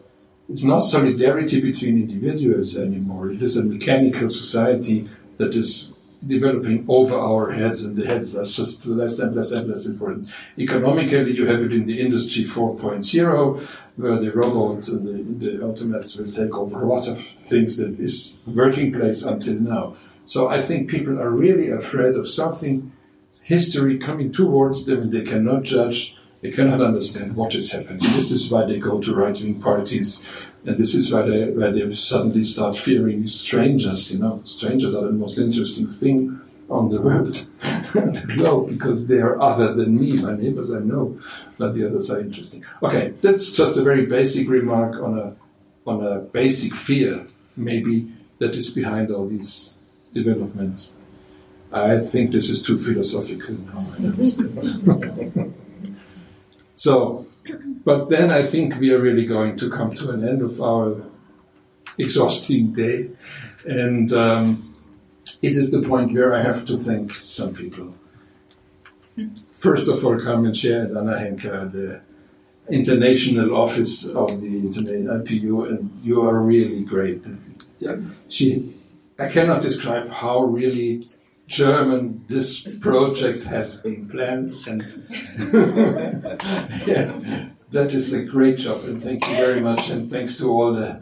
it's 0.48 0.64
not 0.64 0.80
solidarity 0.80 1.60
between 1.60 2.02
individuals 2.02 2.76
anymore. 2.76 3.30
It 3.30 3.42
is 3.42 3.56
a 3.56 3.64
mechanical 3.64 4.28
society 4.28 5.08
that 5.38 5.54
is 5.54 5.88
developing 6.26 6.84
over 6.88 7.16
our 7.16 7.52
heads, 7.52 7.84
and 7.84 7.96
the 7.96 8.06
heads 8.06 8.34
are 8.34 8.44
just 8.44 8.84
less 8.86 9.18
and 9.18 9.34
less 9.34 9.52
and 9.52 9.68
less 9.68 9.86
important. 9.86 10.28
Economically, 10.58 11.32
you 11.32 11.46
have 11.46 11.60
it 11.60 11.72
in 11.72 11.86
the 11.86 12.00
industry 12.00 12.44
4.0, 12.44 13.66
where 13.96 14.18
the 14.18 14.30
robots 14.32 14.88
and 14.88 15.06
the, 15.06 15.46
the 15.46 15.52
automates 15.58 16.18
will 16.18 16.32
take 16.32 16.54
over 16.54 16.82
a 16.82 16.86
lot 16.86 17.08
of 17.08 17.24
things 17.42 17.76
that 17.76 17.98
is 18.00 18.36
working 18.46 18.92
place 18.92 19.22
until 19.22 19.54
now. 19.54 19.96
So 20.26 20.48
I 20.48 20.60
think 20.60 20.90
people 20.90 21.20
are 21.20 21.30
really 21.30 21.70
afraid 21.70 22.14
of 22.14 22.28
something, 22.28 22.92
history 23.42 23.98
coming 23.98 24.32
towards 24.32 24.84
them, 24.84 25.02
and 25.02 25.12
they 25.12 25.22
cannot 25.22 25.62
judge 25.62 26.17
they 26.40 26.50
cannot 26.50 26.80
understand 26.80 27.34
what 27.34 27.54
is 27.54 27.72
happening. 27.72 27.98
This 28.00 28.30
is 28.30 28.50
why 28.50 28.64
they 28.64 28.78
go 28.78 29.00
to 29.00 29.14
right-wing 29.14 29.60
parties, 29.60 30.24
and 30.64 30.76
this 30.76 30.94
is 30.94 31.12
why 31.12 31.22
they, 31.22 31.50
why 31.50 31.70
they 31.70 31.94
suddenly 31.94 32.44
start 32.44 32.76
fearing 32.76 33.26
strangers. 33.26 34.12
You 34.12 34.20
know, 34.20 34.42
strangers 34.44 34.94
are 34.94 35.04
the 35.04 35.12
most 35.12 35.38
interesting 35.38 35.88
thing 35.88 36.40
on 36.70 36.90
the 36.90 37.00
world, 37.00 37.34
the 37.92 38.34
globe, 38.36 38.68
because 38.68 39.06
they 39.06 39.18
are 39.18 39.40
other 39.40 39.74
than 39.74 39.98
me. 39.98 40.12
My 40.16 40.36
neighbors 40.36 40.72
I 40.72 40.80
know, 40.80 41.18
but 41.56 41.74
the 41.74 41.86
others 41.86 42.10
are 42.10 42.20
interesting. 42.20 42.64
Okay, 42.82 43.14
that's 43.20 43.50
just 43.52 43.76
a 43.76 43.82
very 43.82 44.06
basic 44.06 44.48
remark 44.48 44.94
on 45.02 45.18
a 45.18 45.36
on 45.88 46.04
a 46.04 46.20
basic 46.20 46.74
fear, 46.74 47.26
maybe 47.56 48.12
that 48.38 48.54
is 48.54 48.70
behind 48.70 49.10
all 49.10 49.26
these 49.26 49.74
developments. 50.12 50.94
I 51.72 51.98
think 51.98 52.30
this 52.30 52.48
is 52.48 52.62
too 52.62 52.78
philosophical 52.78 53.54
now. 53.54 53.86
I 53.92 54.04
understand. 54.04 55.54
So, 56.78 57.26
but 57.84 58.08
then 58.08 58.30
I 58.30 58.46
think 58.46 58.76
we 58.78 58.92
are 58.92 59.00
really 59.00 59.26
going 59.26 59.56
to 59.56 59.68
come 59.68 59.96
to 59.96 60.10
an 60.10 60.26
end 60.26 60.42
of 60.42 60.62
our 60.62 61.02
exhausting 61.98 62.72
day. 62.72 63.10
And 63.66 64.12
um, 64.12 64.76
it 65.42 65.54
is 65.54 65.72
the 65.72 65.82
point 65.82 66.12
where 66.12 66.32
I 66.36 66.40
have 66.40 66.64
to 66.66 66.78
thank 66.78 67.16
some 67.16 67.52
people. 67.52 67.92
First 69.54 69.88
of 69.88 70.04
all, 70.04 70.20
Carmen 70.20 70.52
Scher 70.52 70.84
and 70.84 70.96
Anna 70.96 71.14
Henker, 71.14 71.72
the 71.72 72.00
international 72.72 73.56
office 73.56 74.06
of 74.06 74.40
the 74.40 74.46
Internet 74.46 75.24
IPU, 75.24 75.68
and 75.70 75.90
you 76.04 76.22
are 76.22 76.38
really 76.38 76.84
great. 76.84 77.24
Yeah, 77.80 77.96
she, 78.28 78.72
I 79.18 79.26
cannot 79.26 79.62
describe 79.62 80.10
how 80.10 80.44
really 80.44 81.00
German, 81.48 82.24
this 82.28 82.60
project 82.80 83.42
has 83.44 83.74
been 83.76 84.06
planned, 84.06 84.52
and 84.66 84.82
yeah, 86.86 87.48
that 87.70 87.94
is 87.94 88.12
a 88.12 88.22
great 88.22 88.58
job. 88.58 88.84
And 88.84 89.02
thank 89.02 89.26
you 89.26 89.34
very 89.34 89.60
much, 89.60 89.88
and 89.88 90.10
thanks 90.10 90.36
to 90.36 90.50
all 90.50 90.74
the 90.74 91.00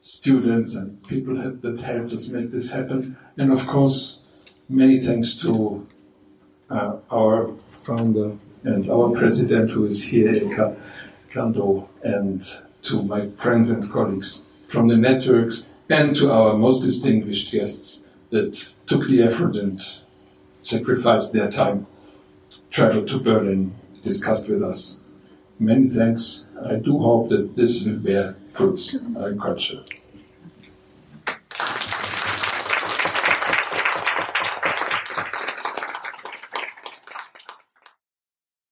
students 0.00 0.76
and 0.76 1.02
people 1.08 1.34
that 1.34 1.80
helped 1.80 2.12
us 2.12 2.28
make 2.28 2.52
this 2.52 2.70
happen. 2.70 3.16
And 3.36 3.52
of 3.52 3.66
course, 3.66 4.20
many 4.68 5.00
thanks 5.00 5.34
to 5.38 5.84
uh, 6.70 6.98
our 7.10 7.52
founder 7.68 8.36
and 8.62 8.88
our 8.88 9.10
president, 9.10 9.70
who 9.70 9.84
is 9.84 10.04
here, 10.04 10.32
Ilka 10.32 10.76
Quindeau, 11.32 11.88
and 12.04 12.48
to 12.82 13.02
my 13.02 13.30
friends 13.30 13.72
and 13.72 13.90
colleagues 13.90 14.44
from 14.64 14.86
the 14.86 14.96
networks, 14.96 15.66
and 15.90 16.14
to 16.14 16.30
our 16.30 16.54
most 16.54 16.82
distinguished 16.82 17.50
guests 17.50 18.04
that 18.30 18.68
took 18.88 19.06
the 19.06 19.22
effort 19.22 19.54
and 19.56 19.80
sacrificed 20.62 21.32
their 21.32 21.50
time, 21.50 21.86
traveled 22.70 23.08
to 23.08 23.20
Berlin, 23.20 23.74
discussed 24.02 24.48
with 24.48 24.62
us. 24.62 24.98
Many 25.58 25.88
thanks. 25.88 26.46
I 26.64 26.76
do 26.76 26.98
hope 26.98 27.28
that 27.30 27.54
this 27.56 27.84
will 27.84 27.98
bear 27.98 28.36
quite 28.54 29.60
sure. 29.60 29.84